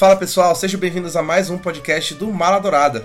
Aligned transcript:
Fala 0.00 0.16
pessoal, 0.16 0.54
sejam 0.54 0.80
bem-vindos 0.80 1.14
a 1.14 1.22
mais 1.22 1.50
um 1.50 1.58
podcast 1.58 2.14
do 2.14 2.32
Mala 2.32 2.58
Dourada. 2.58 3.04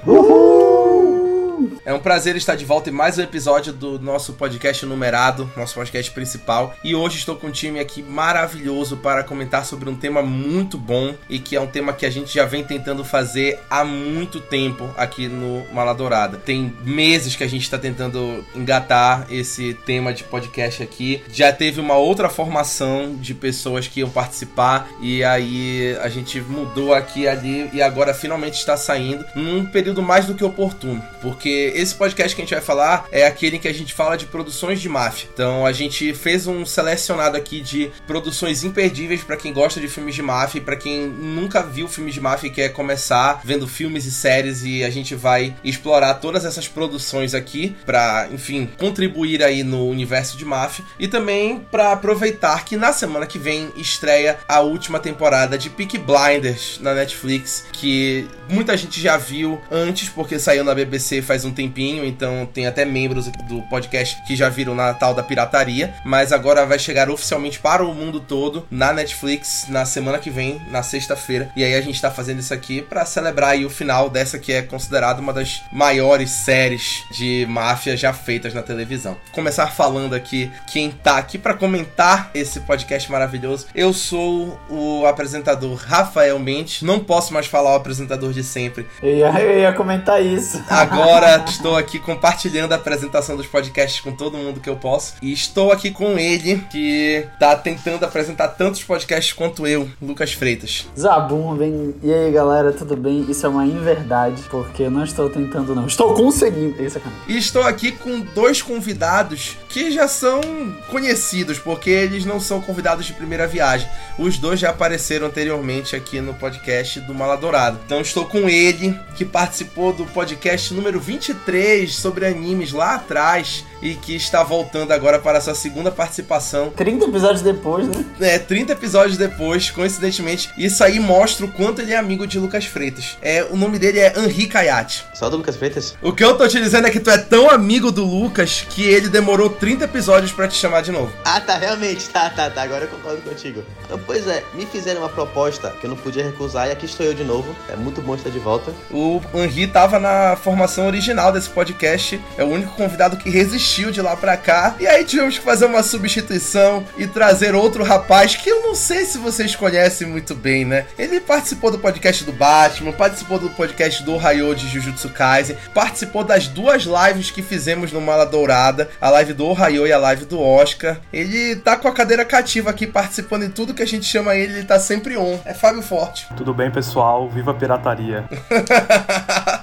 É 1.85 1.93
um 1.93 1.99
prazer 1.99 2.35
estar 2.35 2.55
de 2.55 2.65
volta 2.65 2.89
em 2.89 2.93
mais 2.93 3.17
um 3.17 3.21
episódio 3.21 3.71
do 3.71 3.99
nosso 3.99 4.33
podcast 4.33 4.85
numerado, 4.85 5.49
nosso 5.55 5.75
podcast 5.75 6.11
principal. 6.11 6.75
E 6.83 6.95
hoje 6.95 7.17
estou 7.17 7.35
com 7.35 7.47
um 7.47 7.51
time 7.51 7.79
aqui 7.79 8.01
maravilhoso 8.01 8.97
para 8.97 9.23
comentar 9.23 9.65
sobre 9.65 9.89
um 9.89 9.95
tema 9.95 10.21
muito 10.21 10.77
bom 10.77 11.15
e 11.29 11.39
que 11.39 11.55
é 11.55 11.61
um 11.61 11.67
tema 11.67 11.93
que 11.93 12.05
a 12.05 12.09
gente 12.09 12.33
já 12.33 12.45
vem 12.45 12.63
tentando 12.63 13.03
fazer 13.03 13.59
há 13.69 13.83
muito 13.83 14.39
tempo 14.39 14.89
aqui 14.97 15.27
no 15.27 15.65
Maladourada. 15.73 16.37
Tem 16.37 16.73
meses 16.83 17.35
que 17.35 17.43
a 17.43 17.47
gente 17.47 17.63
está 17.63 17.77
tentando 17.77 18.45
engatar 18.55 19.27
esse 19.29 19.73
tema 19.85 20.13
de 20.13 20.23
podcast 20.23 20.83
aqui. 20.83 21.23
Já 21.31 21.51
teve 21.53 21.79
uma 21.79 21.95
outra 21.95 22.29
formação 22.29 23.15
de 23.15 23.33
pessoas 23.33 23.87
que 23.87 24.01
iam 24.01 24.09
participar 24.09 24.89
e 25.01 25.23
aí 25.23 25.97
a 26.01 26.09
gente 26.09 26.41
mudou 26.41 26.93
aqui 26.93 27.21
e 27.21 27.27
ali 27.27 27.69
e 27.73 27.81
agora 27.81 28.13
finalmente 28.13 28.55
está 28.55 28.75
saindo 28.75 29.25
num 29.35 29.65
período 29.65 30.01
mais 30.01 30.25
do 30.25 30.35
que 30.35 30.43
oportuno, 30.43 31.01
porque 31.21 31.54
esse 31.75 31.95
podcast 31.95 32.35
que 32.35 32.41
a 32.41 32.45
gente 32.45 32.53
vai 32.53 32.63
falar 32.63 33.07
é 33.11 33.25
aquele 33.25 33.57
em 33.57 33.59
que 33.59 33.67
a 33.67 33.73
gente 33.73 33.93
fala 33.93 34.17
de 34.17 34.25
produções 34.25 34.81
de 34.81 34.89
máfia. 34.89 35.29
Então 35.33 35.65
a 35.65 35.71
gente 35.71 36.13
fez 36.13 36.47
um 36.47 36.65
selecionado 36.65 37.37
aqui 37.37 37.61
de 37.61 37.91
produções 38.07 38.63
imperdíveis 38.63 39.23
para 39.23 39.37
quem 39.37 39.53
gosta 39.53 39.79
de 39.79 39.87
filmes 39.87 40.15
de 40.15 40.21
máfia 40.21 40.59
e 40.59 40.61
para 40.61 40.75
quem 40.75 41.07
nunca 41.07 41.63
viu 41.63 41.87
filmes 41.87 42.13
de 42.13 42.21
máfia 42.21 42.47
e 42.47 42.51
quer 42.51 42.69
começar 42.69 43.41
vendo 43.43 43.67
filmes 43.67 44.05
e 44.05 44.11
séries 44.11 44.63
e 44.63 44.83
a 44.83 44.89
gente 44.89 45.15
vai 45.15 45.55
explorar 45.63 46.15
todas 46.15 46.45
essas 46.45 46.67
produções 46.67 47.33
aqui 47.33 47.75
para, 47.85 48.27
enfim, 48.31 48.69
contribuir 48.77 49.43
aí 49.43 49.63
no 49.63 49.87
universo 49.87 50.37
de 50.37 50.45
máfia 50.45 50.83
e 50.99 51.07
também 51.07 51.59
para 51.71 51.91
aproveitar 51.91 52.65
que 52.65 52.75
na 52.75 52.91
semana 52.91 53.25
que 53.25 53.39
vem 53.39 53.71
estreia 53.75 54.37
a 54.47 54.59
última 54.59 54.99
temporada 54.99 55.57
de 55.57 55.69
Peaky 55.69 55.97
Blinders 55.97 56.79
na 56.81 56.93
Netflix, 56.93 57.65
que 57.71 58.27
muita 58.49 58.75
gente 58.75 59.01
já 59.01 59.17
viu 59.17 59.61
antes 59.71 60.09
porque 60.09 60.39
saiu 60.39 60.63
na 60.63 60.73
BBC 60.73 61.21
faz 61.21 61.44
um 61.45 61.51
tempinho, 61.51 62.05
então 62.05 62.45
tem 62.45 62.67
até 62.67 62.85
membros 62.85 63.27
do 63.47 63.61
podcast 63.63 64.21
que 64.23 64.35
já 64.35 64.49
viram 64.49 64.75
na 64.75 64.93
tal 64.93 65.13
da 65.13 65.23
pirataria, 65.23 65.93
mas 66.03 66.31
agora 66.31 66.65
vai 66.65 66.79
chegar 66.79 67.09
oficialmente 67.09 67.59
para 67.59 67.83
o 67.83 67.93
mundo 67.93 68.19
todo 68.19 68.65
na 68.69 68.91
Netflix 68.91 69.67
na 69.69 69.85
semana 69.85 70.19
que 70.19 70.29
vem, 70.29 70.61
na 70.69 70.83
sexta-feira. 70.83 71.49
E 71.55 71.63
aí 71.63 71.75
a 71.75 71.81
gente 71.81 72.01
tá 72.01 72.11
fazendo 72.11 72.39
isso 72.39 72.53
aqui 72.53 72.81
para 72.81 73.05
celebrar 73.05 73.55
o 73.63 73.69
final 73.69 74.09
dessa 74.09 74.39
que 74.39 74.51
é 74.51 74.61
considerada 74.61 75.21
uma 75.21 75.31
das 75.31 75.61
maiores 75.71 76.31
séries 76.31 77.03
de 77.11 77.45
máfia 77.47 77.95
já 77.95 78.11
feitas 78.11 78.53
na 78.53 78.61
televisão. 78.61 79.15
Começar 79.31 79.67
falando 79.67 80.13
aqui 80.13 80.51
quem 80.67 80.89
tá 80.91 81.17
aqui 81.17 81.37
para 81.37 81.53
comentar 81.53 82.31
esse 82.33 82.59
podcast 82.61 83.11
maravilhoso. 83.11 83.67
Eu 83.75 83.93
sou 83.93 84.59
o 84.69 85.05
apresentador 85.05 85.75
Rafael 85.75 86.39
Mendes. 86.39 86.81
Não 86.81 86.99
posso 86.99 87.33
mais 87.33 87.45
falar 87.45 87.73
o 87.73 87.75
apresentador 87.75 88.33
de 88.33 88.43
sempre. 88.43 88.87
Eu 89.01 89.15
ia, 89.15 89.41
eu 89.41 89.59
ia 89.59 89.73
comentar 89.73 90.23
isso. 90.23 90.63
Agora 90.69 91.34
estou 91.43 91.75
aqui 91.75 91.99
compartilhando 91.99 92.73
a 92.73 92.75
apresentação 92.75 93.35
dos 93.35 93.47
podcasts 93.47 93.99
com 93.99 94.11
todo 94.11 94.37
mundo 94.37 94.59
que 94.59 94.69
eu 94.69 94.75
posso. 94.75 95.15
E 95.21 95.31
estou 95.33 95.71
aqui 95.71 95.91
com 95.91 96.17
ele, 96.17 96.63
que 96.71 97.25
tá 97.39 97.55
tentando 97.55 98.03
apresentar 98.05 98.49
tantos 98.49 98.83
podcasts 98.83 99.33
quanto 99.33 99.65
eu, 99.67 99.89
Lucas 100.01 100.33
Freitas. 100.33 100.85
Zabum, 100.97 101.55
vem. 101.55 101.95
E 102.03 102.13
aí, 102.13 102.31
galera, 102.31 102.71
tudo 102.71 102.95
bem? 102.95 103.25
Isso 103.29 103.45
é 103.45 103.49
uma 103.49 103.65
inverdade, 103.65 104.41
porque 104.49 104.83
eu 104.83 104.91
não 104.91 105.03
estou 105.03 105.29
tentando, 105.29 105.75
não. 105.75 105.87
Estou 105.87 106.13
conseguindo. 106.13 106.81
Isso 106.81 106.97
é 106.97 107.01
e 107.27 107.37
estou 107.37 107.63
aqui 107.63 107.91
com 107.91 108.19
dois 108.19 108.61
convidados 108.61 109.57
que 109.69 109.91
já 109.91 110.07
são 110.07 110.41
conhecidos, 110.89 111.59
porque 111.59 111.89
eles 111.89 112.25
não 112.25 112.39
são 112.39 112.61
convidados 112.61 113.05
de 113.05 113.13
primeira 113.13 113.47
viagem. 113.47 113.89
Os 114.17 114.37
dois 114.37 114.59
já 114.59 114.69
apareceram 114.69 115.27
anteriormente 115.27 115.95
aqui 115.95 116.21
no 116.21 116.33
podcast 116.33 116.99
do 117.01 117.13
Maladourado. 117.13 117.79
Então 117.85 117.99
estou 118.01 118.25
com 118.25 118.49
ele, 118.49 118.97
que 119.15 119.25
participou 119.25 119.91
do 119.91 120.05
podcast 120.05 120.73
número 120.73 120.99
23 121.33 121.93
sobre 121.93 122.25
animes 122.25 122.71
lá 122.71 122.95
atrás 122.95 123.65
e 123.81 123.95
que 123.95 124.15
está 124.15 124.43
voltando 124.43 124.91
agora 124.91 125.19
para 125.19 125.41
sua 125.41 125.55
segunda 125.55 125.91
participação. 125.91 126.71
30 126.71 127.05
episódios 127.05 127.41
depois, 127.41 127.87
né? 127.87 128.05
É, 128.19 128.39
30 128.39 128.73
episódios 128.73 129.17
depois, 129.17 129.69
coincidentemente. 129.69 130.49
Isso 130.57 130.83
aí 130.83 130.99
mostra 130.99 131.45
o 131.45 131.51
quanto 131.51 131.81
ele 131.81 131.93
é 131.93 131.97
amigo 131.97 132.25
de 132.25 132.39
Lucas 132.39 132.65
Freitas. 132.65 133.17
É, 133.21 133.43
o 133.43 133.55
nome 133.55 133.79
dele 133.79 133.99
é 133.99 134.13
Henri 134.17 134.47
Kayat. 134.47 135.05
Só 135.13 135.29
do 135.29 135.37
Lucas 135.37 135.55
Freitas? 135.55 135.95
O 136.01 136.13
que 136.13 136.23
eu 136.23 136.37
tô 136.37 136.47
te 136.47 136.59
dizendo 136.59 136.87
é 136.87 136.91
que 136.91 136.99
tu 136.99 137.09
é 137.09 137.17
tão 137.17 137.49
amigo 137.49 137.91
do 137.91 138.03
Lucas 138.03 138.65
que 138.69 138.83
ele 138.83 139.09
demorou 139.09 139.49
30 139.49 139.85
episódios 139.85 140.31
para 140.31 140.47
te 140.47 140.55
chamar 140.55 140.81
de 140.81 140.91
novo. 140.91 141.11
Ah, 141.23 141.39
tá, 141.39 141.57
realmente. 141.57 142.09
Tá, 142.09 142.29
tá, 142.29 142.49
tá. 142.49 142.63
Agora 142.63 142.85
eu 142.85 142.89
concordo 142.89 143.21
contigo. 143.21 143.63
Então, 143.83 143.99
pois 144.05 144.27
é, 144.27 144.43
me 144.53 144.65
fizeram 144.65 145.01
uma 145.01 145.09
proposta 145.09 145.69
que 145.79 145.85
eu 145.85 145.89
não 145.89 145.97
podia 145.97 146.23
recusar 146.23 146.67
e 146.67 146.71
aqui 146.71 146.85
estou 146.85 147.05
eu 147.05 147.13
de 147.13 147.23
novo. 147.23 147.55
É 147.69 147.75
muito 147.75 148.01
bom 148.01 148.15
estar 148.15 148.29
de 148.29 148.39
volta. 148.39 148.73
O 148.91 149.21
Henri 149.33 149.67
tava 149.67 149.99
na 149.99 150.35
formação 150.35 150.87
original 150.87 151.14
desse 151.15 151.49
podcast. 151.49 152.21
É 152.37 152.43
o 152.43 152.47
único 152.47 152.75
convidado 152.75 153.17
que 153.17 153.29
resistiu 153.29 153.91
de 153.91 154.01
lá 154.01 154.15
pra 154.15 154.37
cá. 154.37 154.75
E 154.79 154.87
aí 154.87 155.03
tivemos 155.03 155.37
que 155.37 155.43
fazer 155.43 155.65
uma 155.65 155.81
substituição 155.81 156.83
e 156.97 157.07
trazer 157.07 157.55
outro 157.55 157.83
rapaz 157.83 158.35
que 158.35 158.49
eu 158.49 158.61
não 158.61 158.75
sei 158.75 159.05
se 159.05 159.17
vocês 159.17 159.55
conhecem 159.55 160.07
muito 160.07 160.35
bem, 160.35 160.65
né? 160.65 160.85
Ele 160.97 161.19
participou 161.19 161.71
do 161.71 161.79
podcast 161.79 162.23
do 162.23 162.33
Batman, 162.33 162.91
participou 162.91 163.39
do 163.39 163.49
podcast 163.49 164.03
do 164.03 164.13
Ohio 164.13 164.53
de 164.53 164.67
Jujutsu 164.67 165.09
Kaisen, 165.09 165.57
participou 165.73 166.23
das 166.23 166.47
duas 166.47 166.83
lives 166.83 167.31
que 167.31 167.41
fizemos 167.41 167.91
no 167.91 168.01
Mala 168.01 168.25
Dourada, 168.25 168.89
a 168.99 169.09
live 169.09 169.33
do 169.33 169.45
Ohio 169.45 169.87
e 169.87 169.91
a 169.91 169.97
live 169.97 170.25
do 170.25 170.41
Oscar. 170.41 170.99
Ele 171.11 171.55
tá 171.55 171.75
com 171.75 171.87
a 171.87 171.93
cadeira 171.93 172.25
cativa 172.25 172.69
aqui 172.69 172.85
participando 172.85 173.43
em 173.43 173.49
tudo 173.49 173.73
que 173.73 173.83
a 173.83 173.87
gente 173.87 174.05
chama 174.05 174.35
ele, 174.35 174.53
ele 174.53 174.65
tá 174.65 174.79
sempre 174.79 175.17
on. 175.17 175.39
É 175.45 175.53
Fábio 175.53 175.81
Forte. 175.81 176.27
Tudo 176.35 176.53
bem, 176.53 176.69
pessoal? 176.71 177.29
Viva 177.29 177.51
a 177.51 177.53
pirataria. 177.53 178.25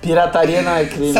Pirataria 0.00 0.62
não 0.62 0.74
é 0.74 0.84
crime. 0.86 1.12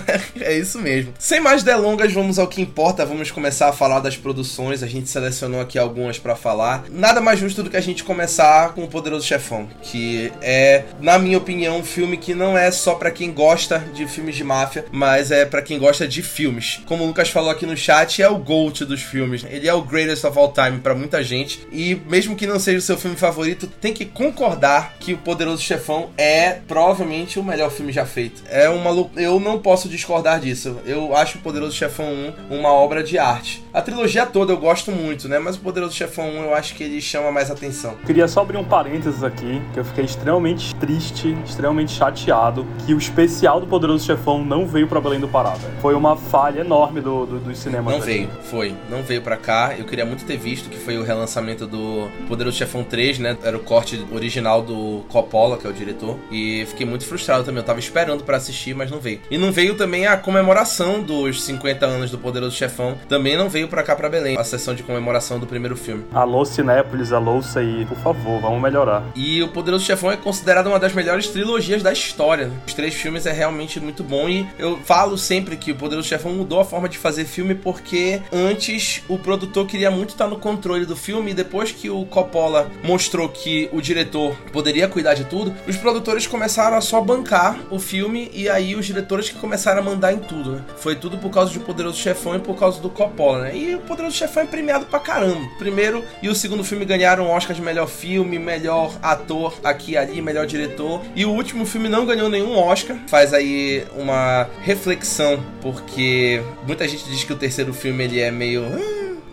é 0.40 0.56
isso 0.56 0.78
mesmo. 0.78 1.12
Sem 1.18 1.40
mais 1.40 1.62
delongas, 1.62 2.12
vamos 2.12 2.38
ao 2.38 2.46
que 2.46 2.60
importa. 2.60 3.04
Vamos 3.04 3.30
começar 3.30 3.68
a 3.68 3.72
falar 3.72 4.00
das 4.00 4.16
produções. 4.16 4.82
A 4.82 4.86
gente 4.86 5.08
selecionou 5.08 5.60
aqui 5.60 5.78
algumas 5.78 6.18
para 6.18 6.34
falar. 6.34 6.84
Nada 6.90 7.20
mais 7.20 7.38
justo 7.38 7.62
do 7.62 7.70
que 7.70 7.76
a 7.76 7.80
gente 7.80 8.02
começar 8.04 8.72
com 8.74 8.84
o 8.84 8.88
Poderoso 8.88 9.26
Chefão, 9.26 9.68
que 9.82 10.32
é, 10.40 10.84
na 11.00 11.18
minha 11.18 11.38
opinião, 11.38 11.78
um 11.78 11.84
filme 11.84 12.16
que 12.16 12.34
não 12.34 12.56
é 12.56 12.70
só 12.70 12.94
para 12.94 13.10
quem 13.10 13.32
gosta 13.32 13.78
de 13.94 14.06
filmes 14.06 14.34
de 14.34 14.44
máfia, 14.44 14.86
mas 14.90 15.30
é 15.30 15.44
para 15.44 15.62
quem 15.62 15.78
gosta 15.78 16.08
de 16.08 16.22
filmes. 16.22 16.80
Como 16.86 17.04
o 17.04 17.06
Lucas 17.06 17.28
falou 17.28 17.50
aqui 17.50 17.66
no 17.66 17.76
chat, 17.76 18.22
é 18.22 18.28
o 18.28 18.38
GOAT 18.38 18.84
dos 18.84 19.02
filmes. 19.02 19.44
Ele 19.48 19.68
é 19.68 19.74
o 19.74 19.82
greatest 19.82 20.24
of 20.24 20.38
all 20.38 20.52
time 20.52 20.78
para 20.78 20.94
muita 20.94 21.22
gente. 21.22 21.66
E 21.70 22.00
mesmo 22.08 22.34
que 22.34 22.46
não 22.46 22.58
seja 22.58 22.78
o 22.78 22.82
seu 22.82 22.96
filme 22.96 23.16
favorito, 23.16 23.66
tem 23.66 23.92
que 23.92 24.06
concordar 24.06 24.94
que 24.98 25.12
o 25.12 25.18
Poderoso 25.18 25.62
Chefão 25.62 26.10
é 26.16 26.58
provavelmente 26.66 27.38
o 27.38 27.44
melhor 27.44 27.70
filme 27.70 27.92
já 27.92 28.06
feito 28.06 28.21
feito. 28.22 28.42
É 28.48 28.68
uma 28.68 29.08
eu 29.16 29.40
não 29.40 29.58
posso 29.58 29.88
discordar 29.88 30.40
disso. 30.40 30.78
Eu 30.84 31.16
acho 31.16 31.38
o 31.38 31.40
Poderoso 31.40 31.76
Chefão 31.76 32.34
1 32.50 32.56
uma 32.56 32.72
obra 32.72 33.02
de 33.02 33.18
arte. 33.18 33.61
A 33.72 33.80
trilogia 33.80 34.26
toda 34.26 34.52
eu 34.52 34.58
gosto 34.58 34.92
muito, 34.92 35.28
né? 35.28 35.38
Mas 35.38 35.56
o 35.56 35.60
Poderoso 35.60 35.94
Chefão 35.94 36.28
1 36.28 36.42
eu 36.44 36.54
acho 36.54 36.74
que 36.74 36.84
ele 36.84 37.00
chama 37.00 37.32
mais 37.32 37.50
atenção. 37.50 37.96
Queria 38.04 38.28
só 38.28 38.42
abrir 38.42 38.58
um 38.58 38.64
parênteses 38.64 39.22
aqui, 39.24 39.62
que 39.72 39.80
eu 39.80 39.84
fiquei 39.84 40.04
extremamente 40.04 40.74
triste, 40.76 41.36
extremamente 41.44 41.92
chateado 41.92 42.66
que 42.84 42.92
o 42.94 42.98
especial 42.98 43.60
do 43.60 43.66
Poderoso 43.66 44.04
Chefão 44.04 44.44
não 44.44 44.66
veio 44.66 44.86
para 44.86 45.00
Belém 45.00 45.20
do 45.20 45.28
Pará. 45.28 45.54
Foi 45.80 45.94
uma 45.94 46.16
falha 46.16 46.60
enorme 46.60 47.00
do, 47.00 47.24
do, 47.24 47.38
dos 47.38 47.58
cinemas. 47.58 47.94
Não 47.94 48.00
veio, 48.00 48.28
foi. 48.44 48.74
Não 48.90 49.02
veio 49.02 49.22
para 49.22 49.36
cá. 49.36 49.74
Eu 49.76 49.84
queria 49.84 50.04
muito 50.04 50.24
ter 50.24 50.36
visto 50.36 50.68
que 50.68 50.78
foi 50.78 50.98
o 50.98 51.02
relançamento 51.02 51.66
do 51.66 52.08
Poderoso 52.28 52.56
Chefão 52.56 52.84
3, 52.84 53.18
né? 53.18 53.38
Era 53.42 53.56
o 53.56 53.60
corte 53.60 54.04
original 54.12 54.60
do 54.60 55.02
Coppola, 55.08 55.56
que 55.56 55.66
é 55.66 55.70
o 55.70 55.72
diretor. 55.72 56.18
E 56.30 56.66
fiquei 56.66 56.84
muito 56.84 57.06
frustrado 57.06 57.44
também. 57.44 57.60
Eu 57.60 57.66
tava 57.66 57.80
esperando 57.80 58.12
esperando 58.12 58.24
para 58.24 58.36
assistir, 58.36 58.74
mas 58.74 58.90
não 58.90 58.98
veio. 58.98 59.20
E 59.30 59.38
não 59.38 59.52
veio 59.52 59.74
também 59.74 60.06
a 60.06 60.16
comemoração 60.16 61.02
dos 61.02 61.42
50 61.42 61.86
anos 61.86 62.10
do 62.10 62.18
Poderoso 62.18 62.56
Chefão. 62.56 62.98
Também 63.08 63.36
não 63.36 63.48
veio 63.48 63.61
para 63.68 63.82
cá 63.82 63.96
para 63.96 64.08
Belém, 64.08 64.36
a 64.38 64.44
sessão 64.44 64.74
de 64.74 64.82
comemoração 64.82 65.38
do 65.38 65.46
primeiro 65.46 65.76
filme. 65.76 66.04
Alô 66.12 66.44
Cinépolis, 66.44 67.12
alô 67.12 67.40
aí, 67.56 67.84
por 67.86 67.98
favor, 67.98 68.40
vamos 68.40 68.60
melhorar. 68.60 69.02
E 69.14 69.42
o 69.42 69.48
Poderoso 69.48 69.84
Chefão 69.84 70.10
é 70.10 70.16
considerado 70.16 70.66
uma 70.66 70.78
das 70.78 70.92
melhores 70.92 71.28
trilogias 71.28 71.82
da 71.82 71.92
história. 71.92 72.46
Né? 72.46 72.54
Os 72.66 72.74
três 72.74 72.94
filmes 72.94 73.26
é 73.26 73.32
realmente 73.32 73.80
muito 73.80 74.04
bom 74.04 74.28
e 74.28 74.46
eu 74.58 74.78
falo 74.78 75.16
sempre 75.16 75.56
que 75.56 75.72
o 75.72 75.76
Poderoso 75.76 76.08
Chefão 76.08 76.32
mudou 76.32 76.60
a 76.60 76.64
forma 76.64 76.88
de 76.88 76.98
fazer 76.98 77.24
filme 77.24 77.54
porque 77.54 78.20
antes 78.32 79.02
o 79.08 79.18
produtor 79.18 79.66
queria 79.66 79.90
muito 79.90 80.10
estar 80.10 80.28
no 80.28 80.38
controle 80.38 80.86
do 80.86 80.96
filme 80.96 81.30
e 81.30 81.34
depois 81.34 81.72
que 81.72 81.90
o 81.90 82.04
Coppola 82.06 82.70
mostrou 82.82 83.28
que 83.28 83.68
o 83.72 83.80
diretor 83.80 84.36
poderia 84.52 84.88
cuidar 84.88 85.14
de 85.14 85.24
tudo, 85.24 85.54
os 85.66 85.76
produtores 85.76 86.26
começaram 86.26 86.76
a 86.76 86.80
só 86.80 87.00
bancar 87.00 87.58
o 87.70 87.78
filme 87.78 88.30
e 88.32 88.48
aí 88.48 88.74
os 88.76 88.86
diretores 88.86 89.28
que 89.28 89.38
começaram 89.38 89.80
a 89.80 89.84
mandar 89.84 90.12
em 90.12 90.18
tudo, 90.18 90.52
né? 90.52 90.64
Foi 90.76 90.94
tudo 90.94 91.18
por 91.18 91.30
causa 91.30 91.50
de 91.50 91.58
Poderoso 91.58 91.98
Chefão 91.98 92.36
e 92.36 92.38
por 92.38 92.56
causa 92.56 92.80
do 92.80 92.90
Coppola, 92.90 93.42
né? 93.42 93.51
E 93.54 93.74
o 93.74 93.80
Poderoso 93.80 94.16
Chefão 94.16 94.42
é 94.42 94.46
premiado 94.46 94.86
pra 94.86 94.98
caramba. 94.98 95.48
Primeiro 95.58 96.04
e 96.22 96.28
o 96.28 96.34
segundo 96.34 96.64
filme 96.64 96.84
ganharam 96.84 97.28
Oscar 97.28 97.54
de 97.54 97.62
melhor 97.62 97.88
filme, 97.88 98.38
melhor 98.38 98.98
ator 99.02 99.58
aqui 99.62 99.92
e 99.92 99.96
ali, 99.96 100.22
melhor 100.22 100.46
diretor. 100.46 101.02
E 101.14 101.24
o 101.24 101.30
último 101.30 101.66
filme 101.66 101.88
não 101.88 102.06
ganhou 102.06 102.28
nenhum 102.28 102.56
Oscar. 102.56 102.96
Faz 103.06 103.34
aí 103.34 103.84
uma 103.96 104.48
reflexão, 104.62 105.42
porque 105.60 106.42
muita 106.66 106.86
gente 106.88 107.04
diz 107.04 107.24
que 107.24 107.32
o 107.32 107.36
terceiro 107.36 107.72
filme 107.72 108.04
ele 108.04 108.20
é 108.20 108.30
meio. 108.30 108.62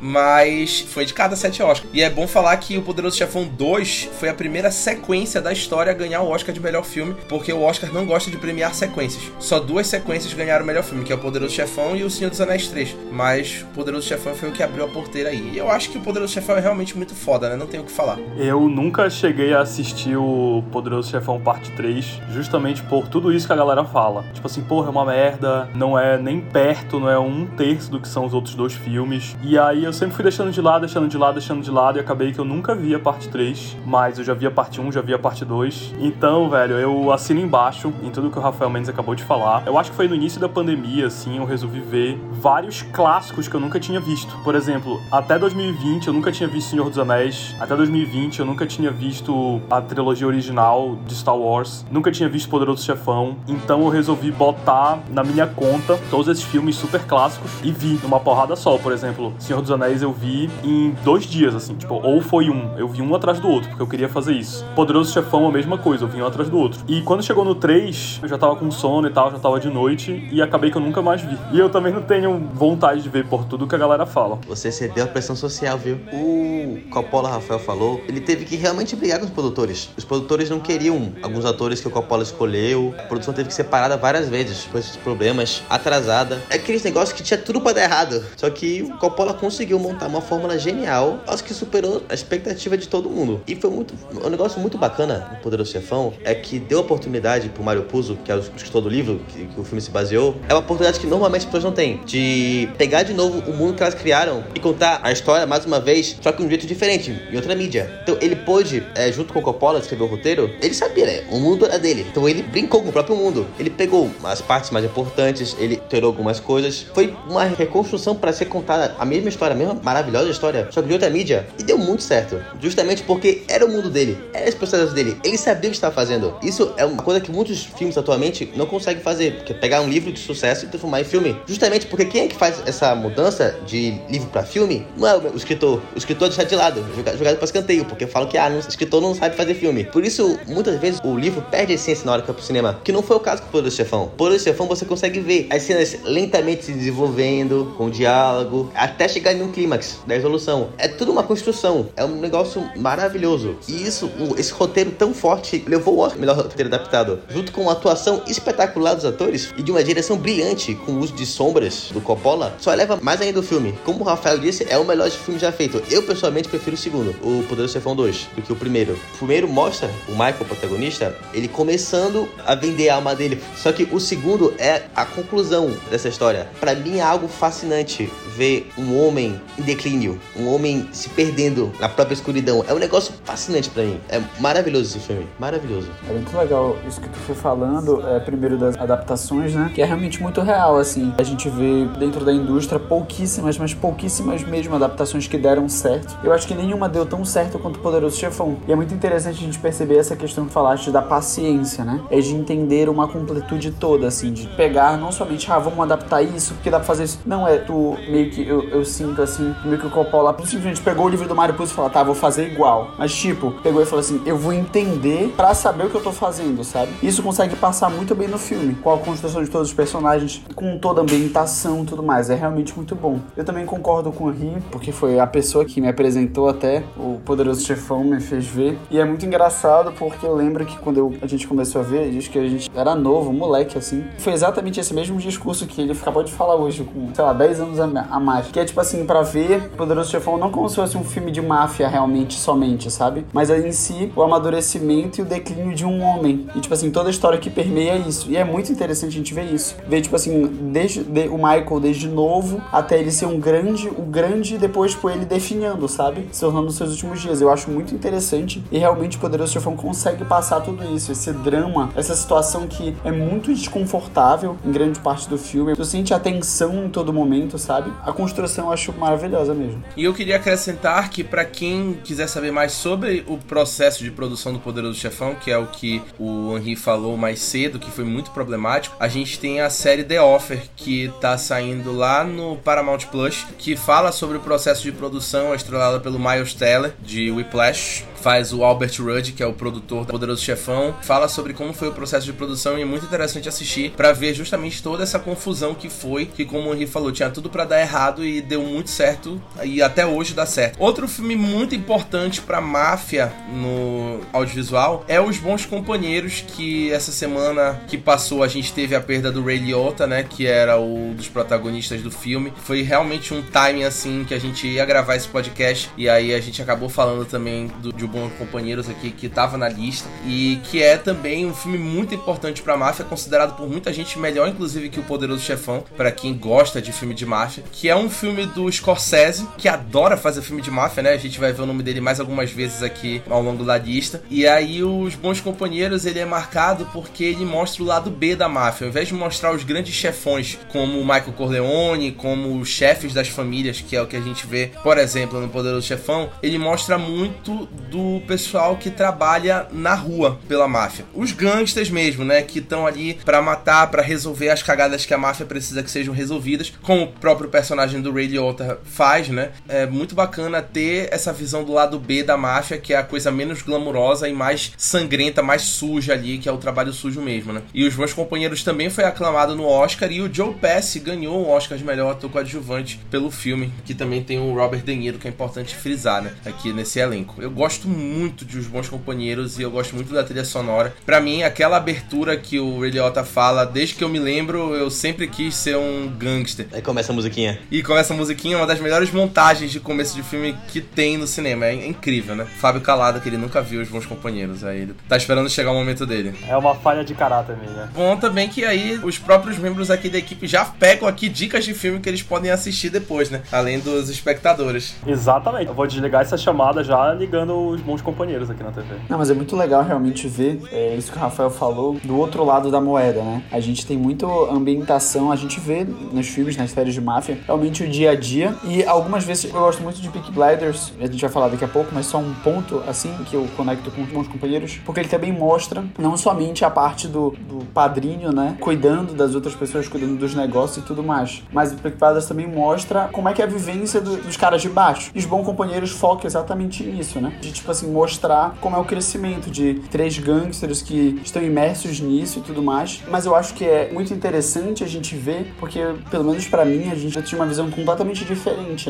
Mas 0.01 0.81
foi 0.81 1.03
indicada 1.03 1.33
a 1.33 1.37
7 1.37 1.61
Oscars. 1.63 1.89
E 1.93 2.01
é 2.01 2.09
bom 2.09 2.27
falar 2.27 2.55
que 2.57 2.77
o 2.77 2.81
Poderoso 2.81 3.17
Chefão 3.17 3.45
2 3.45 4.09
foi 4.19 4.29
a 4.29 4.33
primeira 4.33 4.71
sequência 4.71 5.41
da 5.41 5.51
história 5.51 5.91
a 5.91 5.95
ganhar 5.95 6.21
o 6.21 6.29
Oscar 6.29 6.53
de 6.53 6.59
melhor 6.59 6.83
filme, 6.83 7.15
porque 7.27 7.51
o 7.51 7.61
Oscar 7.61 7.91
não 7.91 8.05
gosta 8.05 8.31
de 8.31 8.37
premiar 8.37 8.73
sequências. 8.73 9.31
Só 9.39 9.59
duas 9.59 9.87
sequências 9.87 10.33
ganharam 10.33 10.63
o 10.63 10.67
melhor 10.67 10.83
filme, 10.83 11.03
que 11.03 11.11
é 11.11 11.15
o 11.15 11.19
Poderoso 11.19 11.53
Chefão 11.53 11.95
e 11.95 12.03
o 12.03 12.09
Senhor 12.09 12.29
dos 12.29 12.41
Anéis 12.41 12.67
3. 12.67 12.95
Mas 13.11 13.63
o 13.63 13.73
Poderoso 13.73 14.07
Chefão 14.07 14.33
foi 14.33 14.49
o 14.49 14.51
que 14.51 14.63
abriu 14.63 14.85
a 14.85 14.87
porteira 14.87 15.29
aí. 15.29 15.51
E 15.53 15.57
eu 15.57 15.69
acho 15.69 15.89
que 15.89 15.97
o 15.97 16.01
Poderoso 16.01 16.33
Chefão 16.33 16.57
é 16.57 16.59
realmente 16.59 16.95
muito 16.95 17.13
foda, 17.13 17.49
né? 17.49 17.55
Não 17.55 17.67
tenho 17.67 17.83
o 17.83 17.85
que 17.85 17.91
falar. 17.91 18.17
Eu 18.37 18.69
nunca 18.69 19.09
cheguei 19.09 19.53
a 19.53 19.61
assistir 19.61 20.15
o 20.15 20.63
Poderoso 20.71 21.09
Chefão 21.09 21.39
Parte 21.39 21.71
3, 21.71 22.21
justamente 22.31 22.81
por 22.83 23.07
tudo 23.07 23.31
isso 23.31 23.47
que 23.47 23.53
a 23.53 23.55
galera 23.55 23.83
fala. 23.83 24.23
Tipo 24.33 24.47
assim, 24.47 24.61
porra, 24.61 24.87
é 24.87 24.91
uma 24.91 25.05
merda, 25.05 25.69
não 25.75 25.97
é 25.97 26.17
nem 26.17 26.39
perto, 26.39 26.99
não 26.99 27.09
é 27.09 27.19
um 27.19 27.45
terço 27.45 27.91
do 27.91 27.99
que 27.99 28.07
são 28.07 28.25
os 28.25 28.33
outros 28.33 28.55
dois 28.55 28.73
filmes. 28.73 29.35
E 29.43 29.57
aí 29.57 29.85
eu 29.89 29.93
sempre 29.93 30.13
fui 30.13 30.21
deixando 30.21 30.51
de 30.51 30.61
lado, 30.61 30.81
deixando 30.81 31.07
de 31.07 31.17
lado, 31.17 31.33
deixando 31.33 31.63
de 31.63 31.71
lado, 31.71 31.97
e 31.97 31.99
acabei 31.99 32.31
que 32.31 32.37
eu 32.37 32.45
nunca 32.45 32.75
vi 32.75 32.93
a 32.93 32.99
parte 32.99 33.27
3, 33.27 33.75
mas 33.87 34.19
eu 34.19 34.23
já 34.23 34.35
vi 34.35 34.45
a 34.45 34.51
parte 34.51 34.79
1, 34.79 34.91
já 34.91 35.01
vi 35.01 35.15
a 35.15 35.19
parte 35.19 35.43
2. 35.43 35.95
Então, 35.99 36.47
velho, 36.47 36.75
eu 36.75 37.11
assino 37.11 37.39
embaixo 37.39 37.91
em 38.03 38.11
tudo 38.11 38.29
que 38.29 38.37
o 38.37 38.41
Rafael 38.41 38.69
Mendes 38.69 38.87
acabou 38.87 39.15
de 39.15 39.23
falar. 39.23 39.63
Eu 39.65 39.79
acho 39.79 39.89
que 39.89 39.97
foi 39.97 40.07
no 40.07 40.13
início 40.13 40.39
da 40.39 40.47
pandemia, 40.47 41.07
assim, 41.07 41.37
eu 41.37 41.45
resolvi 41.45 41.79
ver 41.79 42.21
vários 42.33 42.83
clássicos 42.83 43.47
que 43.47 43.55
eu 43.55 43.59
nunca 43.59 43.79
tinha 43.79 43.99
visto. 43.99 44.37
Por 44.43 44.53
exemplo, 44.53 45.01
até 45.11 45.39
2020 45.39 46.07
eu 46.07 46.13
nunca 46.13 46.31
tinha 46.31 46.47
visto 46.47 46.69
Senhor 46.69 46.87
dos 46.87 46.99
Anéis, 46.99 47.55
até 47.59 47.75
2020 47.75 48.41
eu 48.41 48.45
nunca 48.45 48.67
tinha 48.67 48.91
visto 48.91 49.59
a 49.71 49.81
trilogia 49.81 50.27
original 50.27 50.97
de 51.07 51.15
Star 51.15 51.35
Wars, 51.35 51.83
nunca 51.89 52.11
tinha 52.11 52.29
visto 52.29 52.47
Poderoso 52.47 52.85
Chefão, 52.85 53.37
então 53.47 53.81
eu 53.81 53.89
resolvi 53.89 54.29
botar 54.29 54.99
na 55.09 55.23
minha 55.23 55.47
conta 55.47 55.99
todos 56.11 56.27
esses 56.27 56.43
filmes 56.43 56.75
super 56.75 57.01
clássicos 57.07 57.49
e 57.63 57.71
vi 57.71 57.99
numa 58.03 58.19
porrada 58.19 58.55
só. 58.55 58.77
Por 58.77 58.91
exemplo, 58.91 59.33
Senhor 59.39 59.59
dos 59.61 59.71
Anéis 59.71 59.78
eu 60.01 60.11
vi 60.11 60.49
em 60.63 60.95
dois 61.03 61.25
dias, 61.25 61.55
assim, 61.55 61.75
tipo, 61.75 61.95
ou 61.95 62.21
foi 62.21 62.49
um, 62.49 62.77
eu 62.77 62.87
vi 62.87 63.01
um 63.01 63.13
atrás 63.15 63.39
do 63.39 63.47
outro, 63.47 63.69
porque 63.69 63.81
eu 63.81 63.87
queria 63.87 64.09
fazer 64.09 64.33
isso. 64.33 64.65
Poderoso 64.75 65.11
Chefão, 65.13 65.47
a 65.47 65.51
mesma 65.51 65.77
coisa, 65.77 66.05
eu 66.05 66.07
vi 66.07 66.21
um 66.21 66.25
atrás 66.25 66.49
do 66.49 66.57
outro. 66.57 66.81
E 66.87 67.01
quando 67.01 67.23
chegou 67.23 67.45
no 67.45 67.55
3, 67.55 68.19
eu 68.23 68.29
já 68.29 68.37
tava 68.37 68.55
com 68.55 68.69
sono 68.71 69.07
e 69.07 69.11
tal, 69.11 69.31
já 69.31 69.39
tava 69.39 69.59
de 69.59 69.69
noite, 69.69 70.27
e 70.31 70.41
acabei 70.41 70.71
que 70.71 70.77
eu 70.77 70.81
nunca 70.81 71.01
mais 71.01 71.21
vi. 71.21 71.37
E 71.51 71.59
eu 71.59 71.69
também 71.69 71.93
não 71.93 72.01
tenho 72.01 72.37
vontade 72.53 73.01
de 73.01 73.09
ver 73.09 73.25
por 73.25 73.45
tudo 73.45 73.67
que 73.67 73.75
a 73.75 73.77
galera 73.77 74.05
fala. 74.05 74.39
Você 74.47 74.71
cedeu 74.71 75.03
a 75.03 75.07
pressão 75.07 75.35
social, 75.35 75.77
viu? 75.77 75.99
O 76.11 76.79
Coppola 76.89 77.29
Rafael 77.29 77.59
falou, 77.59 78.01
ele 78.07 78.19
teve 78.19 78.45
que 78.45 78.55
realmente 78.55 78.95
brigar 78.95 79.19
com 79.19 79.25
os 79.25 79.31
produtores. 79.31 79.89
Os 79.97 80.03
produtores 80.03 80.49
não 80.49 80.59
queriam 80.59 81.13
alguns 81.21 81.45
atores 81.45 81.79
que 81.79 81.87
o 81.87 81.91
Coppola 81.91 82.23
escolheu. 82.23 82.93
A 82.97 83.03
produção 83.03 83.33
teve 83.33 83.49
que 83.49 83.53
ser 83.53 83.65
parada 83.65 83.97
várias 83.97 84.27
vezes 84.27 84.65
por 84.65 84.79
esses 84.79 84.95
problemas, 84.95 85.63
atrasada. 85.69 86.41
É 86.49 86.55
aqueles 86.55 86.83
negócios 86.83 87.15
que 87.15 87.23
tinha 87.23 87.37
tudo 87.37 87.61
pra 87.61 87.73
dar 87.73 87.83
errado. 87.83 88.23
Só 88.35 88.49
que 88.49 88.81
o 88.81 88.97
Coppola 88.97 89.33
conseguiu 89.33 89.68
montar 89.77 90.07
uma 90.07 90.21
fórmula 90.21 90.57
genial, 90.57 91.19
acho 91.27 91.43
que 91.43 91.53
superou 91.53 92.01
a 92.09 92.13
expectativa 92.13 92.77
de 92.77 92.87
todo 92.87 93.09
mundo. 93.09 93.41
E 93.45 93.55
foi 93.55 93.69
muito 93.69 93.93
um 94.23 94.29
negócio 94.29 94.59
muito 94.59 94.77
bacana 94.77 95.29
no 95.31 95.37
Poderoso 95.41 95.71
Chefão 95.71 96.13
é 96.23 96.33
que 96.33 96.59
deu 96.59 96.79
oportunidade 96.79 97.49
pro 97.49 97.63
Mario 97.63 97.83
Puzo, 97.83 98.17
que 98.23 98.31
é 98.31 98.35
o 98.35 98.39
escritor 98.39 98.81
do 98.81 98.89
livro 98.89 99.21
que, 99.27 99.45
que 99.45 99.59
o 99.59 99.63
filme 99.63 99.81
se 99.81 99.91
baseou. 99.91 100.35
É 100.47 100.53
uma 100.53 100.61
oportunidade 100.61 100.99
que 100.99 101.07
normalmente 101.07 101.41
as 101.41 101.45
pessoas 101.45 101.63
não 101.63 101.71
têm 101.71 102.01
de 102.05 102.69
pegar 102.77 103.03
de 103.03 103.13
novo 103.13 103.39
o 103.49 103.53
mundo 103.53 103.75
que 103.75 103.83
elas 103.83 103.93
criaram 103.93 104.43
e 104.55 104.59
contar 104.59 105.01
a 105.03 105.11
história 105.11 105.45
mais 105.45 105.65
uma 105.65 105.79
vez, 105.79 106.17
só 106.21 106.31
que 106.31 106.39
de 106.39 106.45
um 106.45 106.49
jeito 106.49 106.65
diferente, 106.65 107.11
em 107.31 107.35
outra 107.35 107.55
mídia. 107.55 107.99
Então 108.03 108.17
ele 108.21 108.35
pôde, 108.35 108.83
é, 108.95 109.11
junto 109.11 109.33
com 109.33 109.39
o 109.39 109.41
Coppola, 109.41 109.79
escrever 109.79 110.03
o 110.03 110.07
roteiro, 110.07 110.49
ele 110.61 110.73
sabia, 110.73 111.05
né? 111.05 111.23
O 111.31 111.39
mundo 111.39 111.65
era 111.65 111.77
dele. 111.77 112.05
Então 112.09 112.27
ele 112.27 112.41
brincou 112.43 112.81
com 112.81 112.89
o 112.89 112.91
próprio 112.91 113.15
mundo. 113.15 113.45
Ele 113.59 113.69
pegou 113.69 114.09
as 114.23 114.41
partes 114.41 114.71
mais 114.71 114.85
importantes, 114.85 115.55
ele 115.59 115.75
alterou 115.75 116.09
algumas 116.09 116.39
coisas. 116.39 116.85
Foi 116.93 117.15
uma 117.27 117.43
reconstrução 117.43 118.15
para 118.15 118.31
ser 118.33 118.45
contada 118.45 118.95
a 118.97 119.05
mesma 119.05 119.29
história, 119.29 119.55
mesma 119.59 119.79
maravilhosa 119.83 120.29
história, 120.29 120.67
só 120.71 120.81
que 120.81 120.87
de 120.87 120.93
outra 120.93 121.09
mídia. 121.09 121.47
E 121.57 121.63
deu 121.63 121.77
muito 121.77 122.03
certo. 122.03 122.41
Justamente 122.61 123.03
porque 123.03 123.43
era 123.47 123.65
o 123.65 123.69
mundo 123.69 123.89
dele, 123.89 124.17
era 124.33 124.47
as 124.47 124.55
personalidades 124.55 124.95
dele. 124.95 125.19
Ele 125.23 125.37
sabia 125.37 125.69
o 125.69 125.71
que 125.71 125.77
estava 125.77 125.93
fazendo. 125.93 126.35
Isso 126.41 126.73
é 126.77 126.85
uma 126.85 127.03
coisa 127.03 127.19
que 127.19 127.31
muitos 127.31 127.63
filmes 127.63 127.97
atualmente 127.97 128.51
não 128.55 128.65
conseguem 128.65 129.01
fazer, 129.03 129.35
porque 129.35 129.53
pegar 129.53 129.81
um 129.81 129.89
livro 129.89 130.11
de 130.11 130.19
sucesso 130.19 130.65
e 130.65 130.67
transformar 130.67 131.01
em 131.01 131.03
filme. 131.03 131.35
Justamente 131.45 131.85
porque 131.87 132.05
quem 132.05 132.25
é 132.25 132.27
que 132.27 132.35
faz 132.35 132.61
essa 132.65 132.95
mudança 132.95 133.55
de 133.65 133.99
livro 134.09 134.29
para 134.29 134.43
filme? 134.43 134.85
Não 134.97 135.07
é 135.07 135.17
o 135.17 135.35
escritor. 135.35 135.81
O 135.93 135.97
escritor 135.97 136.29
deixa 136.29 136.45
de 136.45 136.55
lado, 136.55 136.85
jogado 137.17 137.37
para 137.37 137.45
escanteio, 137.45 137.85
porque 137.85 138.07
falam 138.07 138.27
que 138.27 138.37
ah, 138.37 138.49
o 138.49 138.59
escritor 138.59 139.01
não 139.01 139.13
sabe 139.13 139.35
fazer 139.35 139.53
filme. 139.53 139.83
Por 139.83 140.03
isso, 140.03 140.39
muitas 140.47 140.79
vezes 140.79 140.99
o 141.03 141.17
livro 141.17 141.41
perde 141.41 141.73
a 141.73 141.75
essência 141.75 142.05
na 142.05 142.13
hora 142.13 142.21
que 142.21 142.29
é 142.29 142.33
pro 142.33 142.43
cinema, 142.43 142.79
que 142.83 142.91
não 142.91 143.01
foi 143.01 143.17
o 143.17 143.19
caso 143.19 143.41
com 143.41 143.49
o 143.49 143.51
Poderoso 143.51 143.75
Chefão. 143.75 144.11
Poderoso 144.15 144.43
Chefão 144.43 144.67
você 144.67 144.85
consegue 144.85 145.19
ver 145.19 145.47
as 145.49 145.63
cenas 145.63 145.97
lentamente 146.03 146.65
se 146.65 146.71
desenvolvendo, 146.71 147.73
com 147.77 147.89
diálogo, 147.89 148.71
até 148.75 149.07
chegar 149.07 149.33
em 149.33 149.41
um 149.41 149.48
clímax 149.49 149.99
da 150.05 150.15
resolução. 150.15 150.69
É 150.77 150.87
tudo 150.87 151.11
uma 151.11 151.23
construção, 151.23 151.89
é 151.95 152.03
um 152.05 152.15
negócio 152.15 152.63
maravilhoso. 152.75 153.57
E 153.67 153.83
isso, 153.83 154.11
esse 154.37 154.51
roteiro 154.51 154.91
tão 154.91 155.13
forte 155.13 155.63
levou 155.67 155.99
o 155.99 156.19
melhor 156.19 156.35
roteiro 156.35 156.73
adaptado, 156.73 157.19
junto 157.29 157.51
com 157.51 157.61
uma 157.61 157.73
atuação 157.73 158.21
espetacular 158.27 158.93
dos 158.93 159.05
atores 159.05 159.53
e 159.57 159.63
de 159.63 159.71
uma 159.71 159.83
direção 159.83 160.17
brilhante 160.17 160.75
com 160.75 160.93
o 160.93 160.99
uso 160.99 161.13
de 161.13 161.25
sombras 161.25 161.89
do 161.91 162.01
Coppola, 162.01 162.55
só 162.59 162.73
eleva 162.73 162.99
mais 163.01 163.21
ainda 163.21 163.39
o 163.39 163.43
filme. 163.43 163.77
Como 163.83 164.01
o 164.01 164.03
Rafael 164.03 164.37
disse, 164.37 164.65
é 164.69 164.77
o 164.77 164.85
melhor 164.85 165.09
filme 165.09 165.39
já 165.39 165.51
feito. 165.51 165.81
Eu 165.89 166.03
pessoalmente 166.03 166.49
prefiro 166.49 166.75
o 166.75 166.79
segundo, 166.79 167.11
o 167.21 167.43
Poderoso 167.47 167.73
Chefão 167.73 167.95
2, 167.95 168.29
do 168.35 168.41
que 168.41 168.51
o 168.51 168.55
primeiro. 168.55 168.97
O 169.15 169.17
primeiro 169.17 169.47
mostra 169.47 169.89
o 170.07 170.11
Michael, 170.11 170.41
o 170.41 170.45
protagonista, 170.45 171.15
ele 171.33 171.47
começando 171.47 172.29
a 172.45 172.55
vender 172.55 172.89
a 172.89 172.95
alma 172.95 173.15
dele. 173.15 173.41
Só 173.55 173.71
que 173.71 173.87
o 173.91 173.99
segundo 173.99 174.53
é 174.57 174.83
a 174.95 175.05
conclusão 175.05 175.75
dessa 175.89 176.07
história. 176.07 176.47
Para 176.59 176.75
mim 176.75 176.97
é 176.97 177.01
algo 177.01 177.27
fascinante 177.27 178.11
ver 178.35 178.69
um 178.77 178.97
homem 178.99 179.38
em 179.57 179.61
declínio, 179.61 180.19
um 180.35 180.53
homem 180.53 180.87
se 180.91 181.09
perdendo 181.09 181.71
na 181.79 181.89
própria 181.89 182.13
escuridão. 182.13 182.63
É 182.67 182.73
um 182.73 182.79
negócio 182.79 183.13
fascinante 183.23 183.69
para 183.69 183.83
mim. 183.83 183.99
É 184.09 184.21
maravilhoso 184.39 184.97
esse 184.97 185.07
filme, 185.07 185.27
maravilhoso. 185.39 185.89
É 186.09 186.13
muito 186.13 186.35
legal 186.37 186.77
isso 186.87 186.99
que 187.01 187.09
tu 187.09 187.17
foi 187.19 187.35
falando, 187.35 188.05
é, 188.07 188.19
primeiro 188.19 188.57
das 188.57 188.77
adaptações, 188.77 189.53
né? 189.53 189.71
Que 189.73 189.81
é 189.81 189.85
realmente 189.85 190.21
muito 190.21 190.41
real, 190.41 190.77
assim. 190.77 191.13
A 191.17 191.23
gente 191.23 191.49
vê 191.49 191.85
dentro 191.97 192.23
da 192.23 192.33
indústria 192.33 192.79
pouquíssimas, 192.79 193.57
mas 193.57 193.73
pouquíssimas 193.73 194.43
mesmo 194.43 194.75
adaptações 194.75 195.27
que 195.27 195.37
deram 195.37 195.67
certo. 195.69 196.17
Eu 196.23 196.33
acho 196.33 196.47
que 196.47 196.55
nenhuma 196.55 196.89
deu 196.89 197.05
tão 197.05 197.23
certo 197.25 197.59
quanto 197.59 197.77
o 197.77 197.79
Poderoso 197.79 198.17
Chefão. 198.17 198.57
E 198.67 198.71
é 198.71 198.75
muito 198.75 198.93
interessante 198.93 199.37
a 199.37 199.45
gente 199.45 199.59
perceber 199.59 199.97
essa 199.97 200.15
questão 200.15 200.45
que 200.45 200.51
falaste 200.51 200.91
da 200.91 201.01
paciência, 201.01 201.83
né? 201.83 202.01
É 202.09 202.19
de 202.19 202.33
entender 202.33 202.89
uma 202.89 203.07
completude 203.07 203.71
toda, 203.71 204.07
assim, 204.07 204.31
de 204.31 204.47
pegar 204.55 204.97
não 204.97 205.11
somente, 205.11 205.51
ah, 205.51 205.59
vamos 205.59 205.79
adaptar 205.79 206.21
isso, 206.21 206.53
porque 206.55 206.69
dá 206.69 206.77
pra 206.77 206.85
fazer 206.85 207.03
isso. 207.05 207.19
Não, 207.25 207.47
é 207.47 207.57
tu 207.57 207.97
meio 208.09 208.29
que, 208.29 208.45
eu, 208.45 208.63
eu 208.69 208.83
sinto 208.85 209.21
assim, 209.21 209.28
meio 209.37 209.77
que 209.77 209.87
o 209.87 209.89
Coppola 209.89 210.35
simplesmente 210.39 210.81
pegou 210.81 211.05
o 211.05 211.09
livro 211.09 211.27
do 211.27 211.35
Mario 211.35 211.55
Puzo 211.55 211.71
e 211.71 211.75
falou, 211.75 211.89
tá, 211.89 212.03
vou 212.03 212.15
fazer 212.15 212.51
igual. 212.51 212.91
Mas 212.97 213.13
tipo, 213.13 213.51
pegou 213.63 213.81
e 213.81 213.85
falou 213.85 213.99
assim, 213.99 214.21
eu 214.25 214.37
vou 214.37 214.53
entender 214.53 215.33
pra 215.35 215.53
saber 215.53 215.85
o 215.85 215.89
que 215.89 215.95
eu 215.95 216.01
tô 216.01 216.11
fazendo, 216.11 216.63
sabe? 216.63 216.91
Isso 217.03 217.21
consegue 217.21 217.55
passar 217.55 217.89
muito 217.89 218.15
bem 218.15 218.27
no 218.27 218.37
filme, 218.37 218.75
com 218.75 218.93
a 218.93 218.97
construção 218.97 219.43
de 219.43 219.49
todos 219.49 219.69
os 219.69 219.73
personagens, 219.73 220.41
com 220.55 220.77
toda 220.77 221.01
a 221.01 221.03
ambientação 221.03 221.83
e 221.83 221.85
tudo 221.85 222.01
mais. 222.01 222.29
É 222.29 222.35
realmente 222.35 222.75
muito 222.75 222.95
bom. 222.95 223.19
Eu 223.35 223.43
também 223.43 223.65
concordo 223.65 224.11
com 224.11 224.25
o 224.25 224.31
Ri, 224.31 224.57
porque 224.71 224.91
foi 224.91 225.19
a 225.19 225.27
pessoa 225.27 225.65
que 225.65 225.81
me 225.81 225.87
apresentou 225.87 226.47
até 226.49 226.83
o 226.97 227.19
Poderoso 227.25 227.65
Chefão, 227.65 228.03
me 228.03 228.19
fez 228.19 228.45
ver. 228.45 228.77
E 228.89 228.99
é 228.99 229.05
muito 229.05 229.25
engraçado 229.25 229.91
porque 229.97 230.25
eu 230.25 230.35
lembro 230.35 230.65
que 230.65 230.77
quando 230.77 230.97
eu, 230.97 231.13
a 231.21 231.27
gente 231.27 231.47
começou 231.47 231.81
a 231.81 231.83
ver, 231.83 232.09
diz 232.11 232.27
que 232.27 232.39
a 232.39 232.47
gente 232.47 232.69
era 232.73 232.95
novo, 232.95 233.31
moleque 233.33 233.77
assim. 233.77 234.05
Foi 234.17 234.33
exatamente 234.33 234.79
esse 234.79 234.93
mesmo 234.93 235.17
discurso 235.17 235.65
que 235.67 235.81
ele 235.81 235.91
acabou 235.91 236.23
de 236.23 236.31
falar 236.31 236.55
hoje, 236.55 236.83
com, 236.83 237.13
sei 237.13 237.23
lá, 237.23 237.33
10 237.33 237.59
anos 237.61 237.79
a 237.79 238.19
mais. 238.19 238.47
Que 238.47 238.59
é 238.59 238.65
tipo 238.65 238.79
assim, 238.79 239.05
para 239.09 239.23
ver 239.23 239.71
Poderoso 239.75 240.11
Chefão 240.11 240.37
não 240.37 240.51
como 240.51 240.69
se 240.69 240.75
fosse 240.75 240.95
um 240.95 241.03
filme 241.03 241.31
de 241.31 241.41
máfia 241.41 241.87
realmente, 241.87 242.35
somente, 242.35 242.91
sabe? 242.91 243.25
Mas 243.33 243.49
em 243.49 243.71
si, 243.71 244.11
o 244.15 244.21
amadurecimento 244.21 245.19
e 245.19 245.23
o 245.23 245.25
declínio 245.25 245.73
de 245.73 245.83
um 245.83 246.03
homem. 246.03 246.45
E 246.53 246.59
tipo 246.59 246.71
assim, 246.75 246.91
toda 246.91 247.09
a 247.09 247.11
história 247.11 247.39
que 247.39 247.49
permeia 247.49 247.95
isso. 247.95 248.29
E 248.29 248.37
é 248.37 248.43
muito 248.43 248.71
interessante 248.71 249.09
a 249.09 249.17
gente 249.17 249.33
ver 249.33 249.51
isso. 249.51 249.75
Ver, 249.87 250.01
tipo 250.01 250.15
assim, 250.15 250.45
desde 250.71 251.03
de, 251.03 251.27
o 251.27 251.37
Michael 251.37 251.79
desde 251.79 252.07
novo 252.07 252.61
até 252.71 252.99
ele 252.99 253.09
ser 253.09 253.25
um 253.25 253.39
grande, 253.39 253.87
o 253.87 254.03
grande 254.03 254.53
e 254.53 254.57
depois, 254.59 254.91
tipo, 254.91 255.09
ele 255.09 255.25
definhando, 255.25 255.87
sabe? 255.87 256.29
Se 256.31 256.41
tornando 256.41 256.67
nos 256.67 256.75
seus 256.75 256.91
últimos 256.91 257.19
dias. 257.19 257.41
Eu 257.41 257.49
acho 257.49 257.71
muito 257.71 257.95
interessante 257.95 258.63
e 258.71 258.77
realmente 258.77 259.17
Poderoso 259.17 259.53
Chefão 259.53 259.75
consegue 259.75 260.23
passar 260.23 260.61
tudo 260.61 260.83
isso, 260.95 261.11
esse 261.11 261.33
drama, 261.33 261.89
essa 261.95 262.15
situação 262.15 262.67
que 262.67 262.95
é 263.03 263.11
muito 263.11 263.51
desconfortável 263.51 264.55
em 264.63 264.71
grande 264.71 264.99
parte 264.99 265.27
do 265.27 265.37
filme. 265.39 265.75
Tu 265.75 265.83
sente 265.83 266.13
a 266.13 266.19
tensão 266.19 266.85
em 266.85 266.89
todo 266.89 267.11
momento, 267.11 267.57
sabe? 267.57 267.91
A 268.05 268.11
construção 268.11 268.65
eu 268.65 268.71
acho 268.71 268.98
maravilhosa 268.99 269.53
mesmo. 269.53 269.83
E 269.95 270.03
eu 270.03 270.13
queria 270.13 270.35
acrescentar 270.35 271.09
que 271.09 271.23
para 271.23 271.45
quem 271.45 271.93
quiser 272.03 272.27
saber 272.27 272.51
mais 272.51 272.73
sobre 272.73 273.23
o 273.27 273.37
processo 273.37 274.03
de 274.03 274.11
produção 274.11 274.53
do 274.53 274.59
Poderoso 274.59 274.99
Chefão, 274.99 275.35
que 275.35 275.49
é 275.49 275.57
o 275.57 275.67
que 275.67 276.01
o 276.19 276.57
Henri 276.57 276.75
falou 276.75 277.17
mais 277.17 277.39
cedo, 277.39 277.79
que 277.79 277.89
foi 277.89 278.03
muito 278.03 278.31
problemático, 278.31 278.95
a 278.99 279.07
gente 279.07 279.39
tem 279.39 279.61
a 279.61 279.69
série 279.69 280.03
The 280.03 280.21
Offer, 280.21 280.61
que 280.75 281.11
tá 281.21 281.37
saindo 281.37 281.91
lá 281.91 282.23
no 282.23 282.57
Paramount 282.57 282.99
Plus, 283.11 283.45
que 283.57 283.75
fala 283.75 284.11
sobre 284.11 284.37
o 284.37 284.41
processo 284.41 284.83
de 284.83 284.91
produção 284.91 285.55
estrelada 285.55 285.99
pelo 285.99 286.19
Miles 286.19 286.53
Teller, 286.53 286.93
de 287.01 287.31
Whiplash, 287.31 288.05
faz 288.19 288.51
o 288.53 288.63
Albert 288.63 288.91
Rudd, 288.99 289.31
que 289.31 289.41
é 289.41 289.47
o 289.47 289.53
produtor 289.53 290.05
da 290.05 290.11
Poderoso 290.11 290.43
Chefão, 290.43 290.93
fala 291.01 291.27
sobre 291.27 291.53
como 291.53 291.73
foi 291.73 291.87
o 291.87 291.93
processo 291.93 292.25
de 292.25 292.33
produção 292.33 292.77
e 292.77 292.81
é 292.81 292.85
muito 292.85 293.05
interessante 293.05 293.47
assistir 293.47 293.91
para 293.91 294.11
ver 294.11 294.33
justamente 294.33 294.83
toda 294.83 295.03
essa 295.03 295.19
confusão 295.19 295.73
que 295.73 295.89
foi, 295.89 296.25
que 296.25 296.45
como 296.45 296.69
o 296.69 296.73
Henry 296.73 296.87
falou, 296.87 297.11
tinha 297.11 297.29
tudo 297.29 297.49
para 297.49 297.65
dar 297.65 297.79
errado 297.79 298.25
e 298.25 298.41
deu 298.41 298.61
muito 298.61 298.88
certo 298.89 299.41
e 299.63 299.81
até 299.81 300.05
hoje 300.05 300.33
dá 300.33 300.45
certo. 300.45 300.77
Outro 300.79 301.07
filme 301.07 301.35
muito 301.35 301.75
importante 301.75 302.41
para 302.41 302.59
máfia 302.59 303.31
no 303.53 304.19
audiovisual 304.33 305.05
é 305.07 305.19
Os 305.21 305.37
Bons 305.37 305.65
Companheiros, 305.65 306.43
que 306.45 306.91
essa 306.91 307.11
semana 307.11 307.81
que 307.87 307.97
passou 307.97 308.43
a 308.43 308.47
gente 308.47 308.73
teve 308.73 308.95
a 308.95 309.01
perda 309.01 309.31
do 309.31 309.43
Ray 309.43 309.57
Liotta, 309.57 310.05
né, 310.05 310.23
que 310.23 310.47
era 310.47 310.79
o 310.79 311.13
dos 311.15 311.27
protagonistas 311.27 312.01
do 312.01 312.11
filme. 312.11 312.53
Foi 312.63 312.81
realmente 312.81 313.33
um 313.33 313.41
timing 313.41 313.83
assim 313.83 314.25
que 314.27 314.33
a 314.33 314.39
gente 314.39 314.67
ia 314.67 314.85
gravar 314.85 315.15
esse 315.15 315.27
podcast 315.27 315.89
e 315.97 316.09
aí 316.09 316.33
a 316.33 316.39
gente 316.39 316.61
acabou 316.61 316.89
falando 316.89 317.25
também 317.25 317.67
do, 317.81 317.93
de 317.93 318.05
Bons 318.05 318.31
Companheiros 318.37 318.89
aqui 318.89 319.11
que 319.11 319.29
tava 319.29 319.57
na 319.57 319.69
lista 319.69 320.07
e 320.25 320.59
que 320.63 320.81
é 320.81 320.97
também 320.97 321.45
um 321.45 321.53
filme 321.53 321.77
muito 321.77 322.13
importante 322.13 322.61
para 322.61 322.77
máfia, 322.77 323.05
considerado 323.05 323.55
por 323.55 323.69
muita 323.69 323.93
gente 323.93 324.17
melhor 324.17 324.47
inclusive 324.47 324.89
que 324.89 324.99
o 324.99 325.03
Poderoso 325.03 325.43
Chefão, 325.43 325.83
para 325.95 326.11
quem 326.11 326.33
gosta 326.33 326.81
de 326.81 326.91
filme 326.91 327.13
de 327.13 327.25
máfia, 327.25 327.63
que 327.71 327.89
é 327.89 327.95
um 327.95 328.09
filme 328.09 328.45
do 328.45 328.69
Scorsese, 328.79 329.47
que 329.57 329.67
adora 329.67 330.17
fazer 330.17 330.41
filme 330.41 330.61
de 330.61 330.71
máfia, 330.71 331.03
né? 331.03 331.11
A 331.11 331.17
gente 331.17 331.39
vai 331.39 331.51
ver 331.51 331.61
o 331.61 331.65
nome 331.65 331.83
dele 331.83 332.01
mais 332.01 332.19
algumas 332.19 332.51
vezes 332.51 332.81
aqui 332.81 333.21
ao 333.29 333.41
longo 333.41 333.63
da 333.63 333.77
lista. 333.77 334.21
E 334.29 334.47
aí 334.47 334.83
os 334.83 335.15
Bons 335.15 335.41
Companheiros, 335.41 336.05
ele 336.05 336.19
é 336.19 336.25
marcado 336.25 336.87
porque 336.91 337.23
ele 337.23 337.45
mostra 337.45 337.83
o 337.83 337.85
lado 337.85 338.09
B 338.09 338.35
da 338.35 338.47
máfia, 338.47 338.85
ao 338.85 338.89
invés 338.89 339.07
de 339.07 339.13
mostrar 339.13 339.53
os 339.53 339.63
grandes 339.63 339.93
chefões 339.93 340.57
como 340.69 340.99
o 340.99 341.03
Michael 341.03 341.33
Corleone, 341.33 342.11
como 342.11 342.59
os 342.59 342.69
chefes 342.69 343.13
das 343.13 343.27
famílias, 343.27 343.81
que 343.81 343.95
é 343.95 344.01
o 344.01 344.07
que 344.07 344.15
a 344.15 344.21
gente 344.21 344.47
vê, 344.47 344.71
por 344.81 344.97
exemplo, 344.97 345.39
no 345.39 345.49
Poderoso 345.49 345.85
Chefão, 345.85 346.29
ele 346.41 346.57
mostra 346.57 346.97
muito 346.97 347.67
do 347.91 348.21
pessoal 348.27 348.77
que 348.77 348.89
trabalha 348.89 349.67
na 349.71 349.93
rua 349.93 350.39
pela 350.47 350.67
máfia. 350.67 351.05
Os 351.13 351.31
gangsters 351.31 351.89
mesmo, 351.89 352.23
né, 352.23 352.41
que 352.41 352.59
estão 352.59 352.87
ali 352.87 353.15
para 353.25 353.41
matar, 353.41 353.89
para 353.91 354.01
resolver 354.01 354.49
as 354.49 354.63
cagadas 354.63 355.05
que 355.05 355.13
a 355.13 355.17
máfia 355.17 355.45
precisa 355.45 355.83
que 355.83 355.91
sejam 355.91 356.13
resolvidas, 356.13 356.71
como 356.81 357.03
o 357.03 357.07
próprio 357.07 357.49
personagem 357.49 358.01
do 358.01 358.13
Ray 358.13 358.27
Liotta 358.27 358.68
faz, 358.83 359.29
né? 359.29 359.51
É 359.67 359.85
muito 359.85 360.15
bacana 360.15 360.61
ter 360.61 361.09
essa 361.11 361.31
visão 361.31 361.63
do 361.63 361.73
lado 361.73 361.99
B 361.99 362.23
da 362.23 362.37
máfia, 362.37 362.77
que 362.77 362.93
é 362.93 362.97
a 362.97 363.03
coisa 363.03 363.31
menos 363.31 363.61
glamurosa 363.61 364.27
e 364.27 364.33
mais 364.33 364.71
sangrenta, 364.77 365.41
mais 365.41 365.61
suja 365.63 366.13
ali, 366.13 366.37
que 366.37 366.49
é 366.49 366.51
o 366.51 366.57
trabalho 366.57 366.93
sujo 366.93 367.21
mesmo, 367.21 367.53
né? 367.53 367.61
E 367.73 367.85
os 367.85 367.95
meus 367.95 368.13
companheiros 368.13 368.63
também 368.63 368.89
foi 368.89 369.03
aclamado 369.03 369.55
no 369.55 369.65
Oscar 369.65 370.11
e 370.11 370.21
o 370.21 370.33
Joe 370.33 370.53
Pesci 370.53 370.99
ganhou 370.99 371.45
o 371.45 371.49
Oscar 371.49 371.77
de 371.77 371.83
melhor 371.83 372.11
ator 372.11 372.29
coadjuvante 372.29 372.99
pelo 373.09 373.31
filme, 373.31 373.73
que 373.85 373.93
também 373.93 374.23
tem 374.23 374.39
o 374.39 374.53
Robert 374.53 374.81
De 374.81 374.95
Niro, 374.95 375.17
que 375.17 375.27
é 375.27 375.31
importante 375.31 375.75
frisar, 375.75 376.21
né? 376.21 376.33
Aqui 376.45 376.73
nesse 376.73 376.99
elenco. 376.99 377.41
Eu 377.41 377.51
gosto 377.51 377.87
muito 377.87 378.45
de 378.45 378.57
Os 378.57 378.67
Bons 378.67 378.89
Companheiros 378.89 379.59
e 379.59 379.63
eu 379.63 379.71
gosto 379.71 379.95
muito 379.95 380.13
da 380.13 380.23
trilha 380.23 380.45
sonora. 380.45 380.93
Para 381.05 381.19
mim, 381.19 381.43
aquela 381.43 381.77
abertura 381.77 382.37
que 382.37 382.59
o 382.59 382.81
Ray 382.81 382.91
Liotta 382.91 383.23
fala, 383.23 383.65
desde 383.65 383.95
que 383.95 384.03
eu 384.03 384.09
me 384.09 384.19
lembro, 384.19 384.75
eu 384.75 384.89
sempre 384.89 385.27
quis 385.27 385.55
ser 385.55 385.77
um 385.77 386.07
gangster. 386.07 386.67
Aí 386.71 386.81
começa 386.81 387.11
a 387.11 387.15
musiquinha. 387.15 387.59
E 387.71 387.81
começa 387.81 388.13
a 388.13 388.17
musiquinha, 388.17 388.57
uma 388.59 388.67
das 388.67 388.79
melhores 388.79 389.11
montagens 389.11 389.71
de 389.71 389.79
começo 389.79 390.15
de 390.15 390.23
filme 390.23 390.55
que 390.67 390.81
tem 390.81 391.17
no 391.17 391.27
cinema. 391.27 391.65
É 391.65 391.87
incrível, 391.87 392.35
né? 392.35 392.45
Fábio 392.45 392.81
Calado, 392.81 393.19
que 393.19 393.29
ele 393.29 393.37
nunca 393.37 393.61
viu 393.61 393.81
Os 393.81 393.89
Bons 393.89 394.05
Companheiros. 394.05 394.63
Aí 394.63 394.81
ele 394.81 394.95
tá 395.07 395.17
esperando 395.17 395.49
chegar 395.49 395.71
o 395.71 395.75
momento 395.75 396.05
dele. 396.05 396.33
É 396.47 396.55
uma 396.57 396.75
falha 396.75 397.03
de 397.03 397.13
caráter 397.13 397.57
minha. 397.57 397.89
Bom 397.93 398.17
também 398.17 398.49
que 398.49 398.65
aí 398.65 398.99
os 399.03 399.17
próprios 399.17 399.57
membros 399.57 399.89
aqui 399.91 400.09
da 400.09 400.17
equipe 400.17 400.47
já 400.47 400.65
pegam 400.65 401.07
aqui 401.07 401.29
dicas 401.29 401.65
de 401.65 401.73
filme 401.73 401.99
que 401.99 402.09
eles 402.09 402.21
podem 402.21 402.51
assistir 402.51 402.89
depois, 402.89 403.29
né? 403.29 403.41
Além 403.51 403.79
dos 403.79 404.09
espectadores. 404.09 404.95
Exatamente. 405.05 405.67
Eu 405.67 405.73
vou 405.73 405.87
desligar 405.87 406.21
essa 406.21 406.37
chamada 406.37 406.83
já 406.83 407.13
ligando 407.13 407.55
os 407.69 407.81
bons 407.81 408.01
companheiros 408.01 408.49
aqui 408.49 408.63
na 408.63 408.71
TV. 408.71 408.95
Não, 409.07 409.17
mas 409.17 409.29
é 409.29 409.33
muito 409.33 409.55
legal 409.55 409.83
realmente 409.83 410.27
ver 410.27 410.61
é, 410.71 410.95
isso 410.95 411.11
que 411.11 411.17
o 411.17 411.21
Rafael 411.21 411.49
falou 411.49 411.99
do 412.03 412.17
outro 412.17 412.43
lado 412.43 412.71
da 412.71 412.81
moeda, 412.81 413.21
né? 413.21 413.43
A 413.51 413.59
gente 413.59 413.85
tem 413.85 413.97
muito 413.97 414.27
ambientação, 414.45 415.31
a 415.31 415.35
gente 415.35 415.59
vê 415.59 415.83
nos 415.83 416.27
filmes, 416.27 416.57
nas 416.57 416.71
séries 416.71 416.93
de 416.93 417.01
máfia, 417.01 417.39
realmente 417.45 417.83
o 417.83 417.87
dia 417.87 418.11
a 418.11 418.15
dia. 418.15 418.48
E 418.63 418.83
algumas 418.83 419.23
vezes 419.23 419.45
eu 419.45 419.51
gosto 419.59 419.81
muito 419.81 420.01
de 420.01 420.09
Peaky 420.09 420.31
Blinders, 420.31 420.93
a 420.99 421.05
gente 421.05 421.21
vai 421.21 421.29
falar 421.29 421.49
daqui 421.49 421.65
a 421.65 421.67
pouco, 421.67 421.91
mas 421.93 422.05
só 422.05 422.17
um 422.17 422.33
ponto 422.35 422.83
assim 422.87 423.13
que 423.25 423.35
eu 423.35 423.47
conecto 423.55 423.91
com 423.91 424.03
os 424.03 424.09
bons 424.09 424.27
companheiros, 424.27 424.79
porque 424.85 424.99
ele 424.99 425.09
também 425.09 425.31
mostra 425.31 425.83
não 425.97 426.17
somente 426.17 426.63
a 426.63 426.69
parte 426.69 427.07
do, 427.07 427.31
do 427.31 427.65
padrinho, 427.73 428.31
né? 428.31 428.57
Cuidando 428.59 429.13
das 429.13 429.35
outras 429.35 429.55
pessoas, 429.55 429.87
cuidando 429.87 430.17
dos 430.17 430.35
negócios 430.35 430.83
e 430.83 430.87
tudo 430.87 431.03
mais. 431.03 431.43
Mas 431.51 431.71
o 431.71 431.75
Peaky 431.75 431.97
Blinders 431.97 432.25
também 432.25 432.47
mostra 432.47 433.09
como 433.11 433.29
é 433.29 433.33
que 433.33 433.41
é 433.41 433.45
a 433.45 433.47
vivência 433.47 434.01
do, 434.01 434.17
dos 434.17 434.37
caras 434.37 434.61
de 434.61 434.69
baixo. 434.69 435.11
E 435.13 435.19
os 435.19 435.25
bons 435.25 435.45
companheiros 435.45 435.91
focam 435.91 436.25
exatamente 436.25 436.83
nisso, 436.83 437.19
né? 437.19 437.33
De 437.41 437.51
tipo 437.51 437.69
assim, 437.71 437.91
mostrar 437.91 438.55
como 438.61 438.75
é 438.75 438.79
o 438.79 438.85
crescimento 438.85 439.49
de 439.49 439.75
três 439.91 440.17
gangsters 440.17 440.81
que 440.81 441.19
estão 441.23 441.41
imersos 441.41 441.99
nisso 441.99 442.39
e 442.39 442.41
tudo 442.41 442.61
mais. 442.61 443.01
Mas 443.09 443.25
eu 443.25 443.35
acho 443.35 443.53
que 443.53 443.65
é 443.65 443.91
muito 443.91 444.13
interessante 444.13 444.83
a 444.83 444.87
gente 444.87 445.15
ver, 445.15 445.53
porque 445.59 445.79
pelo 446.09 446.23
menos 446.23 446.47
para 446.47 446.65
mim 446.65 446.89
a 446.91 446.95
gente 446.95 447.21
tinha 447.23 447.39
uma 447.39 447.47
visão 447.47 447.69
completamente 447.69 448.25
diferente, 448.25 448.38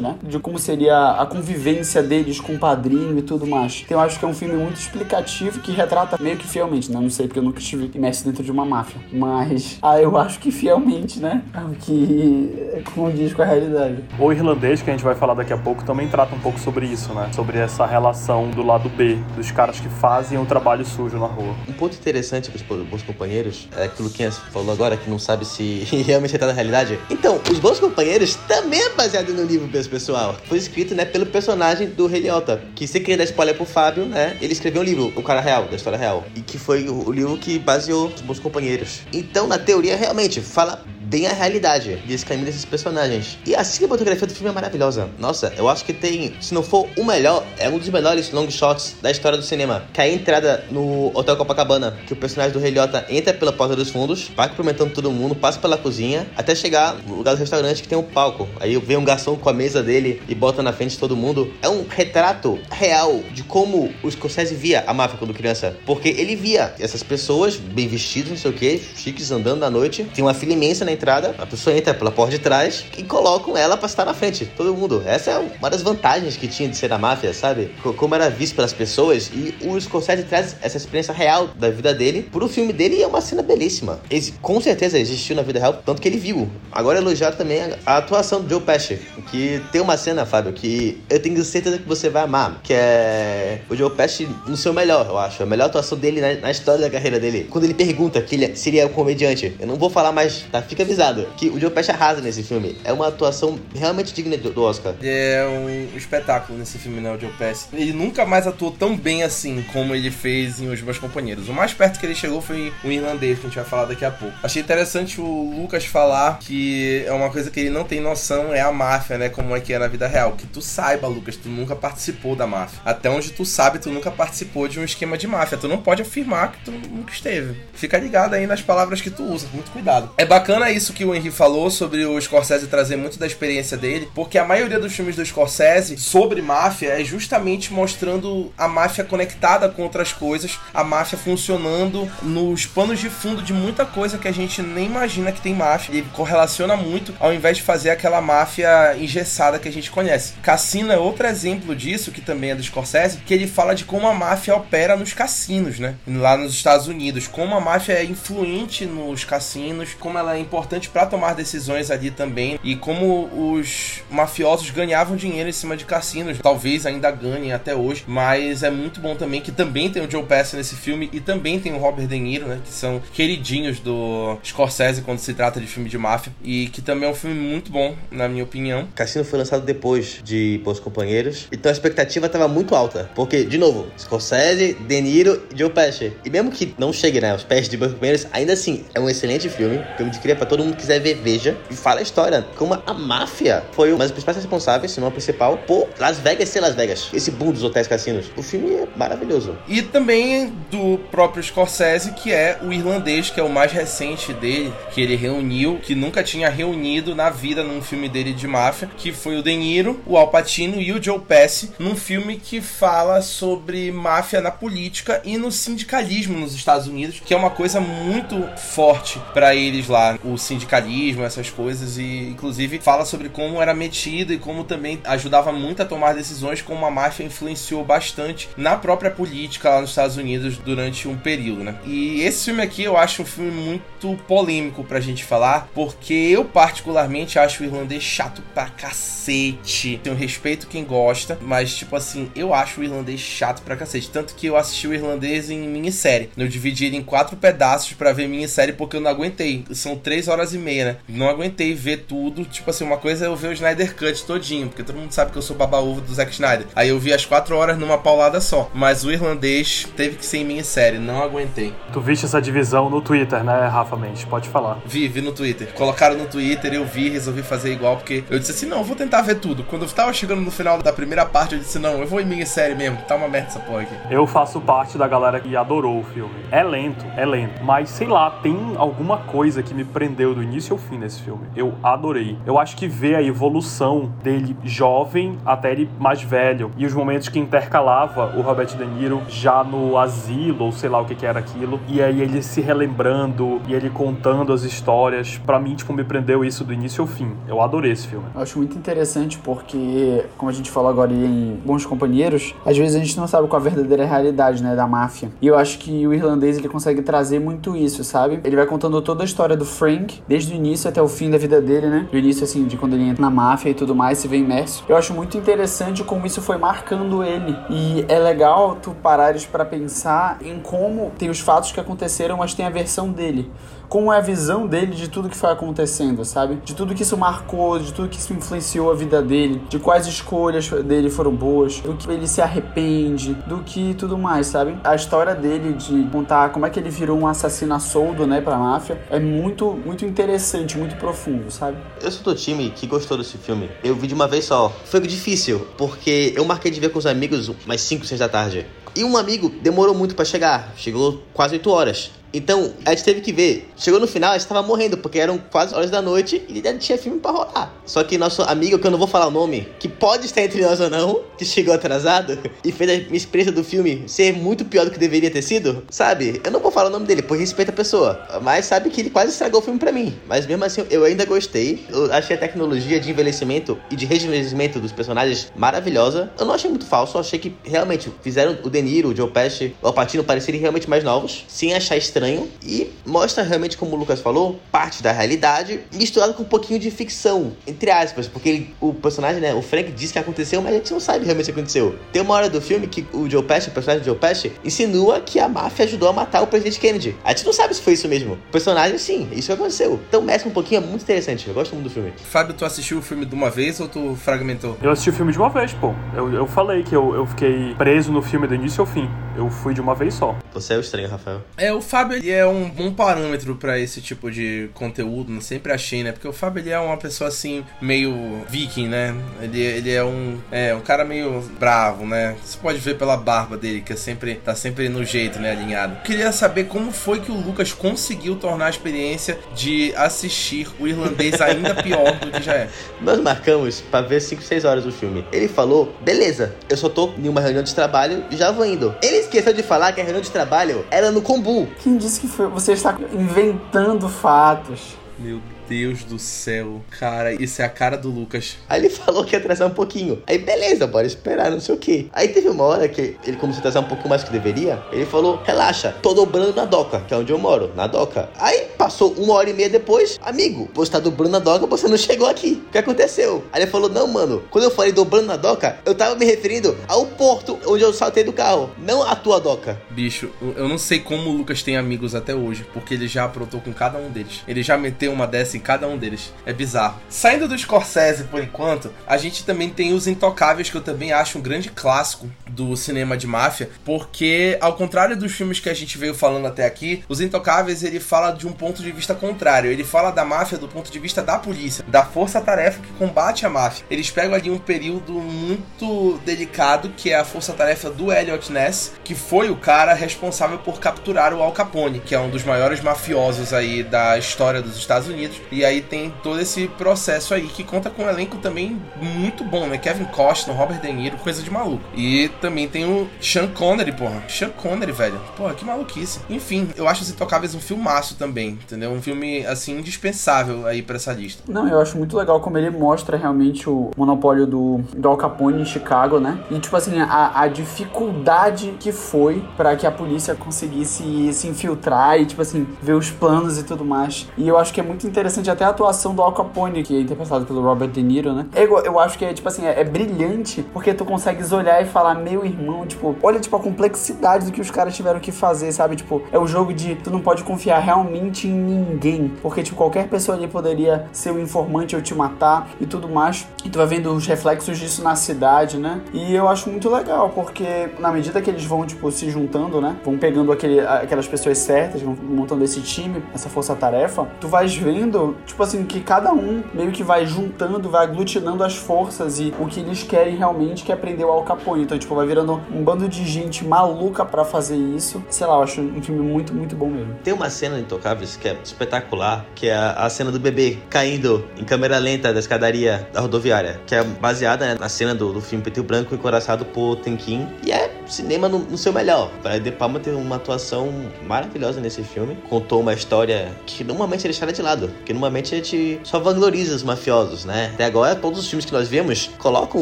né? 0.01 0.15
De 0.23 0.39
como 0.39 0.59
seria 0.59 1.11
a 1.11 1.25
convivência 1.25 2.01
deles 2.01 2.39
com 2.39 2.53
o 2.53 2.59
padrinho 2.59 3.17
e 3.17 3.21
tudo 3.21 3.45
mais. 3.45 3.83
Então 3.85 3.97
eu 3.97 4.03
acho 4.03 4.19
que 4.19 4.25
é 4.25 4.27
um 4.27 4.33
filme 4.33 4.55
muito 4.55 4.77
explicativo 4.77 5.59
que 5.59 5.71
retrata 5.71 6.17
meio 6.21 6.37
que 6.37 6.47
fielmente, 6.47 6.91
né? 6.91 6.99
Não 6.99 7.09
sei 7.09 7.27
porque 7.27 7.39
eu 7.39 7.43
nunca 7.43 7.59
estive 7.59 7.89
imerso 7.93 8.25
dentro 8.25 8.43
de 8.43 8.51
uma 8.51 8.65
máfia, 8.65 8.99
mas 9.11 9.77
ah, 9.81 9.99
eu 9.99 10.17
acho 10.17 10.39
que 10.39 10.51
fielmente, 10.51 11.19
né? 11.19 11.41
É 11.53 11.59
o 11.59 11.71
que 11.71 12.83
condiz 12.93 13.33
com 13.33 13.41
a 13.41 13.45
realidade. 13.45 14.03
O 14.17 14.31
irlandês, 14.31 14.81
que 14.81 14.89
a 14.89 14.93
gente 14.93 15.03
vai 15.03 15.15
falar 15.15 15.33
daqui 15.33 15.53
a 15.53 15.57
pouco, 15.57 15.83
também 15.83 16.07
trata 16.07 16.35
um 16.35 16.39
pouco 16.39 16.59
sobre 16.59 16.85
isso, 16.85 17.13
né? 17.13 17.29
Sobre 17.33 17.57
essa 17.57 17.85
relação 17.85 18.49
do 18.49 18.63
lado 18.63 18.89
B, 18.89 19.17
dos 19.35 19.51
caras 19.51 19.79
que 19.79 19.89
fazem 19.89 20.37
o 20.37 20.45
trabalho 20.45 20.85
sujo 20.85 21.17
na 21.17 21.27
rua. 21.27 21.55
Um 21.67 21.73
ponto 21.73 21.95
interessante 21.95 22.49
para 22.49 22.75
os 22.75 22.87
bons 22.87 23.03
companheiros 23.03 23.67
é 23.75 23.87
que 23.87 24.01
o 24.01 24.05
Luquinhas 24.05 24.37
falou 24.37 24.71
agora, 24.71 24.97
que 24.97 25.09
não 25.09 25.19
sabe 25.19 25.45
se 25.45 25.87
realmente 26.05 26.35
está 26.35 26.47
na 26.47 26.53
realidade. 26.53 26.99
Então, 27.09 27.39
os 27.49 27.59
bons 27.59 27.79
companheiros 27.79 28.35
também 28.47 28.81
é 28.81 28.89
baseado 28.89 29.33
no 29.39 29.45
livro 29.45 29.67
pessoal. 29.89 30.35
Foi 30.45 30.57
escrito, 30.57 30.93
né, 30.93 31.05
pelo 31.05 31.25
personagem 31.25 31.89
do 31.89 32.07
Rei 32.07 32.21
Liotta, 32.21 32.61
que 32.75 32.87
se 32.87 32.99
querer 32.99 33.17
dar 33.17 33.23
spoiler 33.23 33.55
pro 33.55 33.65
Fábio, 33.65 34.05
né, 34.05 34.37
ele 34.41 34.53
escreveu 34.53 34.81
um 34.81 34.85
livro, 34.85 35.13
O 35.15 35.23
Cara 35.23 35.41
Real, 35.41 35.65
da 35.65 35.75
história 35.75 35.97
real, 35.97 36.25
e 36.35 36.41
que 36.41 36.57
foi 36.57 36.87
o 36.89 37.11
livro 37.11 37.37
que 37.37 37.57
baseou 37.57 38.07
os 38.07 38.21
bons 38.21 38.39
companheiros. 38.39 39.01
Então, 39.13 39.47
na 39.47 39.57
teoria, 39.57 39.95
realmente, 39.95 40.41
fala 40.41 40.83
bem 41.09 41.25
a 41.25 41.33
realidade 41.33 41.95
desse 42.05 42.23
caminho 42.23 42.45
desses 42.45 42.63
personagens. 42.63 43.39
E 43.45 43.55
a 43.55 43.63
cinematografia 43.63 44.27
do 44.27 44.33
filme 44.33 44.51
é 44.51 44.53
maravilhosa. 44.53 45.09
Nossa, 45.17 45.51
eu 45.57 45.67
acho 45.67 45.83
que 45.83 45.91
tem, 45.91 46.35
se 46.39 46.53
não 46.53 46.61
for 46.61 46.87
o 46.95 47.03
melhor, 47.03 47.43
é 47.57 47.67
um 47.67 47.79
dos 47.79 47.89
melhores 47.89 48.31
long 48.31 48.49
shots 48.49 48.95
da 49.01 49.09
história 49.09 49.35
do 49.35 49.43
cinema. 49.43 49.83
Que 49.91 50.01
é 50.01 50.03
a 50.03 50.07
entrada 50.07 50.63
no 50.69 51.11
Hotel 51.17 51.35
Copacabana, 51.35 51.97
que 52.05 52.13
o 52.13 52.15
personagem 52.15 52.53
do 52.53 52.59
Rei 52.59 52.69
Liotta 52.69 53.07
entra 53.09 53.33
pela 53.33 53.51
porta 53.51 53.75
dos 53.75 53.89
fundos, 53.89 54.29
vai 54.35 54.47
cumprimentando 54.49 54.93
todo 54.93 55.09
mundo, 55.09 55.33
passa 55.33 55.59
pela 55.59 55.77
cozinha, 55.77 56.27
até 56.37 56.53
chegar 56.53 56.95
no 57.07 57.15
lugar 57.15 57.33
do 57.33 57.39
restaurante 57.39 57.81
que 57.81 57.87
tem 57.87 57.97
um 57.97 58.03
palco. 58.03 58.47
Aí 58.59 58.77
vem 58.77 58.97
um 58.97 59.03
garçom 59.03 59.18
com 59.35 59.49
a 59.49 59.53
mesa 59.53 59.81
dele 59.81 60.21
e 60.27 60.35
bota 60.35 60.61
na 60.61 60.73
frente 60.73 60.91
de 60.91 60.97
todo 60.97 61.15
mundo. 61.15 61.53
É 61.61 61.69
um 61.69 61.85
retrato 61.87 62.59
real 62.71 63.21
de 63.33 63.43
como 63.43 63.93
o 64.03 64.11
Scorsese 64.11 64.55
via 64.55 64.83
a 64.87 64.93
máfia 64.93 65.17
quando 65.17 65.33
criança. 65.33 65.77
Porque 65.85 66.09
ele 66.09 66.35
via 66.35 66.73
essas 66.79 67.03
pessoas 67.03 67.55
bem 67.55 67.87
vestidas, 67.87 68.29
não 68.29 68.37
sei 68.37 68.51
o 68.51 68.53
que, 68.53 68.81
chiques 68.95 69.31
andando 69.31 69.63
à 69.63 69.69
noite, 69.69 70.03
tem 70.03 70.23
uma 70.23 70.33
fila 70.33 70.53
imensa 70.53 70.85
na 70.85 70.91
entrada, 70.91 71.35
a 71.37 71.45
pessoa 71.45 71.75
entra 71.75 71.93
pela 71.93 72.11
porta 72.11 72.31
de 72.31 72.39
trás 72.39 72.85
e 72.97 73.03
colocam 73.03 73.57
ela 73.57 73.77
pra 73.77 73.87
estar 73.87 74.05
na 74.05 74.13
frente, 74.13 74.45
todo 74.45 74.73
mundo. 74.73 75.03
Essa 75.05 75.31
é 75.31 75.39
uma 75.39 75.69
das 75.69 75.81
vantagens 75.81 76.37
que 76.37 76.47
tinha 76.47 76.69
de 76.69 76.75
ser 76.75 76.87
da 76.87 76.97
máfia, 76.97 77.33
sabe? 77.33 77.71
Como 77.97 78.15
era 78.15 78.29
visto 78.29 78.55
pelas 78.55 78.73
pessoas 78.73 79.29
e 79.33 79.55
o 79.65 79.79
Scorsese 79.79 80.23
traz 80.23 80.55
essa 80.61 80.77
experiência 80.77 81.13
real 81.13 81.47
da 81.47 81.69
vida 81.69 81.93
dele 81.93 82.23
pro 82.31 82.47
filme 82.47 82.73
dele 82.73 82.95
e 82.95 83.03
é 83.03 83.07
uma 83.07 83.21
cena 83.21 83.41
belíssima. 83.41 83.99
Com 84.41 84.59
certeza 84.61 84.99
existiu 84.99 85.35
na 85.35 85.41
vida 85.41 85.59
real, 85.59 85.81
tanto 85.85 86.01
que 86.01 86.07
ele 86.07 86.17
viu. 86.17 86.49
Agora 86.71 86.99
elogiar 86.99 87.31
também 87.31 87.61
a, 87.61 87.77
a 87.85 87.97
atuação 87.97 88.41
do 88.41 88.49
Joe 88.49 88.61
Pesci, 88.61 88.99
que 89.29 89.61
tem 89.71 89.81
uma 89.81 89.97
cena, 89.97 90.25
Fábio, 90.25 90.53
que 90.53 91.01
eu 91.09 91.19
tenho 91.19 91.43
certeza 91.43 91.77
que 91.77 91.87
você 91.87 92.09
vai 92.09 92.23
amar, 92.23 92.59
que 92.63 92.73
é 92.73 93.61
o 93.69 93.75
Joe 93.75 93.89
Pesci 93.91 94.27
no 94.47 94.57
seu 94.57 94.73
melhor, 94.73 95.05
eu 95.07 95.17
acho. 95.17 95.43
A 95.43 95.45
melhor 95.45 95.65
atuação 95.65 95.97
dele 95.97 96.21
na, 96.21 96.33
na 96.35 96.51
história 96.51 96.81
da 96.81 96.89
carreira 96.89 97.19
dele. 97.19 97.47
Quando 97.49 97.63
ele 97.63 97.73
pergunta 97.73 98.21
que 98.21 98.35
ele 98.35 98.55
seria 98.55 98.85
um 98.85 98.89
comediante. 98.89 99.55
Eu 99.59 99.67
não 99.67 99.75
vou 99.75 99.89
falar 99.89 100.11
mais, 100.11 100.45
tá? 100.51 100.61
Fica 100.61 100.83
avisado. 100.83 101.27
Que 101.37 101.49
o 101.49 101.59
Joe 101.59 101.69
Pesci 101.69 101.91
arrasa 101.91 102.21
nesse 102.21 102.43
filme. 102.43 102.77
É 102.83 102.91
uma 102.91 103.07
atuação 103.07 103.59
realmente 103.73 104.13
digna 104.13 104.37
do, 104.37 104.51
do 104.51 104.63
Oscar. 104.63 104.93
É 105.01 105.45
um 105.47 105.97
espetáculo 105.97 106.57
nesse 106.57 106.77
filme, 106.77 106.99
né, 107.01 107.13
o 107.13 107.19
Joe 107.19 107.31
Pesci. 107.33 107.67
Ele 107.73 107.93
nunca 107.93 108.25
mais 108.25 108.47
atuou 108.47 108.71
tão 108.71 108.95
bem 108.95 109.23
assim 109.23 109.63
como 109.73 109.95
ele 109.95 110.11
fez 110.11 110.59
em 110.59 110.69
Os 110.69 110.81
Meus 110.81 110.97
Companheiros. 110.97 111.49
O 111.49 111.53
mais 111.53 111.73
perto 111.73 111.99
que 111.99 112.05
ele 112.05 112.15
chegou 112.15 112.41
foi 112.41 112.73
o 112.83 112.91
irlandês, 112.91 113.39
que 113.39 113.45
a 113.45 113.49
gente 113.49 113.57
vai 113.57 113.65
falar 113.65 113.85
daqui 113.85 114.05
a 114.05 114.11
pouco. 114.11 114.35
Achei 114.43 114.61
interessante 114.61 115.19
o 115.19 115.53
Lucas 115.59 115.85
falar 115.85 116.39
que 116.39 117.03
é 117.05 117.11
uma 117.11 117.29
coisa 117.29 117.49
que 117.49 117.59
ele 117.59 117.69
não 117.69 117.83
tem 117.83 117.99
noção, 117.99 118.53
é 118.53 118.61
a 118.61 118.71
máfia, 118.99 119.17
né, 119.17 119.29
como 119.29 119.55
é 119.55 119.61
que 119.61 119.73
é 119.73 119.79
na 119.79 119.87
vida 119.87 120.07
real. 120.07 120.33
Que 120.33 120.45
tu 120.45 120.61
saiba, 120.61 121.07
Lucas, 121.07 121.37
tu 121.37 121.47
nunca 121.47 121.75
participou 121.75 122.35
da 122.35 122.45
máfia. 122.45 122.79
Até 122.83 123.09
onde 123.09 123.31
tu 123.31 123.45
sabe, 123.45 123.79
tu 123.79 123.89
nunca 123.89 124.11
participou 124.11 124.67
de 124.67 124.79
um 124.79 124.83
esquema 124.83 125.17
de 125.17 125.25
máfia. 125.25 125.57
Tu 125.57 125.67
não 125.67 125.77
pode 125.77 126.01
afirmar 126.01 126.51
que 126.51 126.65
tu 126.65 126.71
nunca 126.71 127.13
esteve. 127.13 127.55
Fica 127.73 127.97
ligado 127.97 128.33
aí 128.33 128.45
nas 128.45 128.61
palavras 128.61 129.01
que 129.01 129.09
tu 129.09 129.23
usa, 129.23 129.47
muito 129.53 129.71
cuidado. 129.71 130.11
É 130.17 130.25
bacana 130.25 130.69
isso 130.69 130.93
que 130.93 131.05
o 131.05 131.15
Henry 131.15 131.31
falou 131.31 131.71
sobre 131.71 132.05
o 132.05 132.19
Scorsese 132.19 132.67
trazer 132.67 132.97
muito 132.97 133.17
da 133.17 133.25
experiência 133.25 133.77
dele, 133.77 134.09
porque 134.13 134.37
a 134.37 134.43
maioria 134.43 134.79
dos 134.79 134.93
filmes 134.93 135.15
do 135.15 135.25
Scorsese 135.25 135.97
sobre 135.97 136.41
máfia 136.41 136.99
é 136.99 137.03
justamente 137.03 137.71
mostrando 137.71 138.51
a 138.57 138.67
máfia 138.67 139.03
conectada 139.03 139.69
com 139.69 139.83
outras 139.83 140.11
coisas, 140.11 140.59
a 140.73 140.83
máfia 140.83 141.17
funcionando 141.17 142.09
nos 142.21 142.65
panos 142.65 142.99
de 142.99 143.09
fundo 143.09 143.41
de 143.41 143.53
muita 143.53 143.85
coisa 143.85 144.17
que 144.17 144.27
a 144.27 144.31
gente 144.31 144.61
nem 144.61 144.87
imagina 144.87 145.31
que 145.31 145.41
tem 145.41 145.53
máfia. 145.53 145.93
Ele 145.93 146.07
correlaciona 146.13 146.75
muito 146.75 147.13
ao 147.19 147.33
invés 147.33 147.57
de 147.57 147.63
fazer 147.63 147.91
aquela 147.91 148.21
máfia 148.21 148.88
engessada 148.97 149.59
que 149.59 149.67
a 149.67 149.71
gente 149.71 149.91
conhece. 149.91 150.33
Cassino 150.41 150.91
é 150.91 150.97
outro 150.97 151.27
exemplo 151.27 151.75
disso, 151.75 152.11
que 152.11 152.21
também 152.21 152.51
é 152.51 152.55
do 152.55 152.63
Scorsese, 152.63 153.19
que 153.25 153.33
ele 153.33 153.47
fala 153.47 153.73
de 153.73 153.85
como 153.85 154.07
a 154.07 154.13
máfia 154.13 154.55
opera 154.55 154.95
nos 154.95 155.13
cassinos, 155.13 155.79
né? 155.79 155.95
Lá 156.07 156.37
nos 156.37 156.53
Estados 156.53 156.87
Unidos, 156.87 157.27
como 157.27 157.55
a 157.55 157.61
máfia 157.61 157.93
é 157.93 158.03
influente 158.03 158.85
nos 158.85 159.23
cassinos, 159.23 159.93
como 159.99 160.17
ela 160.17 160.35
é 160.35 160.39
importante 160.39 160.89
para 160.89 161.05
tomar 161.05 161.33
decisões 161.33 161.91
ali 161.91 162.11
também 162.11 162.59
e 162.63 162.75
como 162.75 163.29
os 163.53 164.01
mafiosos 164.09 164.69
ganhavam 164.69 165.15
dinheiro 165.15 165.49
em 165.49 165.53
cima 165.53 165.75
de 165.75 165.85
cassinos. 165.85 166.39
Talvez 166.39 166.85
ainda 166.85 167.11
ganhem 167.11 167.53
até 167.53 167.75
hoje, 167.75 168.03
mas 168.07 168.63
é 168.63 168.69
muito 168.69 168.99
bom 168.99 169.15
também 169.15 169.41
que 169.41 169.51
também 169.51 169.89
tem 169.89 170.05
o 170.05 170.09
Joe 170.09 170.23
Pesci 170.23 170.55
nesse 170.55 170.75
filme 170.75 171.09
e 171.11 171.19
também 171.19 171.59
tem 171.59 171.73
o 171.73 171.77
Robert 171.77 172.07
De 172.07 172.19
Niro, 172.19 172.47
né? 172.47 172.59
Que 172.63 172.71
são 172.71 173.01
queridinhos 173.13 173.79
do 173.79 174.37
Scorsese 174.43 175.01
quando 175.01 175.19
se 175.19 175.33
trata 175.33 175.59
de 175.59 175.67
filme 175.67 175.89
de 175.89 175.97
máfia 175.97 176.31
e 176.43 176.67
que 176.67 176.81
também 176.81 177.07
é 177.07 177.11
um 177.11 177.15
filme 177.15 177.35
muito 177.35 177.71
bom, 177.71 177.95
na 178.11 178.27
minha 178.27 178.43
opinião. 178.43 178.78
Cassino 178.95 179.23
foi 179.25 179.39
lançado 179.39 179.65
depois 179.65 180.19
de 180.23 180.59
Bons 180.63 180.79
Companheiros, 180.79 181.47
então 181.51 181.69
a 181.69 181.73
expectativa 181.73 182.25
estava 182.25 182.47
muito 182.47 182.75
alta, 182.75 183.09
porque, 183.15 183.43
de 183.43 183.57
novo, 183.57 183.87
Scorsese, 183.97 184.73
De 184.73 185.01
Niro 185.01 185.43
e 185.53 185.57
Joe 185.57 185.69
Pesci. 185.69 186.13
E 186.23 186.29
mesmo 186.29 186.51
que 186.51 186.73
não 186.77 186.91
chegue, 186.91 187.21
né, 187.21 187.31
aos 187.31 187.43
pés 187.43 187.67
de 187.67 187.77
Bons 187.77 187.93
Companheiros, 187.93 188.27
ainda 188.31 188.53
assim, 188.53 188.85
é 188.93 188.99
um 188.99 189.09
excelente 189.09 189.49
filme, 189.49 189.83
filme 189.97 190.11
de 190.11 190.19
cria 190.19 190.35
para 190.35 190.45
todo 190.45 190.63
mundo 190.63 190.75
que 190.75 190.81
quiser 190.81 190.99
ver, 190.99 191.15
veja, 191.15 191.57
e 191.69 191.75
fala 191.75 191.99
a 191.99 192.03
história, 192.03 192.45
como 192.55 192.73
a 192.85 192.93
máfia 192.93 193.63
foi 193.71 193.91
uma 193.91 193.99
das 193.99 194.11
principais 194.11 194.37
responsáveis, 194.37 194.91
se 194.91 194.99
não 194.99 195.07
a 195.07 195.11
principal, 195.11 195.57
por 195.59 195.87
Las 195.99 196.19
Vegas 196.19 196.49
ser 196.49 196.61
Las 196.61 196.75
Vegas, 196.75 197.09
esse 197.13 197.31
boom 197.31 197.51
dos 197.51 197.63
hotéis 197.63 197.87
cassinos. 197.87 198.31
O 198.35 198.43
filme 198.43 198.73
é 198.73 198.87
maravilhoso. 198.95 199.57
E 199.67 199.81
também 199.81 200.53
do 200.71 200.97
próprio 201.11 201.43
Scorsese, 201.43 202.11
que 202.13 202.31
é 202.31 202.59
o 202.61 202.71
irlandês, 202.71 203.29
que 203.29 203.39
é 203.39 203.43
o 203.43 203.49
mais 203.49 203.71
recente 203.71 204.33
dele, 204.33 204.73
que 204.91 205.01
ele 205.01 205.15
reuniu, 205.15 205.79
que 205.81 205.95
nunca 205.95 206.23
tinha 206.23 206.49
reunido 206.49 207.15
na 207.15 207.29
vida 207.29 207.63
num 207.63 207.81
filme 207.81 208.09
dele 208.09 208.33
de 208.33 208.47
máfia, 208.47 208.68
que 208.97 209.11
foi 209.11 209.37
o 209.37 209.43
De 209.43 209.55
Niro, 209.55 209.99
o 210.05 210.17
Al 210.17 210.29
Pacino 210.29 210.79
e 210.79 210.91
o 210.91 211.01
Joe 211.01 211.19
Pesci, 211.19 211.71
num 211.79 211.95
filme 211.95 212.37
que 212.37 212.61
fala 212.61 213.21
sobre 213.21 213.91
máfia 213.91 214.41
na 214.41 214.51
política 214.51 215.21
e 215.23 215.37
no 215.37 215.51
sindicalismo 215.51 216.37
nos 216.37 216.53
Estados 216.53 216.87
Unidos, 216.87 217.21
que 217.23 217.33
é 217.33 217.37
uma 217.37 217.49
coisa 217.49 217.79
muito 217.79 218.47
forte 218.57 219.19
para 219.33 219.55
eles 219.55 219.87
lá, 219.87 220.17
o 220.23 220.37
sindicalismo, 220.37 221.23
essas 221.23 221.49
coisas 221.49 221.97
e 221.97 222.29
inclusive 222.29 222.79
fala 222.79 223.05
sobre 223.05 223.29
como 223.29 223.61
era 223.61 223.73
metido 223.73 224.33
e 224.33 224.37
como 224.37 224.63
também 224.63 224.99
ajudava 225.03 225.51
muito 225.51 225.81
a 225.81 225.85
tomar 225.85 226.13
decisões, 226.13 226.61
como 226.61 226.85
a 226.85 226.91
máfia 226.91 227.23
influenciou 227.23 227.83
bastante 227.83 228.49
na 228.57 228.75
própria 228.75 229.11
política 229.11 229.69
lá 229.69 229.81
nos 229.81 229.91
Estados 229.91 230.17
Unidos 230.17 230.57
durante 230.57 231.07
um 231.07 231.17
período, 231.17 231.63
né? 231.63 231.75
E 231.85 232.21
esse 232.21 232.45
filme 232.45 232.61
aqui 232.61 232.83
eu 232.83 232.97
acho 232.97 233.23
um 233.23 233.25
filme 233.25 233.51
muito 233.51 234.17
polêmico 234.27 234.83
pra 234.83 234.99
gente 234.99 235.23
falar, 235.23 235.69
porque 235.73 236.13
eu 236.13 236.45
particularmente 236.45 237.39
acho 237.39 237.63
o 237.63 237.65
irlandês 237.65 238.03
chato 238.03 238.41
pra 238.53 238.58
cacete. 238.65 239.99
Tenho 240.03 240.15
respeito 240.15 240.67
quem 240.67 240.83
gosta, 240.83 241.37
mas 241.41 241.75
tipo 241.75 241.95
assim, 241.95 242.31
eu 242.35 242.53
acho 242.53 242.81
o 242.81 242.83
irlandês 242.83 243.19
chato 243.19 243.61
pra 243.61 243.75
cacete. 243.75 244.09
Tanto 244.09 244.33
que 244.35 244.47
eu 244.47 244.57
assisti 244.57 244.87
o 244.87 244.93
irlandês 244.93 245.49
em 245.49 245.67
minissérie. 245.67 246.29
Eu 246.35 246.47
dividi 246.47 246.85
ele 246.85 246.97
em 246.97 247.03
quatro 247.03 247.37
pedaços 247.37 247.93
para 247.93 248.11
ver 248.11 248.27
minissérie 248.27 248.73
porque 248.73 248.97
eu 248.97 249.01
não 249.01 249.11
aguentei. 249.11 249.65
São 249.71 249.95
três 249.95 250.27
horas 250.27 250.53
e 250.53 250.57
meia, 250.57 250.85
né? 250.85 250.97
Não 251.07 251.29
aguentei 251.29 251.73
ver 251.73 252.05
tudo. 252.07 252.45
Tipo 252.45 252.69
assim, 252.69 252.83
uma 252.83 252.97
coisa 252.97 253.25
é 253.25 253.27
eu 253.27 253.35
ver 253.35 253.49
o 253.49 253.53
Snyder 253.53 253.95
Cut 253.95 254.25
todinho, 254.25 254.67
porque 254.67 254.83
todo 254.83 254.95
mundo 254.95 255.11
sabe 255.11 255.31
que 255.31 255.37
eu 255.37 255.41
sou 255.41 255.55
baba-ovo 255.55 256.01
do 256.01 256.13
Zack 256.13 256.31
Snyder. 256.31 256.67
Aí 256.75 256.89
eu 256.89 256.99
vi 256.99 257.13
as 257.13 257.25
quatro 257.25 257.55
horas 257.55 257.77
numa 257.77 257.97
paulada 257.97 258.41
só. 258.41 258.69
Mas 258.73 259.03
o 259.03 259.11
irlandês 259.11 259.87
teve 259.95 260.15
que 260.17 260.25
ser 260.25 260.37
em 260.39 260.45
minissérie, 260.45 260.99
não 260.99 261.21
aguentei. 261.21 261.73
Tu 261.91 262.01
viste 262.01 262.25
essa 262.25 262.41
divisão 262.41 262.89
no 262.89 263.01
Twitter, 263.01 263.43
né, 263.43 263.67
Rafa 263.67 263.95
Mendes? 263.95 264.23
Pode 264.25 264.49
falar. 264.49 264.81
Vi, 264.85 265.07
vi 265.07 265.21
no 265.21 265.31
Twitter. 265.31 265.73
Colocaram 265.73 266.17
no 266.17 266.25
Twitter, 266.25 266.73
eu 266.73 266.85
vi, 266.85 267.09
resolvi 267.09 267.41
fazer 267.43 267.71
igual, 267.71 267.97
porque 267.97 268.23
eu 268.29 268.39
disse 268.39 268.48
assim, 268.51 268.65
não, 268.65 268.79
eu 268.79 268.83
vou 268.83 268.95
tentar 268.95 269.21
ver 269.21 269.35
tudo. 269.35 269.63
Quando 269.63 269.83
eu 269.83 269.89
tava 269.89 270.13
chegando 270.13 270.41
no 270.41 270.51
final 270.51 270.81
da 270.81 270.93
primeira 270.93 271.25
parte, 271.25 271.55
eu 271.55 271.59
disse, 271.59 271.79
não, 271.79 271.99
eu 271.99 272.07
vou 272.07 272.19
em 272.19 272.25
minissérie 272.25 272.75
mesmo, 272.75 272.97
tá 273.07 273.15
uma 273.15 273.27
merda 273.27 273.47
essa 273.47 273.59
porra 273.59 273.81
aqui. 273.81 273.95
Eu 274.09 274.25
faço 274.27 274.61
parte 274.61 274.97
da 274.97 275.07
galera 275.07 275.39
que 275.39 275.55
adorou 275.55 275.99
o 275.99 276.03
filme. 276.03 276.33
É 276.51 276.63
lento, 276.63 277.05
é 277.15 277.25
lento. 277.25 277.63
Mas 277.63 277.89
sei 277.89 278.07
lá, 278.07 278.29
tem 278.29 278.73
alguma 278.77 279.17
coisa 279.17 279.63
que 279.63 279.73
me 279.73 279.83
prendeu 279.83 280.33
do 280.33 280.43
início 280.43 280.73
ao 280.73 280.79
fim 280.79 280.97
nesse 280.97 281.21
filme. 281.21 281.47
Eu 281.55 281.73
adorei. 281.83 282.37
Eu 282.45 282.57
acho 282.59 282.75
que 282.75 282.87
ver 282.87 283.15
a 283.15 283.23
evolução 283.23 284.11
dele 284.23 284.55
jovem 284.63 285.37
até 285.45 285.71
ele 285.71 285.89
mais 285.99 286.21
velho. 286.21 286.71
E 286.77 286.85
os 286.85 286.93
momentos 286.93 287.29
que 287.29 287.39
intercalava 287.39 288.35
o 288.37 288.41
Robert 288.41 288.67
De 288.67 288.85
Niro 288.85 289.21
já 289.27 289.63
no 289.63 289.97
asilo, 289.97 290.65
ou 290.65 290.71
sei 290.71 290.89
lá 290.89 290.99
o 290.99 291.05
que, 291.05 291.15
que 291.15 291.25
era 291.25 291.39
aquilo. 291.39 291.79
E 291.87 292.01
aí 292.01 292.21
ele 292.21 292.41
se 292.41 292.61
relembrando 292.61 293.61
e 293.67 293.73
ele 293.73 293.89
contando 293.89 294.53
as 294.53 294.63
histórias. 294.63 295.37
Pra 295.37 295.59
mim, 295.59 295.75
tipo, 295.75 295.93
me 295.93 296.03
prendeu 296.03 296.43
isso 296.43 296.63
do 296.63 296.73
início 296.73 297.01
ao 297.01 297.07
fim. 297.07 297.33
Eu 297.47 297.61
adorei 297.61 297.91
esse 297.91 298.07
filme. 298.07 298.25
Eu 298.39 298.43
acho 298.43 298.57
muito 298.57 298.77
interessante 298.77 299.37
porque, 299.37 300.23
como 300.37 300.49
a 300.49 300.53
gente 300.53 300.71
falou 300.71 300.89
agora 300.89 301.11
em 301.11 301.59
Bons 301.65 301.85
Companheiros, 301.85 302.55
às 302.65 302.77
vezes 302.77 302.95
a 302.95 302.99
gente 302.99 303.17
não 303.17 303.27
sabe 303.27 303.49
qual 303.49 303.59
a 303.59 303.63
verdadeira 303.63 304.05
realidade, 304.05 304.63
né, 304.63 304.77
da 304.77 304.87
máfia. 304.87 305.29
E 305.41 305.47
eu 305.47 305.57
acho 305.57 305.77
que 305.77 306.07
o 306.07 306.13
irlandês 306.13 306.57
ele 306.57 306.69
consegue 306.69 307.01
trazer 307.01 307.37
muito 307.37 307.75
isso, 307.75 308.01
sabe? 308.01 308.39
Ele 308.45 308.55
vai 308.55 308.65
contando 308.65 309.01
toda 309.01 309.23
a 309.23 309.25
história 309.25 309.57
do 309.57 309.65
Frank, 309.65 310.23
desde 310.25 310.53
o 310.53 310.55
início 310.55 310.89
até 310.89 311.01
o 311.01 311.07
fim 311.09 311.29
da 311.29 311.37
vida 311.37 311.61
dele, 311.61 311.87
né? 311.87 312.07
Do 312.09 312.17
início, 312.17 312.45
assim, 312.45 312.63
de 312.63 312.77
quando 312.77 312.93
ele 312.93 313.09
entra 313.09 313.21
na 313.21 313.29
máfia 313.29 313.71
e 313.71 313.73
tudo 313.73 313.93
mais, 313.93 314.19
se 314.19 314.27
vê 314.29 314.37
imerso. 314.37 314.85
Eu 314.87 314.95
acho 314.95 315.13
muito 315.13 315.37
interessante 315.37 316.01
como 316.05 316.25
isso 316.25 316.41
foi 316.41 316.57
marcando 316.57 317.21
ele. 317.21 317.53
E 317.69 318.05
é 318.07 318.17
legal 318.19 318.77
tu 318.81 318.91
parares 319.03 319.45
para 319.45 319.65
pensar 319.65 320.37
em 320.41 320.61
como 320.61 321.11
tem 321.17 321.29
os 321.29 321.41
fatos 321.41 321.73
que 321.73 321.79
aconteceram, 321.81 322.37
mas 322.37 322.53
tem 322.53 322.65
a 322.65 322.69
versão 322.69 323.11
dele 323.11 323.51
como 323.89 324.13
é 324.13 324.17
a 324.17 324.21
visão 324.21 324.67
dele 324.67 324.95
de 324.95 325.07
tudo 325.09 325.27
que 325.27 325.35
foi 325.35 325.49
acontecendo, 325.51 326.23
sabe? 326.23 326.59
De 326.63 326.75
tudo 326.75 326.93
que 326.93 327.01
isso 327.01 327.17
marcou, 327.17 327.79
de 327.79 327.91
tudo 327.91 328.07
que 328.07 328.17
isso 328.17 328.31
influenciou 328.31 328.91
a 328.91 328.93
vida 328.93 329.21
dele, 329.21 329.61
de 329.67 329.79
quais 329.79 330.05
escolhas 330.05 330.69
dele 330.69 331.09
foram 331.09 331.35
boas, 331.35 331.79
do 331.79 331.95
que 331.95 332.09
ele 332.09 332.27
se 332.27 332.41
arrepende, 332.41 333.33
do 333.47 333.59
que 333.63 333.95
tudo 333.95 334.17
mais, 334.17 334.47
sabe? 334.47 334.77
A 334.83 334.95
história 334.95 335.33
dele 335.33 335.73
de 335.73 336.03
contar 336.11 336.51
como 336.51 336.65
é 336.65 336.69
que 336.69 336.79
ele 336.79 336.91
virou 336.91 337.17
um 337.17 337.27
assassino 337.27 337.73
a 337.73 337.79
soldo, 337.79 338.27
né, 338.27 338.39
pra 338.39 338.57
máfia, 338.57 339.01
é 339.09 339.19
muito, 339.19 339.71
muito 339.85 340.05
interessante, 340.05 340.77
muito 340.77 340.95
profundo, 340.97 341.49
sabe? 341.49 341.77
Eu 342.01 342.11
sou 342.11 342.23
do 342.23 342.35
time 342.35 342.69
que 342.69 342.85
gostou 342.85 343.17
desse 343.17 343.37
filme. 343.37 343.69
Eu 343.83 343.95
vi 343.95 344.05
de 344.05 344.13
uma 344.13 344.27
vez 344.27 344.45
só. 344.45 344.71
Foi 344.85 344.99
difícil, 344.99 345.65
porque 345.77 346.33
eu 346.35 346.45
marquei 346.45 346.69
de 346.69 346.79
ver 346.79 346.89
com 346.89 346.99
os 346.99 347.07
amigos 347.07 347.51
mais 347.65 347.81
5, 347.81 348.05
6 348.05 348.19
da 348.19 348.29
tarde. 348.29 348.67
E 348.95 349.03
um 349.03 349.17
amigo 349.17 349.49
demorou 349.61 349.95
muito 349.95 350.15
para 350.15 350.25
chegar, 350.25 350.73
chegou 350.75 351.23
quase 351.33 351.55
8 351.55 351.69
horas. 351.71 352.18
Então, 352.33 352.73
a 352.85 352.91
gente 352.91 353.03
teve 353.03 353.21
que 353.21 353.33
ver. 353.33 353.69
Chegou 353.75 353.99
no 353.99 354.07
final, 354.07 354.31
a 354.31 354.37
gente 354.37 354.47
tava 354.47 354.61
morrendo, 354.61 354.97
porque 354.97 355.19
eram 355.19 355.37
quase 355.37 355.73
horas 355.73 355.89
da 355.89 356.01
noite 356.01 356.43
e 356.47 356.55
ainda 356.55 356.73
tinha 356.77 356.97
filme 356.97 357.19
pra 357.19 357.31
rolar. 357.31 357.73
Só 357.85 358.03
que 358.03 358.17
nosso 358.17 358.41
amigo, 358.43 358.77
que 358.77 358.85
eu 358.85 358.91
não 358.91 358.97
vou 358.97 359.07
falar 359.07 359.27
o 359.27 359.31
nome, 359.31 359.67
que 359.79 359.87
pode 359.87 360.25
estar 360.25 360.41
entre 360.41 360.61
nós 360.61 360.79
ou 360.79 360.89
não, 360.89 361.21
que 361.37 361.45
chegou 361.45 361.73
atrasado 361.73 362.37
e 362.63 362.71
fez 362.71 362.89
a 362.89 362.93
minha 363.05 363.17
experiência 363.17 363.51
do 363.51 363.63
filme 363.63 364.03
ser 364.07 364.33
muito 364.33 364.63
pior 364.65 364.85
do 364.85 364.91
que 364.91 364.99
deveria 364.99 365.31
ter 365.31 365.41
sido, 365.41 365.83
sabe? 365.89 366.39
Eu 366.43 366.51
não 366.51 366.59
vou 366.59 366.71
falar 366.71 366.89
o 366.89 366.91
nome 366.91 367.05
dele, 367.05 367.21
por 367.21 367.37
respeito 367.37 367.69
à 367.69 367.73
pessoa. 367.73 368.19
Mas 368.41 368.65
sabe 368.65 368.89
que 368.89 369.01
ele 369.01 369.09
quase 369.09 369.31
estragou 369.31 369.59
o 369.59 369.63
filme 369.63 369.79
pra 369.79 369.91
mim. 369.91 370.15
Mas 370.27 370.45
mesmo 370.45 370.63
assim, 370.63 370.85
eu 370.89 371.03
ainda 371.03 371.25
gostei. 371.25 371.85
Eu 371.89 372.11
achei 372.13 372.35
a 372.35 372.39
tecnologia 372.39 372.99
de 372.99 373.09
envelhecimento 373.09 373.79
e 373.89 373.95
de 373.95 374.05
rejuvenescimento 374.05 374.79
dos 374.79 374.91
personagens 374.91 375.51
maravilhosa. 375.55 376.31
Eu 376.37 376.45
não 376.45 376.53
achei 376.53 376.69
muito 376.69 376.85
falso, 376.85 377.17
achei 377.17 377.39
que 377.39 377.55
realmente 377.63 378.11
fizeram 378.21 378.57
o 378.63 378.69
De 378.69 378.81
Niro, 378.81 379.09
o 379.09 379.15
Joe 379.15 379.29
Pesci, 379.29 379.75
o 379.81 379.87
Al 379.87 379.93
Pacino 379.93 380.23
parecerem 380.23 380.59
realmente 380.59 380.89
mais 380.89 381.03
novos, 381.03 381.45
sem 381.47 381.73
achar 381.73 381.97
estranho 381.97 382.18
estranho 382.19 382.49
e 382.63 382.91
mostra 383.05 383.43
realmente, 383.43 383.77
como 383.77 383.95
o 383.95 383.99
Lucas 383.99 384.19
falou, 384.19 384.59
parte 384.71 385.01
da 385.01 385.11
realidade 385.11 385.79
misturado 385.93 386.33
com 386.33 386.43
um 386.43 386.45
pouquinho 386.45 386.79
de 386.79 386.91
ficção, 386.91 387.53
entre 387.65 387.89
aspas, 387.89 388.27
porque 388.27 388.49
ele, 388.49 388.75
o 388.81 388.93
personagem, 388.93 389.41
né, 389.41 389.53
o 389.53 389.61
Frank 389.61 389.91
diz 389.91 390.11
que 390.11 390.19
aconteceu, 390.19 390.61
mas 390.61 390.73
a 390.73 390.77
gente 390.77 390.91
não 390.91 390.99
sabe 390.99 391.25
realmente 391.25 391.49
o 391.49 391.53
que 391.53 391.59
aconteceu. 391.59 391.97
Tem 392.11 392.21
uma 392.21 392.33
hora 392.35 392.49
do 392.49 392.61
filme 392.61 392.87
que 392.87 393.07
o 393.13 393.29
Joe 393.29 393.43
Pesci, 393.43 393.69
o 393.69 393.71
personagem 393.71 394.03
do 394.03 394.05
Joe 394.05 394.15
Pesci, 394.15 394.51
insinua 394.63 395.21
que 395.21 395.39
a 395.39 395.47
máfia 395.47 395.85
ajudou 395.85 396.09
a 396.09 396.13
matar 396.13 396.41
o 396.41 396.47
presidente 396.47 396.79
Kennedy. 396.79 397.15
A 397.23 397.29
gente 397.29 397.45
não 397.45 397.53
sabe 397.53 397.73
se 397.73 397.81
foi 397.81 397.93
isso 397.93 398.07
mesmo. 398.07 398.33
O 398.33 398.51
personagem, 398.51 398.97
sim, 398.97 399.29
isso 399.31 399.51
aconteceu. 399.51 399.99
Então 400.07 400.21
mescla 400.21 400.51
um 400.51 400.53
pouquinho, 400.53 400.83
é 400.83 400.85
muito 400.85 401.01
interessante. 401.01 401.47
Eu 401.47 401.53
gosto 401.53 401.73
muito 401.73 401.85
do 401.85 401.89
filme. 401.89 402.13
Fábio, 402.23 402.53
tu 402.53 402.65
assistiu 402.65 402.99
o 402.99 403.01
filme 403.01 403.25
de 403.25 403.33
uma 403.33 403.49
vez 403.49 403.79
ou 403.79 403.87
tu 403.87 404.15
fragmentou? 404.15 404.77
Eu 404.81 404.91
assisti 404.91 405.09
o 405.09 405.13
filme 405.13 405.31
de 405.31 405.37
uma 405.37 405.49
vez, 405.49 405.73
pô. 405.73 405.93
Eu, 406.15 406.33
eu 406.33 406.47
falei 406.47 406.83
que 406.83 406.95
eu, 406.95 407.15
eu 407.15 407.25
fiquei 407.25 407.73
preso 407.75 408.11
no 408.11 408.21
filme 408.21 408.47
do 408.47 408.55
início 408.55 408.81
ao 408.81 408.87
fim. 408.87 409.09
Eu 409.35 409.49
fui 409.49 409.73
de 409.73 409.79
uma 409.79 409.95
vez 409.95 410.13
só. 410.13 410.35
Você 410.53 410.73
é 410.73 410.77
o 410.77 410.81
estranho, 410.81 411.09
Rafael. 411.09 411.41
É, 411.55 411.71
o 411.73 411.81
Fábio 411.81 412.08
ele 412.13 412.31
é 412.31 412.45
um 412.45 412.69
bom 412.69 412.93
parâmetro 412.93 413.55
pra 413.55 413.79
esse 413.79 414.01
tipo 414.01 414.31
de 414.31 414.69
conteúdo, 414.73 415.31
né? 415.31 415.41
sempre 415.41 415.71
achei, 415.73 416.03
né? 416.03 416.11
Porque 416.11 416.27
o 416.27 416.33
Fábio 416.33 416.61
ele 416.61 416.69
é 416.69 416.79
uma 416.79 416.97
pessoa 416.97 417.27
assim, 417.27 417.65
meio 417.81 418.43
viking, 418.47 418.87
né? 418.87 419.15
Ele, 419.41 419.61
ele 419.61 419.91
é 419.91 420.03
um 420.03 420.37
é 420.51 420.73
um 420.73 420.81
cara 420.81 421.03
meio 421.03 421.41
bravo, 421.59 422.05
né? 422.05 422.35
Você 422.43 422.57
pode 422.57 422.77
ver 422.79 422.97
pela 422.97 423.17
barba 423.17 423.57
dele, 423.57 423.81
que 423.81 423.93
é 423.93 423.95
sempre, 423.95 424.35
tá 424.35 424.55
sempre 424.55 424.89
no 424.89 425.03
jeito, 425.03 425.39
né? 425.39 425.51
Alinhado. 425.51 426.01
Queria 426.03 426.31
saber 426.31 426.65
como 426.65 426.91
foi 426.91 427.19
que 427.19 427.31
o 427.31 427.35
Lucas 427.35 427.73
conseguiu 427.73 428.35
tornar 428.35 428.67
a 428.67 428.69
experiência 428.69 429.39
de 429.55 429.93
assistir 429.95 430.67
o 430.79 430.87
irlandês 430.87 431.39
ainda 431.41 431.75
pior 431.75 432.15
do 432.19 432.31
que 432.31 432.41
já 432.41 432.53
é. 432.53 432.69
Nós 433.01 433.19
marcamos 433.19 433.81
pra 433.81 434.01
ver 434.01 434.21
5, 434.21 434.41
6 434.41 434.65
horas 434.65 434.83
do 434.83 434.91
filme. 434.91 435.25
Ele 435.31 435.47
falou, 435.47 435.93
beleza, 436.01 436.55
eu 436.69 436.77
só 436.77 436.89
tô 436.89 437.13
em 437.17 437.27
uma 437.27 437.41
reunião 437.41 437.63
de 437.63 437.73
trabalho 437.73 438.23
e 438.31 438.35
já 438.35 438.51
vou 438.51 438.65
indo. 438.65 438.95
Ele 439.01 439.17
esqueceu 439.17 439.53
de 439.53 439.63
falar 439.63 439.93
que 439.93 440.01
a 440.01 440.03
reunião 440.03 440.21
de 440.21 440.31
trabalho 440.31 440.85
era 440.89 441.11
no 441.11 441.21
Kombu. 441.21 441.67
Quem 441.81 441.97
disse 441.99 442.19
que 442.19 442.27
foi? 442.27 442.47
Você 442.47 442.73
está 442.73 442.97
inventando 443.13 444.09
fatos. 444.09 444.97
Meu 445.19 445.39
Deus 445.39 445.58
do 445.69 446.17
céu. 446.17 446.81
Cara, 446.99 447.31
isso 447.33 447.61
é 447.61 447.65
a 447.65 447.69
cara 447.69 447.95
do 447.95 448.09
Lucas. 448.09 448.57
Aí 448.67 448.81
ele 448.81 448.89
falou 448.89 449.23
que 449.23 449.35
ia 449.35 449.39
atrasar 449.39 449.67
um 449.67 449.73
pouquinho. 449.73 450.23
Aí 450.25 450.39
beleza, 450.39 450.87
bora 450.87 451.05
esperar, 451.05 451.51
não 451.51 451.59
sei 451.59 451.75
o 451.75 451.77
que. 451.77 452.09
Aí 452.11 452.29
teve 452.29 452.49
uma 452.49 452.63
hora 452.63 452.87
que 452.87 453.15
ele 453.23 453.37
começou 453.37 453.59
a 453.59 453.59
atrasar 453.59 453.83
um 453.83 453.87
pouco 453.87 454.09
mais 454.09 454.23
que 454.23 454.31
deveria. 454.31 454.81
Ele 454.91 455.05
falou: 455.05 455.39
relaxa, 455.45 455.95
tô 456.01 456.15
dobrando 456.15 456.55
na 456.55 456.65
doca, 456.65 457.01
que 457.01 457.13
é 457.13 457.17
onde 457.17 457.31
eu 457.31 457.37
moro, 457.37 457.71
na 457.75 457.85
doca. 457.85 458.29
Aí 458.39 458.65
passou 458.77 459.13
uma 459.13 459.35
hora 459.35 459.51
e 459.51 459.53
meia 459.53 459.69
depois, 459.69 460.19
amigo, 460.23 460.67
você 460.73 460.91
tá 460.91 460.99
dobrando 460.99 461.33
na 461.33 461.39
doca, 461.39 461.67
você 461.67 461.87
não 461.87 461.97
chegou 461.97 462.27
aqui. 462.27 462.63
O 462.67 462.71
que 462.71 462.77
aconteceu? 462.79 463.43
Aí 463.53 463.61
ele 463.61 463.69
falou: 463.69 463.89
não, 463.89 464.07
mano, 464.07 464.43
quando 464.49 464.63
eu 464.63 464.71
falei 464.71 464.91
dobrando 464.91 465.27
na 465.27 465.37
doca, 465.37 465.77
eu 465.85 465.93
tava 465.93 466.15
me 466.15 466.25
referindo 466.25 466.75
ao 466.87 467.05
porto 467.05 467.59
onde 467.67 467.83
eu 467.83 467.93
saltei 467.93 468.23
do 468.23 468.33
carro, 468.33 468.71
não 468.79 469.03
à 469.03 469.15
tua 469.15 469.39
doca. 469.39 469.79
Bicho, 469.91 470.31
eu 470.41 470.67
não 470.67 470.79
sei 470.79 470.99
como 470.99 471.29
o 471.29 471.37
Lucas 471.37 471.61
tem 471.61 471.77
amigos 471.77 472.15
até 472.15 472.33
hoje, 472.33 472.65
porque 472.73 472.95
ele 472.95 473.07
já 473.07 473.25
aprontou 473.25 473.61
com 473.61 473.71
cada 473.71 473.99
um 473.99 474.09
deles. 474.09 474.41
Ele 474.47 474.63
já 474.63 474.75
meteu 474.75 475.13
uma 475.13 475.27
dessa 475.27 475.58
em 475.59 475.61
cada 475.61 475.87
um 475.87 475.97
deles. 475.97 476.33
É 476.45 476.53
bizarro. 476.53 476.99
Saindo 477.09 477.47
do 477.47 477.57
Scorsese 477.57 478.23
por 478.23 478.41
enquanto, 478.41 478.91
a 479.05 479.17
gente 479.17 479.43
também 479.43 479.69
tem 479.69 479.93
Os 479.93 480.07
Intocáveis, 480.07 480.69
que 480.69 480.75
eu 480.75 480.81
também 480.81 481.11
acho 481.11 481.37
um 481.37 481.41
grande 481.41 481.69
clássico 481.69 482.29
do 482.49 482.75
cinema 482.75 483.15
de 483.15 483.27
máfia, 483.27 483.69
porque 483.85 484.57
ao 484.61 484.73
contrário 484.75 485.15
dos 485.15 485.33
filmes 485.33 485.59
que 485.59 485.69
a 485.69 485.73
gente 485.73 485.97
veio 485.97 486.15
falando 486.15 486.47
até 486.47 486.65
aqui, 486.65 487.03
Os 487.07 487.21
Intocáveis 487.21 487.83
ele 487.83 487.99
fala 487.99 488.31
de 488.31 488.47
um 488.47 488.51
ponto 488.51 488.81
de 488.81 488.91
vista 488.91 489.13
contrário. 489.13 489.71
Ele 489.71 489.83
fala 489.83 490.11
da 490.11 490.25
máfia 490.25 490.57
do 490.57 490.67
ponto 490.67 490.91
de 490.91 490.99
vista 490.99 491.21
da 491.21 491.37
polícia, 491.37 491.83
da 491.87 492.03
força-tarefa 492.03 492.81
que 492.81 492.93
combate 492.93 493.45
a 493.45 493.49
máfia. 493.49 493.85
Eles 493.89 494.09
pegam 494.09 494.33
ali 494.33 494.49
um 494.49 494.57
período 494.57 495.13
muito 495.13 496.19
delicado, 496.25 496.89
que 496.95 497.11
é 497.11 497.15
a 497.15 497.25
força-tarefa 497.25 497.89
do 497.89 498.11
Elliot 498.11 498.51
Ness, 498.51 498.93
que 499.03 499.15
foi 499.15 499.49
o 499.49 499.55
cara 499.55 499.93
responsável 499.93 500.57
por 500.59 500.79
capturar 500.79 501.33
o 501.33 501.41
Al 501.41 501.51
Capone, 501.51 501.99
que 501.99 502.15
é 502.15 502.19
um 502.19 502.29
dos 502.29 502.43
maiores 502.43 502.81
mafiosos 502.81 503.53
aí 503.53 503.83
da 503.83 504.17
história 504.17 504.61
dos 504.61 504.77
Estados 504.77 505.07
Unidos. 505.07 505.37
E 505.51 505.65
aí 505.65 505.81
tem 505.81 506.13
todo 506.23 506.39
esse 506.39 506.67
processo 506.67 507.33
aí 507.33 507.47
que 507.47 507.63
conta 507.63 507.89
com 507.89 508.03
um 508.03 508.09
elenco 508.09 508.37
também 508.37 508.79
muito 509.01 509.43
bom, 509.43 509.67
né? 509.67 509.77
Kevin 509.77 510.05
Costner, 510.05 510.55
Robert 510.55 510.79
De 510.79 510.91
Niro, 510.91 511.17
coisa 511.17 511.41
de 511.41 511.49
maluco. 511.49 511.83
E 511.95 512.29
também 512.41 512.67
tem 512.67 512.85
o 512.85 513.07
Sean 513.21 513.47
Connery, 513.47 513.91
porra. 513.91 514.23
Sean 514.27 514.49
Connery, 514.49 514.91
velho. 514.91 515.19
Porra, 515.35 515.53
que 515.53 515.65
maluquice. 515.65 516.19
Enfim, 516.29 516.69
eu 516.75 516.87
acho 516.87 517.01
Os 517.01 517.09
Intocáveis 517.09 517.55
um 517.55 517.59
filmaço 517.59 518.15
também, 518.15 518.49
entendeu? 518.49 518.91
Um 518.91 519.01
filme, 519.01 519.45
assim, 519.45 519.77
indispensável 519.79 520.65
aí 520.67 520.81
pra 520.81 520.97
essa 520.97 521.13
lista. 521.13 521.43
Não, 521.47 521.67
eu 521.67 521.79
acho 521.79 521.97
muito 521.97 522.17
legal 522.17 522.39
como 522.39 522.57
ele 522.57 522.69
mostra 522.69 523.17
realmente 523.17 523.69
o 523.69 523.91
monopólio 523.97 524.45
do, 524.45 524.77
do 524.95 525.07
Al 525.07 525.17
Capone 525.17 525.61
em 525.61 525.65
Chicago, 525.65 526.19
né? 526.19 526.39
E, 526.51 526.59
tipo 526.59 526.75
assim, 526.75 526.99
a, 526.99 527.41
a 527.41 527.47
dificuldade 527.47 528.75
que 528.79 528.91
foi 528.91 529.43
para 529.57 529.75
que 529.75 529.87
a 529.87 529.91
polícia 529.91 530.35
conseguisse 530.35 531.33
se 531.33 531.47
infiltrar 531.47 532.19
e, 532.19 532.25
tipo 532.25 532.41
assim, 532.41 532.67
ver 532.81 532.93
os 532.93 533.09
planos 533.09 533.57
e 533.57 533.63
tudo 533.63 533.85
mais. 533.85 534.27
E 534.37 534.47
eu 534.47 534.57
acho 534.57 534.73
que 534.73 534.79
é 534.79 534.83
muito 534.83 535.07
interessante 535.07 535.38
até 535.47 535.63
a 535.63 535.69
atuação 535.69 536.15
do 536.15 536.21
Al 536.21 536.31
Capone, 536.31 536.81
que 536.81 536.97
é 536.97 537.01
interpretado 537.01 537.45
pelo 537.45 537.61
Robert 537.61 537.89
De 537.89 538.01
Niro, 538.01 538.33
né? 538.33 538.47
Eu, 538.55 538.99
acho 538.99 539.17
que 539.17 539.25
é, 539.25 539.33
tipo 539.33 539.47
assim, 539.47 539.65
é, 539.65 539.79
é 539.79 539.83
brilhante 539.83 540.63
porque 540.73 540.93
tu 540.93 541.05
consegues 541.05 541.51
olhar 541.51 541.81
e 541.81 541.85
falar, 541.85 542.15
meu 542.15 542.45
irmão, 542.45 542.85
tipo, 542.85 543.15
olha, 543.21 543.39
tipo, 543.39 543.55
a 543.55 543.59
complexidade 543.59 544.45
do 544.45 544.51
que 544.51 544.61
os 544.61 544.71
caras 544.71 544.95
tiveram 544.95 545.19
que 545.19 545.31
fazer, 545.31 545.71
sabe? 545.71 545.95
Tipo, 545.95 546.21
é 546.31 546.39
o 546.39 546.47
jogo 546.47 546.73
de 546.73 546.95
tu 546.95 547.11
não 547.11 547.21
pode 547.21 547.43
confiar 547.43 547.79
realmente 547.79 548.47
em 548.47 548.51
ninguém, 548.51 549.31
porque, 549.41 549.63
tipo, 549.63 549.77
qualquer 549.77 550.07
pessoa 550.07 550.37
ali 550.37 550.47
poderia 550.47 551.07
ser 551.11 551.31
um 551.31 551.39
informante 551.39 551.95
ou 551.95 552.01
te 552.01 552.13
matar 552.15 552.69
e 552.79 552.85
tudo 552.85 553.07
mais. 553.07 553.47
E 553.63 553.69
tu 553.69 553.77
vai 553.77 553.87
vendo 553.87 554.11
os 554.11 554.25
reflexos 554.25 554.77
disso 554.77 555.03
na 555.03 555.15
cidade, 555.15 555.77
né? 555.77 556.01
E 556.13 556.33
eu 556.33 556.47
acho 556.47 556.69
muito 556.69 556.89
legal, 556.89 557.29
porque 557.29 557.89
na 557.99 558.11
medida 558.11 558.41
que 558.41 558.49
eles 558.49 558.65
vão, 558.65 558.85
tipo, 558.85 559.11
se 559.11 559.29
juntando, 559.29 559.81
né? 559.81 559.95
Vão 560.03 560.17
pegando 560.17 560.51
aquele, 560.51 560.79
aquelas 560.79 561.27
pessoas 561.27 561.57
certas, 561.57 562.01
vão 562.01 562.15
montando 562.21 562.63
esse 562.63 562.81
time, 562.81 563.23
essa 563.33 563.49
força-tarefa, 563.49 564.27
tu 564.39 564.47
vais 564.47 564.75
vendo, 564.75 565.28
tipo 565.45 565.61
assim, 565.61 565.83
que 565.85 566.01
cada 566.01 566.31
um 566.33 566.63
meio 566.73 566.91
que 566.91 567.03
vai 567.03 567.25
juntando, 567.25 567.89
vai 567.89 568.05
aglutinando 568.05 568.63
as 568.63 568.75
forças 568.75 569.39
e 569.39 569.53
o 569.59 569.67
que 569.67 569.79
eles 569.79 570.03
querem 570.03 570.35
realmente 570.35 570.83
que 570.83 570.91
é 570.91 570.95
prender 570.95 571.25
o 571.25 571.29
Al 571.29 571.43
Capone. 571.43 571.83
Então, 571.83 571.97
tipo, 571.97 572.15
vai 572.15 572.25
virando 572.25 572.61
um 572.73 572.83
bando 572.83 573.07
de 573.07 573.25
gente 573.25 573.65
maluca 573.65 574.25
para 574.25 574.43
fazer 574.43 574.77
isso. 574.77 575.23
Sei 575.29 575.45
lá, 575.45 575.55
eu 575.55 575.63
acho 575.63 575.81
um 575.81 576.01
filme 576.01 576.21
muito, 576.21 576.53
muito 576.53 576.75
bom 576.75 576.89
mesmo. 576.89 577.15
Tem 577.23 577.33
uma 577.33 577.49
cena 577.49 577.75
de 577.75 577.81
Intocáveis 577.81 578.37
que 578.37 578.47
é 578.47 578.57
espetacular, 578.63 579.45
que 579.55 579.67
é 579.67 579.75
a, 579.75 580.09
cena 580.09 580.31
do 580.31 580.39
bebê 580.39 580.77
caindo 580.89 581.45
em 581.57 581.63
câmera 581.63 581.97
lenta 581.97 582.33
da 582.33 582.39
escadaria 582.39 583.07
da 583.13 583.21
rodoviária, 583.21 583.79
que 583.85 583.95
é 583.95 584.03
baseada 584.03 584.65
né, 584.65 584.77
na 584.79 584.89
cena 584.89 585.13
do, 585.15 585.33
do 585.33 585.41
filme 585.41 585.63
Preto 585.63 585.83
Branco 585.83 586.13
encoraçado 586.13 586.65
por 586.65 586.97
Tenkin. 586.97 587.47
E 587.65 587.71
é 587.71 587.98
cinema 588.09 588.49
no, 588.49 588.59
no 588.59 588.77
seu 588.77 588.91
melhor. 588.91 589.31
Brian 589.41 589.61
De 589.61 589.71
Palma 589.71 589.99
teve 589.99 590.15
uma 590.15 590.35
atuação 590.35 590.91
maravilhosa 591.25 591.79
nesse 591.79 592.03
filme. 592.03 592.37
Contou 592.49 592.81
uma 592.81 592.93
história 592.93 593.51
que 593.65 593.83
normalmente 593.83 594.21
ele 594.21 594.33
deixaria 594.33 594.53
de 594.53 594.61
lado, 594.61 594.89
porque 594.89 595.13
normalmente 595.13 595.53
a 595.53 595.57
gente 595.57 595.99
só 596.03 596.19
vangloriza 596.19 596.75
os 596.75 596.83
mafiosos, 596.83 597.45
né? 597.45 597.71
Até 597.73 597.85
agora, 597.85 598.15
todos 598.15 598.39
os 598.39 598.47
filmes 598.47 598.65
que 598.65 598.73
nós 598.73 598.87
vemos 598.87 599.29
colocam 599.37 599.81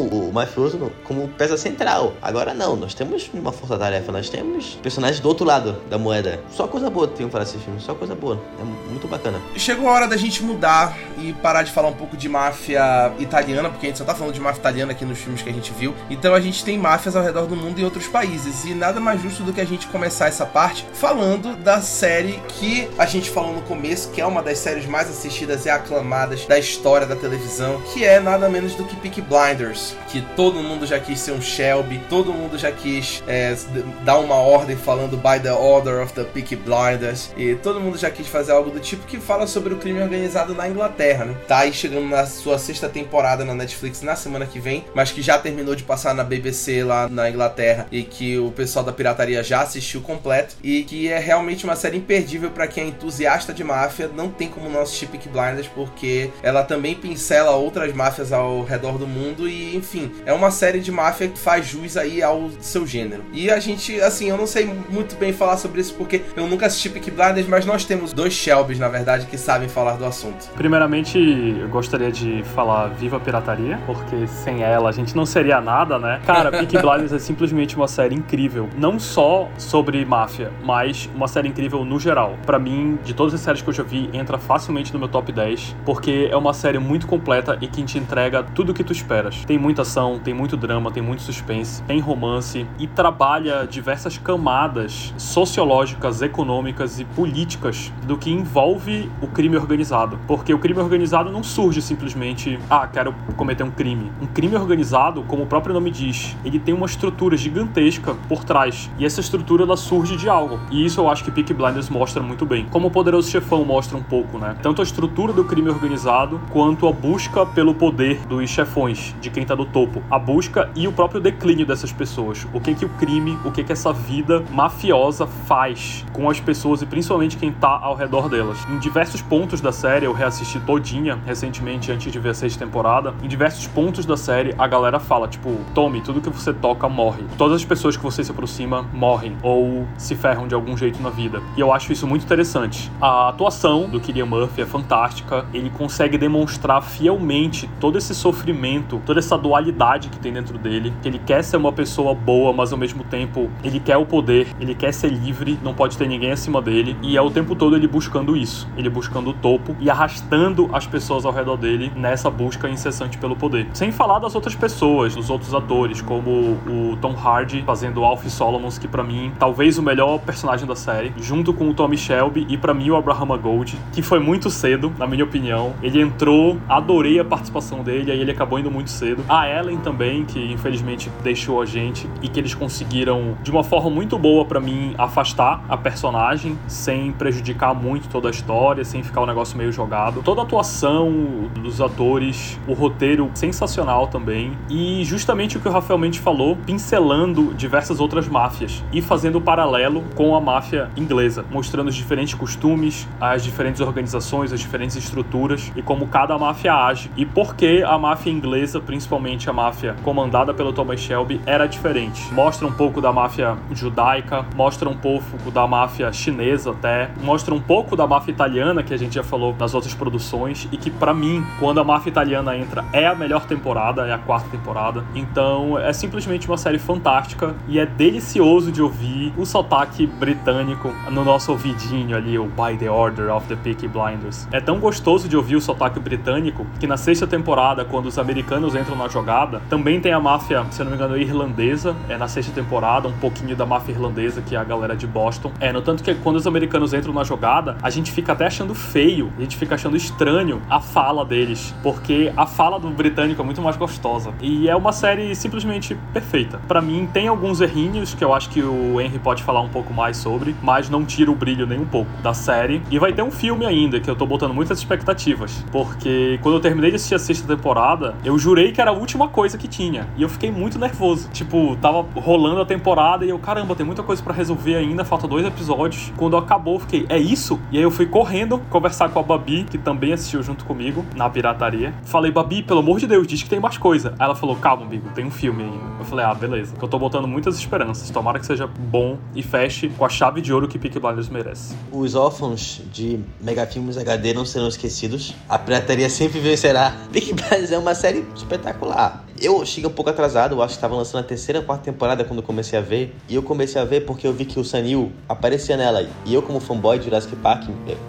o 0.00 0.32
mafioso 0.32 0.78
no, 0.78 0.90
como 1.04 1.28
peça 1.28 1.56
central. 1.56 2.14
Agora 2.20 2.54
não, 2.54 2.76
nós 2.76 2.94
temos 2.94 3.30
uma 3.32 3.52
força-tarefa, 3.52 4.12
nós 4.12 4.28
temos 4.28 4.78
personagens 4.82 5.20
do 5.20 5.28
outro 5.28 5.44
lado 5.44 5.76
da 5.88 5.98
moeda. 5.98 6.40
Só 6.50 6.66
coisa 6.66 6.90
boa 6.90 7.06
tem 7.08 7.28
para 7.28 7.42
esse 7.42 7.58
filme, 7.58 7.80
só 7.80 7.94
coisa 7.94 8.14
boa. 8.14 8.40
É 8.60 8.90
muito 8.90 9.08
bacana. 9.08 9.40
Chegou 9.56 9.88
a 9.88 9.92
hora 9.92 10.08
da 10.08 10.16
gente 10.16 10.42
mudar 10.42 10.96
e 11.18 11.32
parar 11.34 11.62
de 11.62 11.72
falar 11.72 11.88
um 11.88 11.94
pouco 11.94 12.16
de 12.16 12.28
máfia 12.28 13.12
italiana, 13.18 13.68
porque 13.70 13.86
a 13.86 13.88
gente 13.90 13.98
só 13.98 14.04
tá 14.04 14.14
falando 14.14 14.34
de 14.34 14.40
máfia 14.40 14.60
italiana 14.60 14.92
aqui 14.92 15.04
nos 15.04 15.18
filmes 15.18 15.42
que 15.42 15.48
a 15.48 15.52
gente 15.52 15.72
viu. 15.72 15.94
Então 16.10 16.34
a 16.34 16.40
gente 16.40 16.64
tem 16.64 16.78
máfias 16.78 17.16
ao 17.16 17.22
redor 17.22 17.46
do 17.46 17.56
mundo 17.56 17.78
e 17.80 17.84
outros 17.84 18.06
países. 18.06 18.17
E 18.20 18.74
nada 18.74 18.98
mais 18.98 19.22
justo 19.22 19.44
do 19.44 19.52
que 19.52 19.60
a 19.60 19.64
gente 19.64 19.86
começar 19.86 20.26
essa 20.26 20.44
parte 20.44 20.84
falando 20.92 21.54
da 21.54 21.80
série 21.80 22.42
que 22.48 22.88
a 22.98 23.06
gente 23.06 23.30
falou 23.30 23.54
no 23.54 23.62
começo, 23.62 24.10
que 24.10 24.20
é 24.20 24.26
uma 24.26 24.42
das 24.42 24.58
séries 24.58 24.86
mais 24.86 25.08
assistidas 25.08 25.66
e 25.66 25.70
aclamadas 25.70 26.44
da 26.44 26.58
história 26.58 27.06
da 27.06 27.14
televisão, 27.14 27.80
que 27.92 28.04
é 28.04 28.18
nada 28.18 28.48
menos 28.48 28.74
do 28.74 28.84
que 28.84 28.96
Peaky 28.96 29.22
Blinders, 29.22 29.94
que 30.08 30.20
todo 30.34 30.60
mundo 30.60 30.84
já 30.84 30.98
quis 30.98 31.20
ser 31.20 31.30
um 31.30 31.40
Shelby, 31.40 32.00
todo 32.10 32.32
mundo 32.32 32.58
já 32.58 32.72
quis 32.72 33.22
é, 33.28 33.56
dar 34.02 34.18
uma 34.18 34.34
ordem 34.34 34.76
falando 34.76 35.16
by 35.16 35.40
the 35.40 35.52
order 35.52 36.02
of 36.02 36.12
the 36.12 36.24
Peaky 36.24 36.56
Blinders, 36.56 37.30
e 37.36 37.54
todo 37.54 37.80
mundo 37.80 37.96
já 37.96 38.10
quis 38.10 38.26
fazer 38.26 38.50
algo 38.50 38.70
do 38.70 38.80
tipo 38.80 39.06
que 39.06 39.18
fala 39.20 39.46
sobre 39.46 39.74
o 39.74 39.76
crime 39.76 40.02
organizado 40.02 40.56
na 40.56 40.68
Inglaterra, 40.68 41.24
né? 41.24 41.36
Tá 41.46 41.58
aí 41.58 41.72
chegando 41.72 42.08
na 42.08 42.26
sua 42.26 42.58
sexta 42.58 42.88
temporada 42.88 43.44
na 43.44 43.54
Netflix 43.54 44.02
na 44.02 44.16
semana 44.16 44.44
que 44.44 44.58
vem, 44.58 44.84
mas 44.92 45.12
que 45.12 45.22
já 45.22 45.38
terminou 45.38 45.76
de 45.76 45.84
passar 45.84 46.14
na 46.14 46.24
BBC 46.24 46.82
lá 46.82 47.08
na 47.08 47.30
Inglaterra 47.30 47.86
e 47.92 48.07
que 48.08 48.38
o 48.38 48.50
pessoal 48.50 48.84
da 48.84 48.92
pirataria 48.92 49.42
já 49.42 49.62
assistiu 49.62 50.00
completo 50.00 50.56
e 50.62 50.82
que 50.82 51.08
é 51.08 51.18
realmente 51.18 51.64
uma 51.64 51.76
série 51.76 51.98
imperdível 51.98 52.50
para 52.50 52.66
quem 52.66 52.84
é 52.84 52.86
entusiasta 52.88 53.52
de 53.52 53.62
máfia, 53.62 54.08
não 54.08 54.28
tem 54.28 54.48
como 54.48 54.68
não 54.68 54.80
assistir 54.80 55.06
Peaky 55.06 55.28
Blinders 55.28 55.68
porque 55.68 56.30
ela 56.42 56.62
também 56.62 56.94
pincela 56.94 57.52
outras 57.52 57.92
máfias 57.94 58.32
ao 58.32 58.64
redor 58.64 58.98
do 58.98 59.06
mundo 59.06 59.48
e, 59.48 59.76
enfim, 59.76 60.10
é 60.24 60.32
uma 60.32 60.50
série 60.50 60.80
de 60.80 60.90
máfia 60.90 61.28
que 61.28 61.38
faz 61.38 61.66
jus 61.66 61.96
aí 61.96 62.22
ao 62.22 62.50
seu 62.60 62.86
gênero. 62.86 63.24
E 63.32 63.50
a 63.50 63.58
gente, 63.60 64.00
assim, 64.00 64.28
eu 64.28 64.36
não 64.36 64.46
sei 64.46 64.66
muito 64.88 65.16
bem 65.16 65.32
falar 65.32 65.56
sobre 65.56 65.80
isso 65.80 65.94
porque 65.94 66.22
eu 66.36 66.46
nunca 66.46 66.66
assisti 66.66 66.88
Peaky 66.88 67.10
Blinders, 67.10 67.46
mas 67.46 67.66
nós 67.66 67.84
temos 67.84 68.12
dois 68.12 68.32
Shelbys, 68.32 68.78
na 68.78 68.88
verdade, 68.88 69.26
que 69.26 69.36
sabem 69.36 69.68
falar 69.68 69.96
do 69.96 70.04
assunto. 70.04 70.48
Primeiramente, 70.54 71.18
eu 71.18 71.68
gostaria 71.68 72.10
de 72.10 72.42
falar 72.54 72.88
Viva 72.88 73.16
a 73.16 73.20
Pirataria, 73.20 73.78
porque 73.86 74.26
sem 74.26 74.62
ela 74.62 74.88
a 74.88 74.92
gente 74.92 75.14
não 75.14 75.26
seria 75.26 75.60
nada, 75.60 75.98
né? 75.98 76.20
Cara, 76.26 76.50
Peaky 76.50 76.78
Blinders 76.80 77.12
é 77.12 77.18
simplesmente 77.18 77.76
uma 77.76 77.88
série 77.98 78.14
incrível, 78.14 78.68
não 78.78 78.96
só 78.96 79.48
sobre 79.58 80.04
máfia, 80.04 80.52
mas 80.64 81.10
uma 81.16 81.26
série 81.26 81.48
incrível 81.48 81.84
no 81.84 81.98
geral. 81.98 82.36
Para 82.46 82.56
mim, 82.56 82.96
de 83.02 83.12
todas 83.12 83.34
as 83.34 83.40
séries 83.40 83.60
que 83.60 83.68
eu 83.68 83.74
já 83.74 83.82
vi, 83.82 84.08
entra 84.12 84.38
facilmente 84.38 84.92
no 84.92 85.00
meu 85.00 85.08
top 85.08 85.32
10, 85.32 85.74
porque 85.84 86.28
é 86.30 86.36
uma 86.36 86.54
série 86.54 86.78
muito 86.78 87.08
completa 87.08 87.58
e 87.60 87.66
que 87.66 87.82
te 87.82 87.98
entrega 87.98 88.44
tudo 88.44 88.70
o 88.70 88.74
que 88.74 88.84
tu 88.84 88.92
esperas. 88.92 89.44
Tem 89.44 89.58
muita 89.58 89.82
ação, 89.82 90.20
tem 90.20 90.32
muito 90.32 90.56
drama, 90.56 90.92
tem 90.92 91.02
muito 91.02 91.22
suspense, 91.22 91.82
tem 91.82 91.98
romance 91.98 92.64
e 92.78 92.86
trabalha 92.86 93.66
diversas 93.66 94.16
camadas 94.16 95.12
sociológicas, 95.16 96.22
econômicas 96.22 97.00
e 97.00 97.04
políticas 97.04 97.92
do 98.06 98.16
que 98.16 98.30
envolve 98.30 99.10
o 99.20 99.26
crime 99.26 99.56
organizado. 99.56 100.20
Porque 100.28 100.54
o 100.54 100.58
crime 100.60 100.78
organizado 100.78 101.32
não 101.32 101.42
surge 101.42 101.82
simplesmente, 101.82 102.60
ah, 102.70 102.86
quero 102.86 103.12
cometer 103.36 103.64
um 103.64 103.72
crime. 103.72 104.12
Um 104.22 104.26
crime 104.26 104.54
organizado, 104.54 105.24
como 105.24 105.42
o 105.42 105.46
próprio 105.46 105.74
nome 105.74 105.90
diz, 105.90 106.36
ele 106.44 106.60
tem 106.60 106.72
uma 106.72 106.86
estrutura 106.86 107.36
gigantesca 107.36 107.87
gigantesca 107.88 108.14
por 108.28 108.44
trás. 108.44 108.90
E 108.98 109.04
essa 109.04 109.20
estrutura 109.20 109.64
ela 109.64 109.76
surge 109.76 110.16
de 110.16 110.28
algo. 110.28 110.60
E 110.70 110.84
isso 110.84 111.00
eu 111.00 111.08
acho 111.08 111.24
que 111.24 111.30
Peak 111.30 111.52
Blinders 111.54 111.88
mostra 111.88 112.22
muito 112.22 112.44
bem. 112.44 112.66
Como 112.70 112.88
o 112.88 112.90
Poderoso 112.90 113.30
Chefão 113.30 113.64
mostra 113.64 113.96
um 113.96 114.02
pouco, 114.02 114.38
né? 114.38 114.56
Tanto 114.62 114.80
a 114.80 114.84
estrutura 114.84 115.32
do 115.32 115.44
crime 115.44 115.68
organizado 115.68 116.40
quanto 116.50 116.86
a 116.86 116.92
busca 116.92 117.46
pelo 117.46 117.74
poder 117.74 118.20
dos 118.26 118.48
chefões, 118.50 119.14
de 119.20 119.30
quem 119.30 119.44
tá 119.44 119.56
no 119.56 119.64
topo. 119.64 120.02
A 120.10 120.18
busca 120.18 120.70
e 120.76 120.86
o 120.86 120.92
próprio 120.92 121.20
declínio 121.20 121.66
dessas 121.66 121.92
pessoas. 121.92 122.46
O 122.52 122.60
que 122.60 122.74
que 122.74 122.84
o 122.84 122.88
crime, 122.90 123.38
o 123.44 123.50
que 123.50 123.64
que 123.64 123.72
essa 123.72 123.92
vida 123.92 124.44
mafiosa 124.50 125.26
faz 125.26 126.04
com 126.12 126.28
as 126.28 126.40
pessoas 126.40 126.82
e 126.82 126.86
principalmente 126.86 127.36
quem 127.36 127.52
tá 127.52 127.78
ao 127.80 127.94
redor 127.94 128.28
delas. 128.28 128.58
Em 128.68 128.78
diversos 128.78 129.22
pontos 129.22 129.60
da 129.60 129.72
série, 129.72 130.06
eu 130.06 130.12
reassisti 130.12 130.60
todinha 130.60 131.18
recentemente 131.24 131.90
antes 131.90 132.12
de 132.12 132.18
ver 132.18 132.30
a 132.30 132.34
sexta 132.34 132.64
temporada. 132.64 133.14
Em 133.22 133.28
diversos 133.28 133.66
pontos 133.66 134.04
da 134.04 134.16
série, 134.16 134.54
a 134.58 134.66
galera 134.66 134.98
fala, 134.98 135.28
tipo, 135.28 135.56
tome, 135.74 136.00
tudo 136.00 136.20
que 136.20 136.30
você 136.30 136.52
toca 136.52 136.88
morre. 136.88 137.24
Todas 137.36 137.56
as 137.56 137.64
pessoas 137.68 137.96
que 137.96 138.02
você 138.02 138.24
se 138.24 138.30
aproxima 138.30 138.82
morrem 138.92 139.36
ou 139.42 139.86
se 139.96 140.16
ferram 140.16 140.48
de 140.48 140.54
algum 140.54 140.76
jeito 140.76 141.00
na 141.02 141.10
vida. 141.10 141.42
E 141.56 141.60
eu 141.60 141.72
acho 141.72 141.92
isso 141.92 142.06
muito 142.06 142.24
interessante. 142.24 142.90
A 143.00 143.28
atuação 143.28 143.88
do 143.88 144.00
Killian 144.00 144.26
Murphy 144.26 144.62
é 144.62 144.66
fantástica. 144.66 145.46
Ele 145.52 145.70
consegue 145.70 146.16
demonstrar 146.16 146.82
fielmente 146.82 147.68
todo 147.78 147.98
esse 147.98 148.14
sofrimento, 148.14 149.00
toda 149.04 149.20
essa 149.20 149.36
dualidade 149.36 150.08
que 150.08 150.18
tem 150.18 150.32
dentro 150.32 150.58
dele. 150.58 150.92
Que 151.02 151.08
ele 151.08 151.18
quer 151.18 151.44
ser 151.44 151.56
uma 151.56 151.72
pessoa 151.72 152.14
boa, 152.14 152.52
mas 152.52 152.72
ao 152.72 152.78
mesmo 152.78 153.04
tempo 153.04 153.50
ele 153.62 153.78
quer 153.78 153.96
o 153.96 154.06
poder, 154.06 154.48
ele 154.58 154.74
quer 154.74 154.92
ser 154.92 155.10
livre, 155.10 155.58
não 155.62 155.74
pode 155.74 155.96
ter 155.98 156.08
ninguém 156.08 156.32
acima 156.32 156.62
dele. 156.62 156.96
E 157.02 157.16
é 157.16 157.22
o 157.22 157.30
tempo 157.30 157.54
todo 157.54 157.76
ele 157.76 157.86
buscando 157.86 158.36
isso. 158.36 158.68
Ele 158.76 158.88
buscando 158.88 159.30
o 159.30 159.34
topo 159.34 159.76
e 159.78 159.90
arrastando 159.90 160.68
as 160.72 160.86
pessoas 160.86 161.24
ao 161.24 161.32
redor 161.32 161.56
dele 161.56 161.92
nessa 161.94 162.30
busca 162.30 162.68
incessante 162.68 163.18
pelo 163.18 163.36
poder. 163.36 163.68
Sem 163.72 163.92
falar 163.92 164.18
das 164.18 164.34
outras 164.34 164.54
pessoas, 164.54 165.14
dos 165.14 165.30
outros 165.30 165.52
atores, 165.54 166.00
como 166.00 166.30
o 166.66 166.96
Tom 167.00 167.14
Hardy 167.14 167.57
fazendo 167.62 168.04
Alf 168.04 168.24
Solomons, 168.28 168.78
que 168.78 168.88
para 168.88 169.02
mim 169.02 169.32
talvez 169.38 169.78
o 169.78 169.82
melhor 169.82 170.18
personagem 170.18 170.66
da 170.66 170.76
série, 170.76 171.12
junto 171.18 171.52
com 171.52 171.68
o 171.68 171.74
Tommy 171.74 171.96
Shelby 171.96 172.46
e 172.48 172.56
para 172.56 172.74
mim 172.74 172.90
o 172.90 172.96
Abraham 172.96 173.38
Gold, 173.38 173.78
que 173.92 174.02
foi 174.02 174.18
muito 174.18 174.50
cedo, 174.50 174.92
na 174.98 175.06
minha 175.06 175.24
opinião. 175.24 175.74
Ele 175.82 176.00
entrou, 176.00 176.58
adorei 176.68 177.18
a 177.18 177.24
participação 177.24 177.82
dele, 177.82 178.10
aí 178.10 178.20
ele 178.20 178.30
acabou 178.30 178.58
indo 178.58 178.70
muito 178.70 178.90
cedo. 178.90 179.24
A 179.28 179.48
Ellen 179.48 179.78
também, 179.78 180.24
que 180.24 180.52
infelizmente 180.52 181.10
deixou 181.22 181.60
a 181.60 181.66
gente 181.66 182.08
e 182.22 182.28
que 182.28 182.40
eles 182.40 182.54
conseguiram 182.54 183.36
de 183.42 183.50
uma 183.50 183.64
forma 183.64 183.90
muito 183.90 184.18
boa 184.18 184.44
para 184.44 184.60
mim 184.60 184.94
afastar 184.96 185.62
a 185.68 185.76
personagem 185.76 186.58
sem 186.66 187.12
prejudicar 187.12 187.74
muito 187.74 188.08
toda 188.08 188.28
a 188.28 188.30
história, 188.30 188.84
sem 188.84 189.02
ficar 189.02 189.22
um 189.22 189.26
negócio 189.26 189.56
meio 189.56 189.72
jogado. 189.72 190.22
Toda 190.22 190.40
a 190.40 190.44
atuação 190.44 191.48
dos 191.54 191.80
atores, 191.80 192.58
o 192.66 192.72
roteiro 192.72 193.30
sensacional 193.34 194.06
também 194.06 194.52
e 194.68 195.04
justamente 195.04 195.56
o 195.56 195.60
que 195.60 195.68
o 195.68 195.72
Rafael 195.72 195.98
Mendes 195.98 196.20
falou, 196.20 196.56
pincelando 196.56 197.47
diversas 197.54 198.00
outras 198.00 198.28
máfias 198.28 198.82
e 198.92 199.00
fazendo 199.00 199.40
paralelo 199.40 200.04
com 200.14 200.34
a 200.34 200.40
máfia 200.40 200.90
inglesa, 200.96 201.44
mostrando 201.50 201.88
os 201.88 201.94
diferentes 201.94 202.34
costumes, 202.34 203.08
as 203.20 203.42
diferentes 203.42 203.80
organizações, 203.80 204.52
as 204.52 204.60
diferentes 204.60 204.96
estruturas 204.96 205.72
e 205.74 205.82
como 205.82 206.06
cada 206.06 206.38
máfia 206.38 206.74
age 206.74 207.10
e 207.16 207.24
por 207.24 207.54
que 207.54 207.82
a 207.82 207.98
máfia 207.98 208.30
inglesa, 208.30 208.80
principalmente 208.80 209.48
a 209.48 209.52
máfia 209.52 209.94
comandada 210.02 210.52
pelo 210.54 210.72
Thomas 210.72 211.00
Shelby, 211.00 211.40
era 211.46 211.66
diferente. 211.66 212.32
Mostra 212.32 212.66
um 212.66 212.72
pouco 212.72 213.00
da 213.00 213.12
máfia 213.12 213.56
judaica, 213.72 214.44
mostra 214.54 214.88
um 214.88 214.96
pouco 214.96 215.50
da 215.50 215.66
máfia 215.66 216.12
chinesa 216.12 216.70
até, 216.70 217.10
mostra 217.22 217.54
um 217.54 217.60
pouco 217.60 217.96
da 217.96 218.06
máfia 218.06 218.32
italiana 218.32 218.82
que 218.82 218.94
a 218.94 218.96
gente 218.96 219.14
já 219.14 219.22
falou 219.22 219.54
nas 219.58 219.74
outras 219.74 219.94
produções 219.94 220.68
e 220.70 220.76
que 220.76 220.90
para 220.90 221.14
mim, 221.14 221.44
quando 221.58 221.80
a 221.80 221.84
máfia 221.84 222.10
italiana 222.10 222.56
entra, 222.56 222.84
é 222.92 223.06
a 223.06 223.14
melhor 223.14 223.44
temporada, 223.46 224.06
é 224.06 224.12
a 224.12 224.18
quarta 224.18 224.48
temporada. 224.48 225.04
Então, 225.14 225.78
é 225.78 225.92
simplesmente 225.92 226.46
uma 226.48 226.56
série 226.56 226.78
fantástica 226.78 227.37
e 227.68 227.78
é 227.78 227.86
delicioso 227.86 228.72
de 228.72 228.82
ouvir 228.82 229.32
o 229.36 229.44
sotaque 229.44 230.06
britânico 230.06 230.92
no 231.10 231.24
nosso 231.24 231.52
ouvidinho 231.52 232.16
ali, 232.16 232.38
o 232.38 232.46
By 232.46 232.76
the 232.78 232.90
Order 232.90 233.34
of 233.34 233.46
the 233.46 233.56
Peaky 233.56 233.88
Blinders. 233.88 234.48
É 234.50 234.60
tão 234.60 234.78
gostoso 234.78 235.28
de 235.28 235.36
ouvir 235.36 235.56
o 235.56 235.60
sotaque 235.60 236.00
britânico 236.00 236.66
que 236.80 236.86
na 236.86 236.96
sexta 236.96 237.26
temporada, 237.26 237.84
quando 237.84 238.06
os 238.06 238.18
americanos 238.18 238.74
entram 238.74 238.96
na 238.96 239.08
jogada, 239.08 239.60
também 239.68 240.00
tem 240.00 240.12
a 240.12 240.20
máfia, 240.20 240.64
se 240.70 240.80
eu 240.80 240.84
não 240.84 240.90
me 240.90 240.96
engano, 240.96 241.16
irlandesa, 241.16 241.94
é 242.08 242.16
na 242.16 242.28
sexta 242.28 242.52
temporada, 242.52 243.08
um 243.08 243.18
pouquinho 243.18 243.54
da 243.54 243.66
máfia 243.66 243.92
irlandesa, 243.92 244.42
que 244.42 244.56
é 244.56 244.58
a 244.58 244.64
galera 244.64 244.96
de 244.96 245.06
Boston. 245.06 245.52
É, 245.60 245.72
no 245.72 245.82
tanto 245.82 246.02
que 246.02 246.14
quando 246.16 246.36
os 246.36 246.46
americanos 246.46 246.92
entram 246.92 247.12
na 247.12 247.24
jogada, 247.24 247.76
a 247.82 247.90
gente 247.90 248.10
fica 248.10 248.32
até 248.32 248.46
achando 248.46 248.74
feio, 248.74 249.32
a 249.38 249.42
gente 249.42 249.56
fica 249.56 249.74
achando 249.74 249.96
estranho 249.96 250.60
a 250.68 250.80
fala 250.80 251.24
deles, 251.24 251.74
porque 251.82 252.32
a 252.36 252.46
fala 252.46 252.78
do 252.78 252.88
britânico 252.90 253.40
é 253.40 253.44
muito 253.44 253.62
mais 253.62 253.76
gostosa. 253.76 254.32
E 254.40 254.68
é 254.68 254.74
uma 254.74 254.92
série 254.92 255.34
simplesmente 255.34 255.96
perfeita. 256.12 256.60
Para 256.66 256.80
mim, 256.80 257.08
tem 257.12 257.27
alguns 257.28 257.60
errinhos 257.60 258.14
que 258.14 258.24
eu 258.24 258.34
acho 258.34 258.48
que 258.50 258.62
o 258.62 259.00
Henry 259.00 259.18
pode 259.18 259.42
falar 259.42 259.60
um 259.60 259.68
pouco 259.68 259.92
mais 259.92 260.16
sobre, 260.16 260.54
mas 260.62 260.88
não 260.88 261.04
tira 261.04 261.30
o 261.30 261.34
brilho 261.34 261.66
nem 261.66 261.78
um 261.78 261.86
pouco 261.86 262.10
da 262.22 262.34
série. 262.34 262.82
E 262.90 262.98
vai 262.98 263.12
ter 263.12 263.22
um 263.22 263.30
filme 263.30 263.64
ainda, 263.64 264.00
que 264.00 264.10
eu 264.10 264.16
tô 264.16 264.26
botando 264.26 264.54
muitas 264.54 264.78
expectativas, 264.78 265.64
porque 265.70 266.38
quando 266.42 266.56
eu 266.56 266.60
terminei 266.60 266.90
de 266.90 266.96
assistir 266.96 267.14
a 267.14 267.18
sexta 267.18 267.46
temporada, 267.46 268.14
eu 268.24 268.38
jurei 268.38 268.72
que 268.72 268.80
era 268.80 268.90
a 268.90 268.94
última 268.94 269.28
coisa 269.28 269.56
que 269.56 269.68
tinha. 269.68 270.08
E 270.16 270.22
eu 270.22 270.28
fiquei 270.28 270.50
muito 270.50 270.78
nervoso. 270.78 271.28
Tipo, 271.30 271.76
tava 271.80 272.04
rolando 272.14 272.60
a 272.60 272.66
temporada 272.66 273.24
e 273.24 273.30
eu, 273.30 273.38
caramba, 273.38 273.74
tem 273.74 273.84
muita 273.84 274.02
coisa 274.02 274.22
para 274.22 274.34
resolver 274.34 274.74
ainda, 274.74 275.04
falta 275.04 275.26
dois 275.26 275.46
episódios. 275.46 276.12
Quando 276.16 276.36
acabou, 276.36 276.74
eu 276.74 276.80
fiquei, 276.80 277.06
é 277.08 277.18
isso? 277.18 277.58
E 277.70 277.76
aí 277.76 277.82
eu 277.82 277.90
fui 277.90 278.06
correndo 278.06 278.58
conversar 278.70 279.08
com 279.10 279.18
a 279.18 279.22
Babi, 279.22 279.64
que 279.64 279.78
também 279.78 280.12
assistiu 280.12 280.42
junto 280.42 280.64
comigo 280.64 281.04
na 281.14 281.28
pirataria. 281.28 281.92
Falei, 282.02 282.30
Babi, 282.30 282.62
pelo 282.62 282.80
amor 282.80 283.00
de 283.00 283.06
Deus, 283.06 283.26
diz 283.26 283.42
que 283.42 283.48
tem 283.48 283.60
mais 283.60 283.78
coisa. 283.78 284.14
Aí 284.18 284.24
ela 284.24 284.34
falou, 284.34 284.56
calma, 284.56 284.84
amigo, 284.84 285.08
tem 285.14 285.24
um 285.24 285.30
filme 285.30 285.64
ainda. 285.64 285.84
Eu 285.98 286.04
falei, 286.04 286.24
ah, 286.24 286.34
beleza. 286.34 286.74
Eu 286.80 286.88
tô 286.88 286.98
botando 286.98 287.17
muitas 287.26 287.58
esperanças. 287.58 288.10
Tomara 288.10 288.38
que 288.38 288.46
seja 288.46 288.66
bom 288.66 289.18
e 289.34 289.42
feche 289.42 289.88
com 289.88 290.04
a 290.04 290.08
chave 290.08 290.40
de 290.40 290.52
ouro 290.52 290.68
que 290.68 290.78
Peaky 290.78 290.98
Blinders 290.98 291.28
merece. 291.28 291.74
Os 291.90 292.14
órfãos 292.14 292.80
de 292.92 293.20
megafilmes 293.40 293.96
HD 293.96 294.32
não 294.32 294.44
serão 294.44 294.68
esquecidos. 294.68 295.34
A 295.48 295.58
pirataria 295.58 296.08
sempre 296.08 296.38
vencerá. 296.40 296.94
Peaky 297.12 297.34
Blinders 297.34 297.72
é 297.72 297.78
uma 297.78 297.94
série 297.94 298.24
espetacular. 298.34 299.24
Eu 299.40 299.64
cheguei 299.64 299.88
um 299.88 299.92
pouco 299.92 300.10
atrasado, 300.10 300.56
eu 300.56 300.62
acho 300.62 300.72
que 300.72 300.78
estava 300.78 300.96
lançando 300.96 301.20
a 301.20 301.22
terceira 301.22 301.62
quarta 301.62 301.84
temporada 301.84 302.24
quando 302.24 302.40
eu 302.40 302.42
comecei 302.42 302.76
a 302.76 302.82
ver. 302.82 303.14
E 303.28 303.36
eu 303.36 303.42
comecei 303.42 303.80
a 303.80 303.84
ver 303.84 304.04
porque 304.04 304.26
eu 304.26 304.32
vi 304.32 304.44
que 304.44 304.58
o 304.58 304.64
Sanil 304.64 305.12
aparecia 305.28 305.76
nela. 305.76 306.08
E 306.26 306.34
eu, 306.34 306.42
como 306.42 306.58
fanboy 306.58 306.98
de 306.98 307.04
Jurassic 307.04 307.36
Park, 307.36 307.68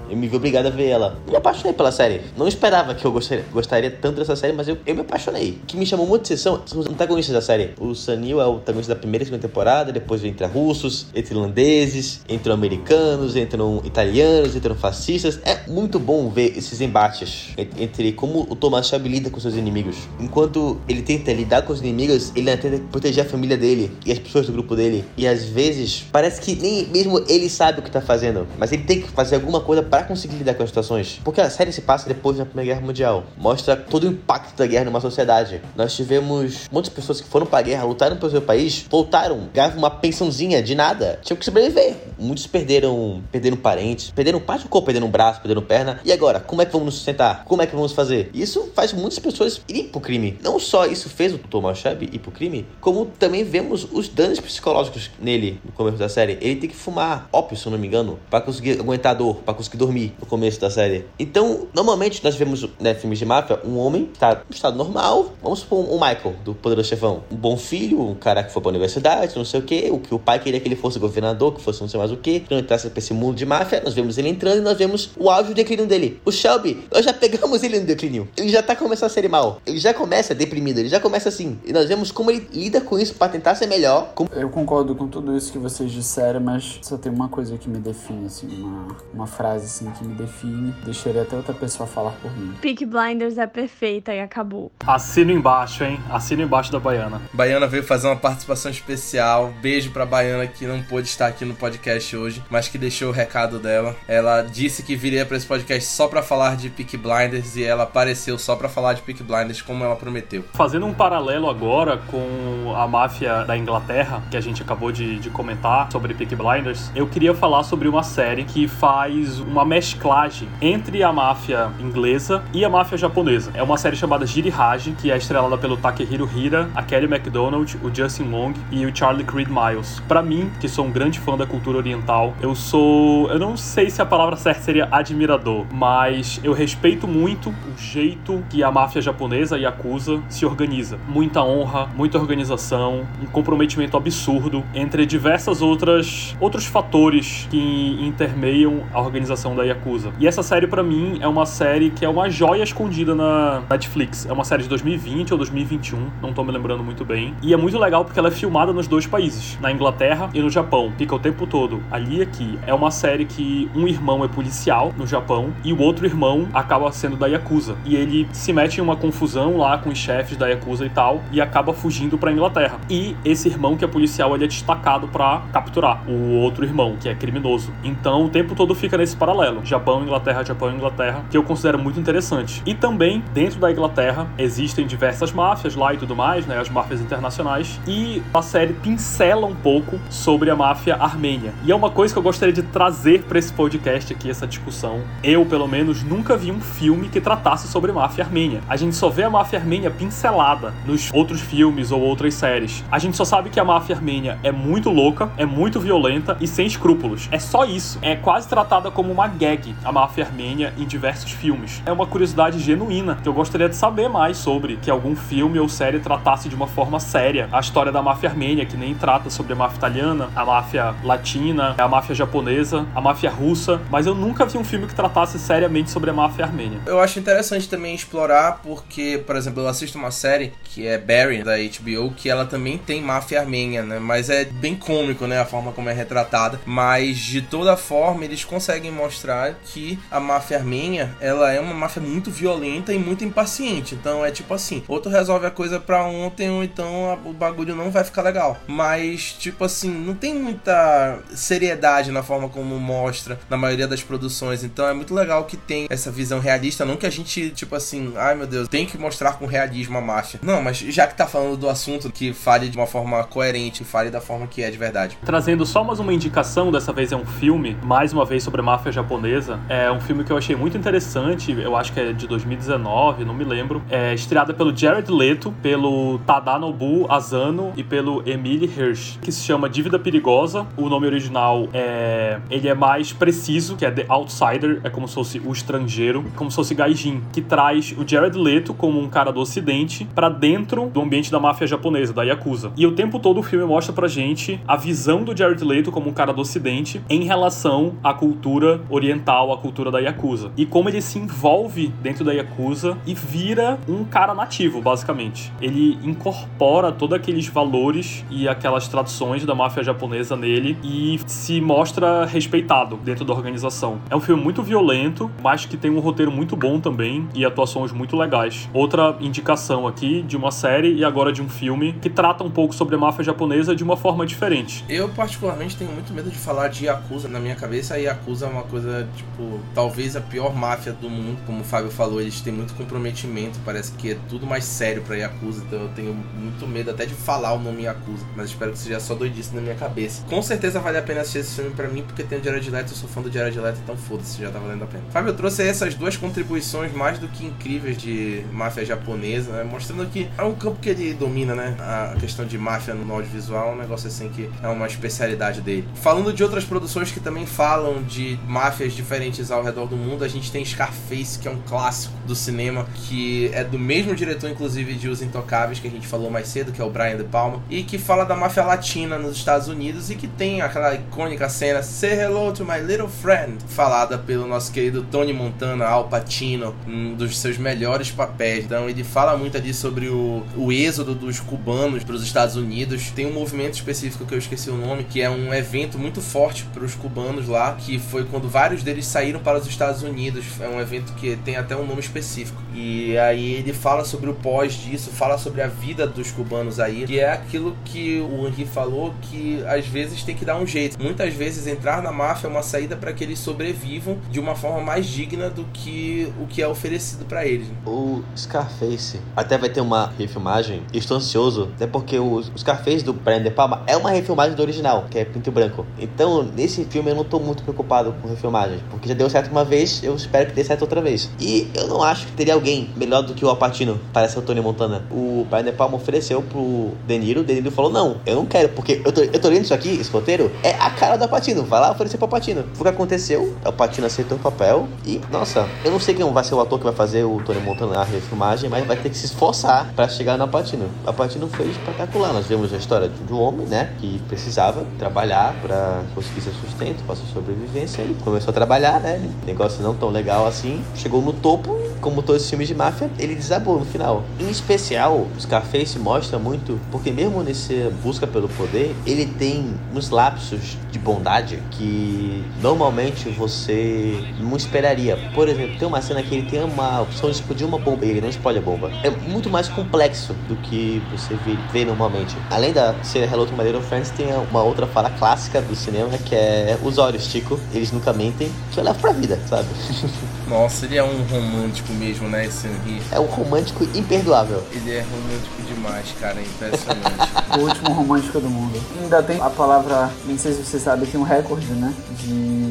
eu 0.10 0.17
me 0.17 0.28
vi 0.28 0.36
obrigado 0.36 0.65
a 0.65 0.69
ver 0.72 0.88
ela. 0.88 1.19
Me 1.28 1.36
apaixonei 1.36 1.74
pela 1.74 1.91
série. 1.91 2.22
Não 2.36 2.48
esperava 2.48 2.95
que 2.95 3.06
eu 3.06 3.12
gostaria, 3.12 3.45
gostaria 3.52 3.91
tanto 3.91 4.15
dessa 4.17 4.36
série, 4.36 4.54
mas 4.54 4.67
eu, 4.67 4.78
eu 4.88 4.95
me 4.95 5.02
apaixonei. 5.02 5.60
O 5.63 5.65
que 5.67 5.78
me 5.78 5.86
chamou 5.86 6.08
muito 6.08 6.24
de 6.24 6.34
atenção 6.34 6.63
são 6.65 6.80
os 6.80 6.88
antagonistas 6.88 7.34
da 7.36 7.41
série. 7.41 7.76
O 7.80 7.93
Sanil 7.93 8.41
é 8.41 8.48
o 8.48 8.56
antagonista 8.56 8.95
da 8.95 8.99
primeira 9.00 9.24
e 9.24 9.26
segunda 9.26 9.48
temporada, 9.48 9.92
depois 9.92 10.24
entre 10.24 10.46
russos, 10.46 11.08
entre 11.16 11.34
irlandeses, 11.34 12.22
entre 12.28 12.52
americanos, 12.52 13.36
entre 13.36 13.60
italianos, 13.84 14.56
entre 14.56 14.74
fascistas. 14.76 15.40
É 15.44 15.68
muito 15.68 16.00
bom 16.00 16.30
ver 16.30 16.58
esses 16.58 16.82
embates 16.82 17.54
entre 17.58 18.12
como 18.14 18.46
o 18.50 18.56
Thomas 18.56 18.88
Shelby 18.88 19.10
lida 19.10 19.30
com 19.30 19.40
seus 19.40 19.56
inimigos. 19.56 19.96
Enquanto 20.20 20.80
ele 20.88 21.02
tenta 21.02 21.32
lidar 21.34 21.64
com 21.64 21.74
os 21.74 21.80
inimigos, 21.80 22.32
ele 22.36 22.56
tenta 22.58 22.80
proteger 22.92 23.26
a 23.26 23.30
família 23.30 23.58
dele 23.58 23.92
e 24.06 24.12
as 24.12 24.20
pessoas 24.20 24.46
do 24.46 24.52
grupo 24.52 24.76
dele. 24.76 25.04
E 25.18 25.28
às 25.28 25.46
vezes, 25.46 26.06
parece 26.12 26.42
que 26.42 26.56
nem 26.56 26.88
mesmo 26.88 27.24
ele 27.28 27.50
sabe 27.50 27.80
o 27.80 27.82
que 27.82 27.92
tá 27.92 28.02
fazendo, 28.02 28.48
mas 28.58 28.72
ele 28.72 28.84
tem 28.84 29.02
que 29.02 29.10
fazer 29.10 29.36
alguma 29.36 29.62
coisa 29.62 29.82
para 29.82 30.04
conseguir 30.04 30.36
lidar 30.36 30.54
com 30.54 30.64
as 30.64 30.70
situações. 30.70 31.20
Porque 31.24 31.42
a 31.42 31.50
série 31.50 31.72
se 31.72 31.82
passa 31.82 32.08
depois 32.08 32.38
da 32.38 32.46
Primeira 32.46 32.74
Guerra 32.74 32.86
Mundial. 32.86 33.24
Mostra 33.38 33.76
todo 33.76 34.04
o 34.04 34.08
impacto 34.08 34.58
da 34.58 34.66
guerra 34.66 34.86
numa 34.86 35.02
sociedade. 35.02 35.62
Nós 35.76 35.96
tivemos 35.96 36.68
muitas 36.72 36.92
pessoas 36.92 37.22
que 37.22 37.28
foram 37.28 37.46
pra 37.46 37.62
guerra, 37.62 37.84
lutaram 37.84 38.18
pelo 38.18 38.32
seu 38.32 38.42
país, 38.42 38.86
voltaram, 38.89 39.49
ganhavam 39.54 39.78
uma 39.78 39.89
pensãozinha 39.89 40.62
de 40.62 40.75
nada. 40.75 41.19
Tinham 41.23 41.38
que 41.38 41.45
sobreviver. 41.45 41.95
Muitos 42.17 42.47
perderam, 42.47 43.21
perderam 43.32 43.58
parentes, 43.58 44.12
perderam 44.12 44.39
parte 44.39 44.63
do 44.63 44.69
corpo, 44.69 44.88
perderam 44.88 45.10
braço, 45.10 45.39
perderam 45.41 45.62
perna. 45.62 45.99
E 46.04 46.12
agora, 46.12 46.39
como 46.39 46.62
é 46.62 46.65
que 46.65 46.71
vamos 46.71 46.86
nos 46.86 46.95
sustentar? 46.95 47.43
Como 47.45 47.62
é 47.62 47.67
que 47.67 47.75
vamos 47.75 47.91
fazer? 47.91 48.30
Isso 48.34 48.71
faz 48.73 48.93
muitas 48.93 49.19
pessoas 49.19 49.62
irem 49.67 49.88
pro 49.88 50.02
crime. 50.02 50.38
Não 50.41 50.60
só 50.60 50.86
isso 50.86 51.10
fez 51.10 51.34
o 51.34 51.38
Thomas 51.38 51.78
Shelby 51.78 52.10
ir 52.12 52.19
pro 52.19 52.32
crime, 52.32 52.65
como 52.82 53.06
também 53.06 53.43
vemos 53.43 53.88
os 53.91 54.08
danos 54.08 54.39
psicológicos 54.39 55.10
nele 55.19 55.60
no 55.63 55.71
começo 55.71 55.97
da 55.97 56.10
série. 56.10 56.38
Ele 56.41 56.56
tem 56.56 56.69
que 56.69 56.75
fumar 56.75 57.30
ópio, 57.32 57.56
se 57.56 57.65
eu 57.65 57.71
não 57.71 57.78
me 57.78 57.88
engano, 57.88 58.19
para 58.30 58.41
conseguir 58.41 58.80
aguentar 58.80 59.12
a 59.12 59.15
dor, 59.15 59.36
para 59.38 59.54
conseguir 59.54 59.78
dormir 59.78 60.13
no 60.19 60.25
começo 60.25 60.60
da 60.60 60.69
série. 60.69 61.06
Então, 61.17 61.67
normalmente 61.73 62.23
nós 62.23 62.36
vemos 62.36 62.67
né, 62.80 62.93
filmes 62.93 63.19
de 63.19 63.25
máfia, 63.25 63.60
um 63.63 63.78
homem 63.78 64.06
que 64.06 64.19
tá 64.19 64.36
no 64.36 64.54
estado 64.54 64.78
normal, 64.78 65.34
vamos 65.41 65.60
supor 65.60 65.80
um 65.89 65.95
Michael, 65.95 66.36
do 66.43 66.54
Poderoso 66.54 66.89
Chefão, 66.89 67.23
um 67.32 67.36
bom 67.36 67.58
filho, 67.58 68.02
um 68.02 68.15
cara 68.15 68.43
que 68.43 68.52
foi 68.52 68.62
pra 68.69 68.71
universidade, 68.71 69.36
não 69.36 69.45
sei 69.45 69.60
o 69.60 69.63
que, 69.63 69.89
o 69.91 69.99
que 69.99 70.13
o 70.13 70.19
pai 70.19 70.39
queria 70.39 70.60
que 70.60 70.67
ele 70.67 70.75
fosse 70.75 70.99
governador, 70.99 71.55
que 71.55 71.62
fosse 71.62 71.82
não 71.82 71.89
sei 71.89 71.97
mais 71.97 72.12
o 72.12 72.17
que, 72.17 72.41
que 72.41 72.51
não 72.51 72.60
entrasse 72.60 72.89
pra 72.89 72.99
esse 72.99 73.13
mundo 73.13 73.36
de 73.36 73.45
máfia, 73.45 73.82
nós 73.84 73.93
vemos 73.93 74.17
ele 74.17 74.29
entrando 74.29 74.60
e 74.60 74.62
nós 74.62 74.77
vemos 74.77 75.12
o 75.17 75.29
auge 75.29 75.49
do 75.49 75.55
declínio 75.55 75.88
dele. 75.88 76.21
O 76.23 76.32
Shelby, 76.32 76.86
nós 76.91 77.03
já 77.03 77.13
pegamos 77.13 77.63
ele 77.63 77.79
no 77.79 77.86
declínio. 77.86 78.27
Ele 78.38 78.49
já 78.49 78.62
tá 78.62 78.75
começando 78.75 79.10
a 79.10 79.13
ser 79.13 79.27
mal. 79.27 79.62
Ele 79.65 79.79
já 79.79 79.93
começa 79.93 80.36
deprimido, 80.36 80.79
ele 80.79 80.89
já 80.89 80.99
já 80.99 81.01
começa 81.01 81.29
assim. 81.29 81.58
E 81.65 81.73
nós 81.73 81.88
vemos 81.88 82.12
como 82.12 82.29
ele 82.29 82.47
lida 82.53 82.82
com 82.82 82.99
isso 82.99 83.15
para 83.15 83.32
tentar 83.32 83.55
ser 83.55 83.67
melhor. 83.67 84.12
Como... 84.13 84.29
Eu 84.34 84.49
concordo 84.49 84.93
com 84.93 85.08
tudo 85.08 85.36
isso 85.36 85.51
que 85.51 85.58
vocês 85.58 85.91
disseram, 85.91 86.41
mas 86.41 86.79
só 86.82 86.97
tem 86.97 87.12
uma 87.12 87.29
coisa 87.29 87.58
que 87.58 87.69
me 87.69 87.79
define, 87.79 88.27
assim, 88.27 88.47
uma, 88.62 88.97
uma 89.13 89.27
frase 89.27 89.65
assim 89.65 89.89
que 89.91 90.03
me 90.03 90.13
define. 90.13 90.73
Deixaria 90.84 91.21
até 91.21 91.36
outra 91.36 91.53
pessoa 91.53 91.88
falar 91.88 92.12
por 92.21 92.32
mim. 92.38 92.53
Peak 92.62 92.86
Blinders 92.86 93.38
é 93.38 93.47
perfeita 93.47 94.13
e 94.13 94.19
acabou. 94.19 94.71
Assino 94.86 95.32
embaixo, 95.32 95.84
hein? 95.84 95.99
Assino 96.10 96.43
embaixo 96.43 96.71
da 96.71 96.79
Baiana. 96.79 97.21
Baiana 97.34 97.65
veio 97.65 97.84
fazer 97.84 98.08
uma 98.08 98.17
participação 98.17 98.59
especial. 98.67 99.54
Beijo 99.62 99.91
pra 99.91 100.06
Baiana 100.06 100.48
que 100.48 100.65
não 100.65 100.82
pôde 100.82 101.08
estar 101.08 101.28
aqui 101.28 101.45
no 101.45 101.54
podcast 101.54 102.17
hoje, 102.17 102.43
mas 102.50 102.67
que 102.67 102.78
deixou 102.78 103.10
o 103.10 103.13
recado 103.13 103.60
dela. 103.60 103.95
Ela 104.08 104.41
disse 104.41 104.84
que 104.84 104.95
viria 104.95 105.26
para 105.26 105.38
esse 105.38 105.45
podcast 105.45 105.88
só 105.89 106.08
para 106.08 106.24
falar 106.24 106.56
de 106.56 106.69
Peak 106.69 106.98
Blinders 106.98 107.56
e 107.56 107.63
ela 107.63 107.84
apareceu 107.84 108.38
só 108.38 108.56
para 108.56 108.67
falar 108.67 108.93
de 108.93 109.02
Peak 109.04 109.24
Blinders 109.24 109.62
como 109.62 109.84
ela 109.84 109.95
prometeu. 109.95 110.43
Fazendo 110.54 110.86
um 110.86 110.93
paralelo 110.93 111.50
agora 111.50 111.98
com 112.08 112.74
a 112.76 112.88
máfia 112.88 113.43
da 113.43 113.56
Inglaterra, 113.56 114.24
que 114.32 114.36
a 114.36 114.41
gente 114.41 114.62
acabou 114.62 114.91
de, 114.91 115.19
de 115.19 115.30
comentar 115.30 115.91
sobre 115.91 116.13
Peak 116.13 116.36
Blinders, 116.36 116.91
eu 116.95 117.08
queria 117.08 117.36
falar 117.36 117.63
sobre 117.63 117.88
uma 117.88 118.02
série 118.02 118.43
que 118.43 118.67
faz 118.67 119.39
uma 119.39 119.63
mesclagem 119.63 120.50
entre 120.62 121.04
a 121.04 121.13
máfia 121.13 121.69
inglesa 121.80 122.43
e 122.54 122.65
a 122.65 122.69
máfia 122.69 122.98
japonesa. 122.98 123.52
É 123.54 123.62
uma 123.62 123.78
série 123.78 123.95
chamada 123.95 124.26
Jiri 124.26 124.52
Haji, 124.52 124.95
que 125.00 125.12
é 125.12 125.17
estrelada 125.17 125.58
pelo 125.58 125.78
Takehiro 125.78 126.30
Hira, 126.34 126.69
a 126.74 126.82
Kelly 126.82 127.08
MacDonald, 127.08 127.78
o 127.84 127.93
Justin 127.93 128.24
Long 128.24 128.49
e 128.72 128.86
o 128.86 128.96
Charlie 128.96 129.26
Creed 129.26 129.48
Miles. 129.50 130.02
Para 130.08 130.22
mim, 130.22 130.52
que 130.60 130.68
sou 130.68 130.86
um 130.86 130.92
grande 130.92 131.20
fã 131.20 131.38
da 131.38 131.46
cultura 131.46 131.78
oriental, 131.78 132.34
eu 132.42 132.56
sou, 132.56 133.30
eu 133.30 133.40
não 133.40 133.56
sei 133.58 133.90
se 133.90 134.02
a 134.02 134.06
palavra 134.06 134.36
certa 134.36 134.62
seria 134.62 134.88
admirador, 134.92 135.66
mas 135.72 136.40
eu 136.44 136.54
respeito 136.54 137.08
muito 137.08 137.50
o 137.50 137.78
jeito 137.78 138.44
que 138.50 138.64
a 138.64 138.72
máfia 138.72 139.02
japonesa 139.02 139.58
Yakuza 139.58 140.22
se 140.30 140.46
organiza. 140.46 141.00
Muita 141.08 141.44
honra, 141.44 141.88
muita 141.96 142.18
organização, 142.18 143.08
um 143.22 143.26
comprometimento 143.26 143.96
absurdo 143.98 144.64
entre 144.74 145.06
diversas 145.06 145.62
outras 145.62 146.36
outros 146.40 146.66
fatores 146.66 147.48
que 147.50 147.98
intermeiam 148.02 148.84
a 148.94 149.00
organização 149.02 149.56
da 149.56 149.64
Yakuza. 149.64 150.12
E 150.20 150.28
essa 150.28 150.44
série 150.44 150.68
para 150.68 150.84
mim 150.84 151.20
é 151.22 151.28
uma 151.28 151.46
série 151.46 151.90
que 151.90 152.06
é 152.06 152.10
uma 152.10 152.30
joia 152.30 152.64
escondida 152.64 153.16
na 153.16 153.64
Netflix. 153.70 154.26
É 154.26 154.34
uma 154.34 154.44
série 154.44 154.64
de 154.64 154.70
2020 154.70 155.32
ou 155.32 155.38
2021, 155.38 156.10
não 156.22 156.34
tô 156.34 156.44
me 156.44 156.52
lembrando 156.52 156.84
muito 156.84 157.04
bem. 157.04 157.34
E 157.42 157.54
é 157.54 157.58
muito 157.58 157.78
legal 157.78 158.06
porque 158.06 158.20
ela 158.20 158.30
é 158.30 158.32
filmada 158.39 158.71
nos 158.71 158.88
dois 158.88 159.06
países, 159.06 159.58
na 159.62 159.71
Inglaterra 159.71 160.30
e 160.34 160.41
no 160.41 160.49
Japão. 160.49 160.91
Fica 160.97 161.15
o 161.15 161.19
tempo 161.19 161.45
todo 161.45 161.82
ali 161.91 162.19
e 162.19 162.21
aqui. 162.21 162.58
É 162.65 162.73
uma 162.73 162.91
série 162.91 163.25
que 163.25 163.69
um 163.75 163.88
irmão 163.88 164.23
é 164.23 164.28
policial 164.28 164.93
no 164.97 165.06
Japão 165.06 165.54
e 165.63 165.73
o 165.73 165.82
outro 165.82 166.06
irmão 166.06 166.47
acaba 166.54 166.91
sendo 166.91 167.15
da 167.15 167.28
Yakuza. 167.28 167.75
E 167.86 167.95
ele 167.95 168.28
se 168.32 168.54
mete 168.54 168.78
em 168.78 168.82
uma 168.82 168.95
confusão 168.95 169.58
lá 169.58 169.78
com 169.78 169.89
os 169.89 169.97
chefes 169.97 170.38
da 170.38 170.47
Yakuza 170.47 170.86
e 170.86 170.89
tal 170.89 171.21
e 171.32 171.41
acaba 171.41 171.73
fugindo 171.73 172.17
pra 172.17 172.32
Inglaterra. 172.32 172.80
E 172.89 173.15
esse 173.23 173.47
irmão 173.47 173.75
que 173.75 173.86
é 173.86 173.88
policial, 173.88 174.34
ele 174.36 174.45
é 174.45 174.47
destacado 174.47 175.08
para 175.08 175.41
capturar 175.52 176.04
o 176.08 176.38
outro 176.38 176.65
irmão, 176.65 176.95
que 176.99 177.10
é 177.10 177.15
criminoso. 177.15 177.71
Então 177.84 178.25
o 178.25 178.30
tempo 178.30 178.56
todo 178.56 178.73
fica 178.73 178.97
nesse 178.97 179.15
paralelo. 179.15 179.65
Japão, 179.65 180.02
Inglaterra, 180.02 180.43
Japão, 180.43 180.71
Inglaterra, 180.71 181.23
que 181.30 181.38
eu 181.38 181.43
considero 181.43 181.78
muito 181.78 181.99
interessante. 181.99 182.62
E 182.65 182.73
também, 182.73 183.23
dentro 183.34 183.60
da 183.60 183.71
Inglaterra, 183.71 184.28
existem 184.38 184.88
diversas 184.88 185.32
máfias 185.32 185.75
lá 185.75 185.93
e 185.93 185.97
tudo 185.97 186.15
mais, 186.15 186.45
né? 186.45 186.58
As 186.60 186.69
máfias 186.69 187.02
internacionais. 187.02 187.80
E 187.88 188.21
a 188.34 188.42
série 188.42 188.74
pincela 188.74 189.46
um 189.46 189.56
pouco 189.56 190.00
sobre 190.10 190.50
a 190.50 190.56
máfia 190.56 190.96
armênia. 190.96 191.54
E 191.65 191.72
é 191.72 191.76
uma 191.76 191.89
coisa 191.89 192.13
que 192.13 192.18
eu 192.18 192.24
gostaria 192.24 192.54
de 192.54 192.62
trazer 192.62 193.24
para 193.24 193.39
esse 193.39 193.52
podcast 193.52 194.13
aqui, 194.13 194.30
essa 194.30 194.46
discussão. 194.46 195.02
Eu, 195.24 195.46
pelo 195.46 195.68
menos, 195.68 196.04
nunca 196.04 196.38
vi 196.38 196.52
um 196.52 196.62
filme 196.62 197.10
que 197.10 197.20
tratasse 197.20 197.68
sobre 197.68 197.92
máfia 197.92 198.24
armênia. 198.24 198.62
A 198.70 198.76
gente 198.76 198.96
só 198.96 199.10
vê 199.10 199.24
a 199.24 199.30
máfia 199.30 199.60
armênia 199.60 199.89
pincelada 199.89 200.74
nos 200.86 201.12
outros 201.13 201.42
filmes 201.42 201.92
ou 201.92 202.02
outras 202.02 202.34
séries. 202.34 202.84
A 202.92 203.00
gente 203.00 203.18
só 203.18 203.26
sabe 203.26 203.50
que 203.50 203.60
a 203.60 203.65
máfia 203.65 203.96
armênia 203.96 204.38
é 204.44 204.52
muito 204.52 204.89
louca, 204.89 205.32
é 205.38 205.46
muito 205.46 205.80
violenta 205.80 206.38
e 206.39 206.48
sem 206.48 206.68
escrúpulos. 206.68 207.28
É 207.32 207.39
só 207.39 207.65
isso. 207.65 208.00
É 208.02 208.15
quase 208.15 208.48
tratada 208.48 208.92
como 208.92 209.12
uma 209.12 209.28
gag, 209.28 209.76
a 209.84 209.92
máfia 209.92 210.26
armênia, 210.26 210.74
em 210.78 210.86
diversos 210.86 211.32
filmes. 211.32 211.82
É 211.86 211.92
uma 211.92 212.06
curiosidade 212.06 212.60
genuína 212.60 213.18
que 213.22 213.28
eu 213.28 213.34
gostaria 213.34 213.70
de 213.70 213.76
saber 213.76 214.08
mais 214.08 214.38
sobre 214.38 214.78
que 214.78 214.92
algum 214.92 215.15
filme 215.15 215.60
ou 215.60 215.68
série 215.68 216.00
tratasse 216.00 216.50
de 216.50 216.56
uma 216.56 216.68
forma 216.68 217.00
séria 217.00 217.50
a 217.52 217.60
história 217.60 217.92
da 217.92 218.02
máfia 218.02 218.18
armênia, 218.27 218.65
que 218.65 218.77
nem 218.77 218.93
trata 218.93 219.29
sobre 219.29 219.53
a 219.53 219.55
máfia 219.55 219.77
italiana, 219.77 220.29
a 220.36 220.45
máfia 220.45 220.95
latina, 221.03 221.75
a 221.77 221.88
máfia 221.88 222.15
japonesa, 222.15 222.86
a 222.95 223.01
máfia 223.01 223.29
russa, 223.29 223.82
mas 223.89 224.05
eu 224.05 224.15
nunca 224.15 224.45
vi 224.45 224.58
um 224.58 224.63
filme 224.63 224.88
que 224.88 224.95
tratasse 224.95 225.39
seriamente 225.39 225.89
sobre 225.91 226.10
a 226.10 226.13
máfia 226.13 226.45
armênia. 226.45 226.79
Eu 226.86 226.99
acho 226.99 227.19
interessante 227.19 227.67
também 227.69 227.95
explorar 227.95 228.60
porque, 228.63 229.23
por 229.25 229.36
exemplo, 229.36 229.63
eu 229.63 229.67
assisto 229.67 229.97
uma 229.97 230.12
série 230.12 230.53
que 230.63 230.88
é 230.88 230.97
Barry 230.97 231.43
da 231.43 231.58
HBO, 231.58 232.12
que 232.15 232.29
ela 232.29 232.45
também 232.45 232.77
tem 232.77 233.01
máfia 233.01 233.39
armênia, 233.39 233.84
né? 233.84 233.99
Mas 233.99 234.29
é 234.29 234.45
bem 234.45 234.75
cômico, 234.75 235.25
né, 235.27 235.39
a 235.39 235.45
forma 235.45 235.71
como 235.71 235.89
é 235.89 235.93
retratada, 235.93 236.60
mas 236.65 237.17
de 237.17 237.41
toda 237.41 237.75
forma 237.77 238.25
eles 238.25 238.43
conseguem 238.43 238.91
mostrar 238.91 239.55
que 239.65 239.99
a 240.12 240.19
máfia 240.19 240.58
armênia, 240.58 241.15
ela 241.19 241.51
é 241.51 241.60
uma 241.60 241.73
máfia 241.73 242.01
muito 242.01 242.32
violenta 242.32 242.93
e 242.93 242.99
muito 242.99 243.23
impaciente. 243.23 243.95
Então 243.95 244.25
é 244.25 244.32
tipo 244.32 244.53
assim, 244.53 244.84
ou 244.88 244.99
tu 244.99 245.10
resolve 245.10 245.45
a 245.45 245.51
coisa 245.51 245.79
pra 245.79 246.03
ontem 246.03 246.49
ou 246.49 246.63
então 246.63 247.19
o 247.25 247.34
bagulho 247.34 247.75
não 247.75 247.91
vai 247.91 248.03
ficar 248.10 248.22
legal. 248.22 248.58
Mas 248.67 249.34
tipo 249.34 249.63
assim, 249.63 249.89
não 249.89 250.13
tem 250.13 250.34
muita 250.36 251.19
seriedade 251.34 252.12
na 252.12 252.24
forma 252.24 252.50
como 252.50 252.80
mostra 252.80 253.39
na 253.50 253.58
maioria 253.58 253.88
das 253.88 254.04
produções. 254.04 254.63
Então 254.63 254.88
é 254.88 254.93
muito 254.93 255.13
legal 255.13 255.45
que 255.45 255.58
tem 255.58 255.88
essa 255.89 256.12
visão 256.12 256.39
realista, 256.39 256.86
não 256.86 256.98
que 256.98 257.06
a 257.06 257.10
gente 257.10 257.50
tipo 257.52 257.76
assim, 257.76 258.13
ai 258.15 258.36
meu 258.36 258.48
Deus, 258.48 258.67
tem 258.67 258.86
que 258.86 258.98
mostrar 258.98 259.34
com 259.34 259.45
realismo 259.45 259.98
a 259.98 260.02
máfia. 260.02 260.39
Não, 260.43 260.62
mas 260.62 260.78
já 260.78 261.08
que 261.08 261.15
tá 261.15 261.28
falando 261.28 261.58
do 261.58 261.69
assunto 261.69 262.12
que 262.12 262.34
fale 262.34 262.69
de 262.69 262.78
uma 262.78 262.88
forma 262.88 263.24
coerente, 263.24 263.84
fale 263.84 264.10
da 264.10 264.22
forma 264.22 264.48
que 264.48 264.63
é 264.63 264.69
de 264.69 264.78
verdade. 264.78 265.17
Trazendo 265.26 265.65
só 265.65 265.84
mais 265.84 266.00
uma 266.00 266.13
indicação, 266.13 266.72
dessa 266.72 266.93
vez 266.93 267.12
é 267.12 267.15
um 267.15 267.26
filme, 267.26 267.78
mais 267.84 268.13
uma 268.13 268.26
vez 268.26 268.43
sobre 268.43 268.62
máfia 268.62 268.91
japonesa. 268.91 269.60
É 269.69 269.91
um 269.91 270.00
filme 270.00 270.24
que 270.24 270.32
eu 270.32 270.38
achei 270.38 270.56
muito 270.56 270.78
interessante, 270.78 271.52
eu 271.52 271.76
acho 271.76 271.93
que 271.93 272.00
é 272.00 272.13
de 272.13 272.28
2019, 272.28 273.26
não 273.26 273.34
me 273.34 273.43
lembro. 273.43 273.82
É 273.89 274.13
estreada 274.13 274.54
pelo 274.54 274.76
Jared 274.76 275.12
Leto, 275.12 275.54
pelo 275.62 276.19
Tadanobu 276.19 277.12
Asano 277.12 277.74
e 277.76 277.84
pelo 277.84 277.99
Emily 278.26 278.66
Hirsch, 278.66 279.18
que 279.22 279.32
se 279.32 279.44
chama 279.44 279.70
Dívida 279.70 280.00
Perigosa. 280.00 280.66
O 280.78 280.90
nome 280.90 281.08
original 281.08 281.68
é 281.74 282.40
ele 282.50 282.68
é 282.68 282.74
mais 282.74 283.12
preciso, 283.12 283.76
que 283.76 283.86
é 283.86 283.92
The 283.92 284.06
Outsider, 284.08 284.82
é 284.84 284.90
como 284.90 285.08
se 285.08 285.16
fosse 285.16 285.40
o 285.40 285.52
estrangeiro, 285.52 286.24
como 286.36 286.50
se 286.50 286.56
fosse 286.56 286.74
Gaijin, 286.74 287.22
que 287.32 287.42
traz 287.42 287.96
o 287.98 288.08
Jared 288.08 288.38
Leto 288.38 288.74
como 288.74 289.00
um 289.00 289.10
cara 289.10 289.32
do 289.32 289.40
ocidente 289.40 290.08
para 290.16 290.30
dentro 290.30 290.88
do 290.88 291.02
ambiente 291.02 291.32
da 291.32 291.40
máfia 291.40 291.68
japonesa, 291.68 292.14
da 292.14 292.24
Yakuza. 292.24 292.72
E 292.78 292.86
o 292.86 292.92
tempo 292.92 293.20
todo 293.20 293.40
o 293.40 293.44
filme 293.44 293.66
mostra 293.66 293.94
pra 293.94 294.08
gente 294.08 294.60
a 294.68 294.76
visão 294.76 295.24
do 295.24 295.36
Jared 295.36 295.64
Leto 295.64 295.92
como 295.92 296.10
um 296.10 296.14
cara 296.14 296.34
do 296.34 296.42
ocidente 296.42 297.02
em 297.10 297.24
relação 297.24 297.94
à 298.04 298.14
cultura 298.14 298.82
oriental, 298.90 299.52
à 299.52 299.58
cultura 299.58 299.92
da 299.92 300.00
Yakuza. 300.00 300.52
E 300.58 300.66
como 300.66 300.90
ele 300.90 301.02
se 301.02 301.20
envolve 301.20 301.88
dentro 302.02 302.24
da 302.24 302.34
Yakuza 302.34 302.98
e 303.06 303.14
vira 303.14 303.80
um 303.88 304.04
cara 304.04 304.34
nativo, 304.34 304.82
basicamente. 304.82 305.52
Ele 305.62 305.98
incorpora 306.04 306.92
todos 306.92 307.16
aqueles 307.16 307.48
valores 307.48 307.88
e 308.30 308.47
aquelas 308.47 308.88
tradições 308.88 309.45
da 309.45 309.56
máfia 309.56 309.84
japonesa 309.84 310.36
nele 310.36 310.78
e 310.84 311.19
se 311.25 311.60
mostra 311.60 312.25
respeitado 312.25 312.97
dentro 312.97 313.25
da 313.25 313.34
organização. 313.34 313.99
É 314.10 314.15
um 314.15 314.19
filme 314.19 314.41
muito 314.41 314.62
violento, 314.62 315.30
mas 315.41 315.65
que 315.65 315.75
tem 315.75 315.89
um 315.89 315.99
roteiro 315.99 316.32
muito 316.32 316.56
bom 316.56 316.80
também 316.80 317.28
e 317.34 317.45
atuações 317.45 317.91
muito 317.91 318.15
legais. 318.15 318.69
Outra 318.73 319.15
indicação 319.19 319.88
aqui 319.88 320.21
de 320.21 320.38
uma 320.38 320.52
série 320.52 320.93
e 320.93 321.04
agora 321.04 321.32
de 321.32 321.41
um 321.41 321.49
filme 321.49 321.93
que 321.93 322.10
trata 322.10 322.43
um 322.43 322.49
pouco 322.49 322.73
sobre 322.73 322.95
a 322.95 322.97
máfia 322.97 323.23
japonesa 323.23 323.75
de 323.75 323.84
uma 323.84 323.97
forma 323.97 324.25
diferente. 324.25 324.84
Eu, 324.88 325.10
particularmente, 325.10 325.75
tenho 325.75 325.91
muito 325.91 326.13
medo 326.13 326.30
de 326.30 326.38
falar 326.38 326.67
de 326.67 326.86
Yakuza. 326.86 327.28
Na 327.28 327.39
minha 327.39 327.56
cabeça, 327.56 327.95
a 327.95 327.97
Yakuza 327.97 328.45
é 328.45 328.49
uma 328.49 328.63
coisa, 328.63 329.08
tipo, 329.15 329.60
talvez 329.73 330.15
a 330.15 330.21
pior 330.21 330.54
máfia 330.56 330.93
do 330.93 331.10
mundo. 331.10 331.39
Como 331.45 331.62
o 331.62 331.63
Fábio 331.63 331.91
falou, 331.91 332.21
eles 332.21 332.41
têm 332.41 332.54
muito 332.54 332.73
comprometimento. 332.73 333.60
Parece 333.65 333.91
que 333.93 334.12
é 334.12 334.17
tudo 334.28 334.45
mais 334.45 334.63
sério 334.63 335.02
pra 335.04 335.15
Yakuza. 335.15 335.63
Então 335.65 335.82
eu 335.82 335.89
tenho 335.89 336.13
muito 336.13 336.67
medo 336.67 336.91
até 336.91 337.06
de 337.06 337.13
falar 337.13 337.54
o 337.54 337.60
nome 337.60 337.68
Yakuza. 337.77 338.25
Mas 338.36 338.49
espero 338.49 338.71
que 338.71 338.77
seja 338.79 338.99
só 338.99 339.15
doidice 339.15 339.53
na 339.53 339.62
minha 339.62 339.75
cabeça. 339.75 340.23
Com 340.29 340.41
certeza 340.41 340.79
vale 340.79 340.97
a 340.97 341.01
pena 341.01 341.21
assistir 341.21 341.39
esse 341.39 341.55
filme 341.55 341.71
pra 341.71 341.88
mim, 341.88 342.03
porque 342.03 342.23
tem 342.23 342.39
o 342.39 342.43
Jared 342.43 342.69
Leto. 342.69 342.91
Eu 342.91 342.95
sou 342.95 343.10
fã 343.10 343.21
do 343.21 343.32
Jared 343.32 343.60
Leto, 343.60 343.79
então 343.84 343.95
foda-se, 343.97 344.41
já 344.41 344.49
tá 344.49 344.60
valendo 344.60 344.84
a 344.84 344.88
pena. 344.88 345.03
Fábio, 345.12 345.29
eu 345.29 345.36
trouxe 345.36 345.62
aí 345.62 345.67
essas 345.67 345.93
duas 345.95 346.15
contribuições 346.17 346.93
mais 346.93 347.19
do 347.19 347.27
que 347.27 347.45
incríveis 347.45 347.97
de 347.97 348.43
máfia 348.51 348.86
japonesa, 348.86 349.51
né? 349.51 349.63
Mostrando 349.63 350.05
que 350.10 350.29
é 350.38 350.43
um 350.43 350.55
campo 350.55 350.79
que 350.79 350.89
ele 350.89 351.13
domina, 351.13 351.55
né? 351.55 351.75
A 351.79 352.15
questão 352.19 352.45
de 352.45 352.58
máfia 352.58 352.93
no 352.93 353.13
audiovisual 353.13 353.69
é 353.69 353.73
um 353.73 353.77
negócio 353.77 354.08
assim 354.08 354.29
que 354.29 354.49
é 354.62 354.67
uma 354.67 354.88
especialidade 354.88 355.62
dele. 355.62 355.88
Falando 355.95 356.32
de 356.34 356.43
outras 356.43 356.63
produções 356.63 357.12
que 357.12 357.19
também 357.19 357.45
falam 357.45 358.03
de 358.03 358.39
máfias 358.47 358.93
diferentes 358.93 359.51
ao 359.51 359.63
redor 359.63 359.86
do 359.86 359.95
mundo, 359.95 360.23
a 360.23 360.27
gente 360.27 360.51
tem 360.51 360.63
Scarface, 360.63 361.39
que 361.39 361.47
é 361.47 361.51
um 361.51 361.62
clássico 361.62 362.13
do 362.25 362.36
cinema, 362.36 362.86
que 362.95 363.49
é 363.53 363.63
do 363.63 363.79
mesmo 363.79 364.15
diretor, 364.15 364.49
inclusive, 364.49 364.93
de 364.95 365.08
Os 365.08 365.21
Intocáveis, 365.21 365.79
que 365.79 365.88
a 365.88 365.91
gente 365.91 366.08
falou 366.08 366.29
mais 366.29 366.47
cedo, 366.47 366.71
que 366.71 366.82
é 366.82 366.86
o 366.86 366.89
Brian 366.89 367.17
De 367.17 367.23
Palma, 367.23 367.59
e 367.69 367.84
que 367.84 367.98
fala 367.98 368.24
da 368.24 368.36
máfia 368.36 368.63
latina 368.63 369.17
nos 369.17 369.38
Estados 369.38 369.67
Unidos 369.67 370.10
e 370.10 370.15
que 370.15 370.28
tem 370.28 370.62
aquela 370.62 370.93
icônica 370.95 371.48
cena 371.50 371.82
Say 371.84 372.19
Hello 372.19 372.52
to 372.52 372.65
My 372.65 372.80
Little 372.80 373.08
Friend, 373.08 373.58
falada 373.67 374.17
pelo 374.17 374.48
nosso 374.48 374.72
querido 374.72 375.04
Tony 375.04 375.34
Montana, 375.34 375.86
Al 375.86 376.08
Pacino, 376.08 376.76
um 376.88 377.13
dos 377.13 377.38
seus 377.38 377.58
melhores 377.58 378.12
papéis. 378.12 378.65
Então 378.65 378.89
ele 378.89 379.04
fala 379.04 379.38
muito 379.38 379.58
ali 379.58 379.74
sobre 379.74 380.08
o, 380.10 380.43
o 380.56 380.72
êxodo 380.72 381.15
dos 381.15 381.39
cubanos 381.39 382.04
para 382.04 382.15
os 382.15 382.24
Estados 382.24 382.56
Unidos. 382.56 383.12
Tem 383.12 383.26
um 383.26 383.34
movimento 383.34 383.76
específico 383.76 384.26
que 384.26 384.34
eu 384.34 384.39
esqueci 384.39 384.70
o 384.70 384.78
nome, 384.78 385.03
que 385.03 385.22
é 385.22 385.30
um 385.30 385.53
evento 385.53 385.97
muito 385.97 386.22
forte 386.22 386.66
para 386.74 386.84
os 386.84 386.95
cubanos 386.95 387.47
lá, 387.47 387.74
que 387.76 387.99
foi 387.99 388.26
quando 388.26 388.49
vários 388.49 388.84
deles 388.84 389.05
saíram 389.05 389.39
para 389.39 389.57
os 389.57 389.68
Estados 389.68 390.03
Unidos. 390.03 390.45
É 390.60 390.68
um 390.68 390.80
evento 390.80 391.14
que 391.14 391.36
tem 391.38 391.55
até 391.55 391.76
um 391.76 391.86
nome 391.86 391.99
específico. 391.99 392.62
E 392.74 393.18
aí 393.18 393.53
ele 393.53 393.74
fala 393.74 394.05
sobre 394.05 394.30
o 394.30 394.34
pós 394.34 394.74
disso, 394.74 395.12
fala 395.12 395.38
sobre 395.38 395.62
a 395.62 395.68
vida 395.68 396.07
dos 396.07 396.32
cubanos 396.32 396.80
aí, 396.80 397.05
que 397.05 397.20
é 397.20 397.39
aquilo 397.50 397.76
que 397.84 398.20
o 398.20 398.47
Henri 398.47 398.64
falou, 398.64 399.12
que 399.24 399.64
às 399.66 399.88
vezes 399.88 400.24
tem 400.24 400.36
que 400.36 400.45
dar 400.45 400.56
um 400.58 400.68
jeito. 400.68 401.02
Muitas 401.02 401.34
vezes 401.34 401.66
entrar 401.66 402.02
na 402.04 402.12
máfia 402.12 402.47
é 402.47 402.50
uma 402.50 402.62
saída 402.62 402.95
para 402.95 403.12
que 403.12 403.24
eles 403.24 403.39
sobrevivam 403.39 404.18
de 404.30 404.39
uma 404.39 404.56
forma 404.56 404.80
mais 404.82 405.08
digna 405.08 405.50
do 405.50 405.66
que 405.74 406.32
o 406.39 406.45
que 406.45 406.62
é 406.62 406.68
oferecido 406.68 407.26
para 407.26 407.45
eles. 407.45 407.68
O 407.86 408.22
Scarface 408.38 409.20
até 409.36 409.58
vai 409.58 409.70
ter 409.70 409.82
uma 409.82 410.14
refilmagem. 410.18 410.84
Estou 410.93 411.18
ansioso, 411.18 411.70
até 411.76 411.88
porque 411.88 412.20
o 412.20 412.43
Scarface 412.56 413.04
do 413.04 413.14
Brian 413.14 413.41
De 413.41 413.50
Palma 413.50 413.82
é 413.88 413.97
uma 413.97 414.12
refilmagem 414.12 414.56
do 414.56 414.62
original, 414.62 415.08
que 415.10 415.18
é 415.18 415.26
Pinto 415.26 415.52
Branco. 415.52 415.86
Então, 415.97 416.43
nesse 416.43 416.86
filme 416.86 417.10
eu 417.10 417.16
não 417.16 417.24
estou 417.24 417.39
muito 417.39 417.64
preocupado 417.64 418.14
com 418.22 418.28
refilmagens, 418.28 418.82
porque 418.91 419.10
já 419.10 419.16
deu 419.16 419.30
certo 419.30 419.50
uma 419.50 419.66
vez, 419.66 420.04
eu 420.04 420.16
espero 420.16 420.50
que 420.50 420.54
dê 420.54 420.64
certo 420.64 420.84
outra 420.84 421.02
vez. 421.02 421.32
E 421.39 421.68
eu 421.74 421.88
não 421.88 422.04
acho 422.04 422.28
que 422.28 422.34
teria 422.34 422.54
alguém 422.54 422.91
melhor 422.95 423.24
do 423.24 423.34
que 423.34 423.43
o 423.43 423.50
Alpatino 423.50 424.00
para 424.14 424.30
ser 424.30 424.38
o 424.38 424.41
Tony 424.43 424.62
Montana. 424.62 425.04
O 425.10 425.47
Brian 425.50 425.64
De 425.64 425.72
Palma 425.72 425.95
ofereceu 425.95 426.43
pro 426.43 426.91
De 427.08 427.18
Niro, 427.18 427.39
o 427.40 427.44
De 427.44 427.54
Niro 427.54 427.72
falou: 427.72 427.92
Não, 427.92 428.18
eu 428.26 428.36
não 428.36 428.46
quero, 428.46 428.70
porque 428.70 429.02
eu 429.04 429.12
tô, 429.12 429.22
eu 429.22 429.40
tô 429.40 429.50
lendo 429.50 429.64
isso 429.64 429.74
aqui, 429.74 429.90
esse 429.90 430.12
roteiro, 430.12 430.52
é 430.64 430.72
a 430.72 430.90
cara 430.92 431.18
do 431.18 431.24
Alpatino. 431.24 431.64
Vai 431.64 431.80
lá 431.80 431.92
oferecer 431.92 432.18
pro 432.18 432.26
Alpatino. 432.26 432.64
Foi 432.74 432.82
o 432.82 432.84
que 432.84 432.90
aconteceu, 432.90 433.56
o 433.64 433.68
Alpatino 433.68 434.08
aceitou 434.08 434.38
o 434.38 434.42
papel 434.42 434.88
e, 435.06 435.20
nossa, 435.32 435.68
eu 435.84 435.92
não 435.92 436.00
sei 436.00 436.14
quem 436.16 436.30
vai 436.32 436.44
ser 436.44 436.56
o 436.56 436.62
ator 436.62 436.78
que 436.78 436.86
vai 436.86 436.94
fazer 436.94 437.24
o 437.24 437.42
Tony 437.46 437.60
Montana 437.60 437.94
na 437.94 438.04
refilmagem, 438.04 438.70
mas 438.70 438.86
vai 438.86 438.98
ter 438.98 439.10
que 439.10 439.18
se 439.18 439.26
esforçar 439.26 439.92
para 439.96 440.08
chegar 440.08 440.38
no 440.38 440.44
Alpatino. 440.44 440.86
O 441.04 441.08
Alpatino 441.08 441.48
foi 441.48 441.68
espetacular. 441.68 442.34
Nós 442.34 442.46
vemos 442.46 442.74
a 442.74 442.78
história 442.78 443.10
de 443.10 443.34
um 443.34 443.40
homem, 443.40 443.66
né, 443.68 443.94
que 444.00 444.20
precisava 444.28 444.86
trabalhar 444.98 445.56
para 445.62 446.04
conseguir 446.14 446.42
seu 446.42 446.54
sustento, 446.54 447.04
para 447.04 447.16
sua 447.16 447.28
sobrevivência 447.34 448.02
e 448.02 448.16
começou 448.24 448.52
a 448.52 448.54
trabalhar, 448.54 449.00
né? 449.00 449.20
Negócio 449.46 449.82
não 449.82 449.96
tão 449.96 450.10
legal 450.10 450.46
assim. 450.46 450.84
Chegou 450.96 451.22
no 451.22 451.34
topo, 451.34 451.78
como 452.02 452.22
todos 452.22 452.44
os 452.44 452.50
filmes 452.50 452.68
de 452.68 452.76
máfia, 452.76 453.10
ele 453.18 453.36
desabou 453.36 453.80
no 453.80 453.86
final. 453.86 454.24
Em 454.40 454.50
especial, 454.50 455.28
o 455.36 455.40
Scarface 455.40 456.00
mostra 456.00 456.40
muito, 456.40 456.80
porque 456.92 457.12
mesmo 457.12 457.28
nessa 457.43 457.91
busca 458.03 458.25
pelo 458.25 458.49
poder, 458.49 458.95
ele 459.05 459.25
tem 459.25 459.73
uns 459.93 460.09
lapsos 460.09 460.77
de 460.91 460.99
bondade 460.99 461.61
que 461.71 462.43
normalmente 462.61 463.30
você 463.30 464.23
não 464.39 464.57
esperaria. 464.57 465.17
Por 465.34 465.47
exemplo, 465.47 465.77
tem 465.77 465.88
uma 465.88 466.01
cena 466.01 466.21
que 466.23 466.34
ele 466.34 466.49
tem 466.49 466.63
uma 466.63 467.01
opção 467.01 467.30
de 467.30 467.36
explodir 467.36 467.67
uma 467.67 467.77
bomba 467.77 468.05
e 468.05 468.09
ele 468.09 468.21
não 468.21 468.30
explode 468.30 468.57
a 468.57 468.61
bomba. 468.61 468.91
É 469.03 469.09
muito 469.09 469.49
mais 469.49 469.67
complexo 469.69 470.34
do 470.47 470.55
que 470.57 471.01
você 471.11 471.38
vê, 471.71 471.86
normalmente. 471.86 472.36
Além 472.49 472.73
da 472.73 472.95
cena 473.03 473.25
Hello 473.25 473.45
to 473.45 473.53
My 473.55 473.63
Little 473.63 473.82
Friends, 473.82 474.09
tem 474.11 474.27
uma 474.49 474.63
outra 474.63 474.88
fala 474.88 475.09
clássica 475.09 475.61
do 475.61 475.75
cinema 475.75 476.17
que 476.17 476.36
é 476.36 476.77
os 476.84 476.97
olhos, 476.97 477.27
Tico, 477.27 477.59
eles 477.73 477.91
nunca 477.91 478.11
mentem, 478.11 478.51
que 478.71 478.80
eu 478.80 478.84
levo 478.84 478.99
pra 478.99 479.11
vida, 479.11 479.39
sabe? 479.47 479.67
Nossa, 480.47 480.86
ele 480.86 480.97
é 480.97 481.03
um 481.03 481.23
romântico 481.23 481.93
mesmo, 481.93 482.27
né, 482.27 482.45
esse 482.45 482.67
Henry? 482.67 483.01
É 483.11 483.19
um 483.19 483.25
romântico 483.25 483.84
imperdoável. 483.95 484.63
Ele 484.71 484.91
é 484.91 485.01
romântico 485.01 485.61
demais, 485.67 486.07
cara, 486.19 486.39
é 486.39 486.43
impressionante. 486.43 487.18
o 487.57 487.61
último 487.61 487.93
romântico 487.93 488.39
do 488.39 488.49
mundo. 488.49 488.80
Ainda 489.01 489.22
tem 489.24 489.39
a 489.41 489.49
palavra, 489.49 490.09
não 490.26 490.38
sei 490.38 490.53
se 490.53 490.63
você 490.63 490.80
sabe, 490.80 491.05
tem 491.07 491.20
um 491.20 491.24
recorde, 491.24 491.67
né? 491.74 491.93
De 492.17 492.70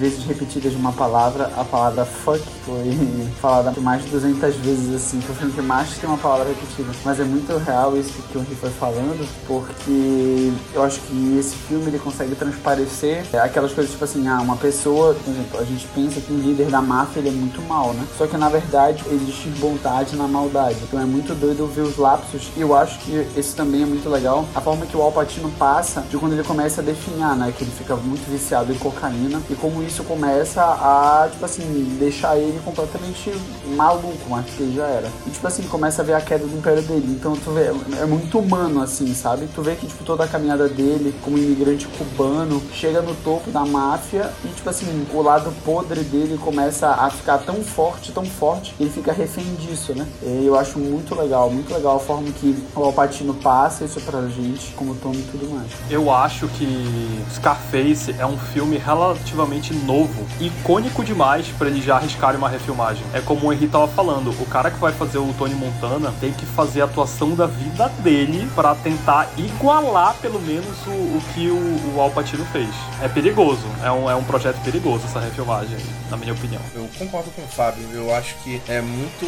vezes 0.00 0.24
repetidas 0.24 0.72
de 0.72 0.78
uma 0.78 0.92
palavra, 0.92 1.50
a 1.56 1.62
palavra 1.62 2.06
fuck 2.06 2.42
foi 2.64 2.90
falada 3.40 3.78
mais 3.80 4.02
de 4.02 4.10
200 4.10 4.56
vezes 4.56 4.94
assim, 4.94 5.20
foi 5.20 5.34
o 5.34 5.38
filme 5.38 5.52
que 5.52 5.60
mais 5.60 5.90
tem 5.98 6.08
uma 6.08 6.18
palavra 6.18 6.48
repetida. 6.48 6.90
Mas 7.04 7.20
é 7.20 7.24
muito 7.24 7.56
real 7.58 7.96
isso 7.96 8.22
que 8.32 8.38
o 8.38 8.40
Henry 8.40 8.54
foi 8.54 8.70
falando, 8.70 9.28
porque 9.46 10.52
eu 10.72 10.82
acho 10.82 11.00
que 11.00 11.36
esse 11.38 11.54
filme 11.54 11.86
ele 11.88 11.98
consegue 11.98 12.34
transparecer 12.34 13.24
aquelas 13.42 13.72
coisas 13.72 13.92
tipo 13.92 14.04
assim, 14.04 14.26
ah, 14.26 14.40
uma 14.40 14.56
pessoa, 14.56 15.14
por 15.14 15.30
exemplo, 15.30 15.60
a 15.60 15.64
gente 15.64 15.86
pensa 15.88 16.20
que 16.20 16.32
o 16.32 16.36
líder 16.36 16.70
da 16.70 16.80
máfia 16.80 17.20
ele 17.20 17.28
é 17.28 17.32
muito 17.32 17.60
mal, 17.62 17.92
né? 17.92 18.06
Só 18.16 18.26
que 18.26 18.36
na 18.38 18.48
verdade 18.48 19.04
existe 19.12 19.48
bondade 19.60 20.16
na 20.16 20.26
maldade. 20.26 20.78
Então 20.82 20.98
é 20.98 21.04
muito 21.04 21.34
doido 21.34 21.66
ver 21.66 21.82
os 21.82 21.98
lapsos 21.98 22.50
e 22.56 22.60
eu 22.62 22.74
acho 22.74 22.98
que 23.00 23.26
esse 23.36 23.54
também 23.54 23.79
é 23.82 23.86
muito 23.86 24.08
legal. 24.08 24.46
A 24.54 24.60
forma 24.60 24.86
que 24.86 24.96
o 24.96 25.02
Alpatino 25.02 25.50
passa 25.58 26.02
de 26.02 26.16
quando 26.16 26.32
ele 26.32 26.44
começa 26.44 26.80
a 26.80 26.84
definhar, 26.84 27.36
né? 27.36 27.52
Que 27.56 27.64
ele 27.64 27.70
fica 27.70 27.96
muito 27.96 28.28
viciado 28.30 28.72
em 28.72 28.76
cocaína 28.76 29.40
e 29.48 29.54
como 29.54 29.82
isso 29.82 30.04
começa 30.04 30.62
a, 30.62 31.28
tipo 31.30 31.44
assim, 31.44 31.96
deixar 31.98 32.36
ele 32.36 32.60
completamente 32.64 33.32
maluco, 33.76 34.28
mas 34.28 34.46
que 34.46 34.62
ele 34.62 34.76
já 34.76 34.86
era. 34.86 35.08
E, 35.26 35.30
tipo 35.30 35.46
assim, 35.46 35.62
começa 35.64 36.02
a 36.02 36.04
ver 36.04 36.14
a 36.14 36.20
queda 36.20 36.46
do 36.46 36.56
império 36.56 36.82
dele. 36.82 37.06
Então, 37.08 37.34
tu 37.34 37.50
vê, 37.52 37.72
é 38.00 38.06
muito 38.06 38.38
humano, 38.38 38.82
assim, 38.82 39.14
sabe? 39.14 39.48
Tu 39.54 39.62
vê 39.62 39.74
que, 39.76 39.86
tipo, 39.86 40.04
toda 40.04 40.24
a 40.24 40.28
caminhada 40.28 40.68
dele 40.68 41.14
como 41.22 41.38
imigrante 41.38 41.86
cubano 41.88 42.62
chega 42.72 43.00
no 43.00 43.14
topo 43.16 43.50
da 43.50 43.64
máfia 43.64 44.30
e, 44.44 44.48
tipo 44.48 44.68
assim, 44.68 45.06
o 45.12 45.22
lado 45.22 45.52
podre 45.64 46.00
dele 46.02 46.38
começa 46.38 46.88
a 46.88 47.10
ficar 47.10 47.38
tão 47.38 47.62
forte, 47.62 48.12
tão 48.12 48.24
forte, 48.24 48.74
que 48.74 48.82
ele 48.82 48.90
fica 48.90 49.12
refém 49.12 49.54
disso, 49.54 49.94
né? 49.94 50.06
E 50.22 50.46
eu 50.46 50.58
acho 50.58 50.78
muito 50.78 51.14
legal, 51.14 51.50
muito 51.50 51.72
legal 51.72 51.96
a 51.96 52.00
forma 52.00 52.30
que 52.32 52.56
o 52.74 52.82
Alpatino 52.82 53.34
passa 53.34 53.69
isso 53.78 54.00
pra 54.00 54.22
gente, 54.28 54.72
como 54.72 54.94
tom 54.94 55.12
e 55.12 55.22
tudo 55.22 55.50
mais. 55.50 55.70
Eu 55.88 56.10
acho 56.12 56.48
que 56.48 57.24
Scarface 57.32 58.14
é 58.18 58.26
um 58.26 58.38
filme 58.38 58.76
relativamente 58.78 59.72
novo, 59.74 60.26
icônico 60.40 61.04
demais 61.04 61.48
para 61.48 61.68
eles 61.68 61.84
já 61.84 61.96
arriscarem 61.96 62.38
uma 62.38 62.48
refilmagem. 62.48 63.04
É 63.12 63.20
como 63.20 63.46
o 63.46 63.52
Henry 63.52 63.68
tava 63.68 63.88
falando, 63.88 64.30
o 64.30 64.46
cara 64.46 64.70
que 64.70 64.78
vai 64.78 64.92
fazer 64.92 65.18
o 65.18 65.32
Tony 65.34 65.54
Montana 65.54 66.12
tem 66.20 66.32
que 66.32 66.46
fazer 66.46 66.82
a 66.82 66.84
atuação 66.84 67.34
da 67.34 67.46
vida 67.46 67.88
dele 68.00 68.50
para 68.54 68.74
tentar 68.74 69.30
igualar 69.36 70.14
pelo 70.20 70.40
menos 70.40 70.76
o, 70.86 70.90
o 70.90 71.22
que 71.34 71.48
o, 71.48 71.96
o 71.96 72.00
Al 72.00 72.10
Pacino 72.10 72.44
fez. 72.46 72.70
É 73.02 73.08
perigoso, 73.08 73.66
é 73.82 73.90
um, 73.90 74.10
é 74.10 74.14
um 74.14 74.24
projeto 74.24 74.60
perigoso 74.62 75.04
essa 75.06 75.20
refilmagem, 75.20 75.78
na 76.10 76.16
minha 76.16 76.32
opinião. 76.32 76.60
Eu 76.74 76.88
concordo 76.98 77.30
com 77.30 77.42
o 77.42 77.48
Fábio, 77.48 77.84
eu 77.92 78.14
acho 78.14 78.34
que 78.42 78.60
é 78.68 78.80
muito 78.80 79.26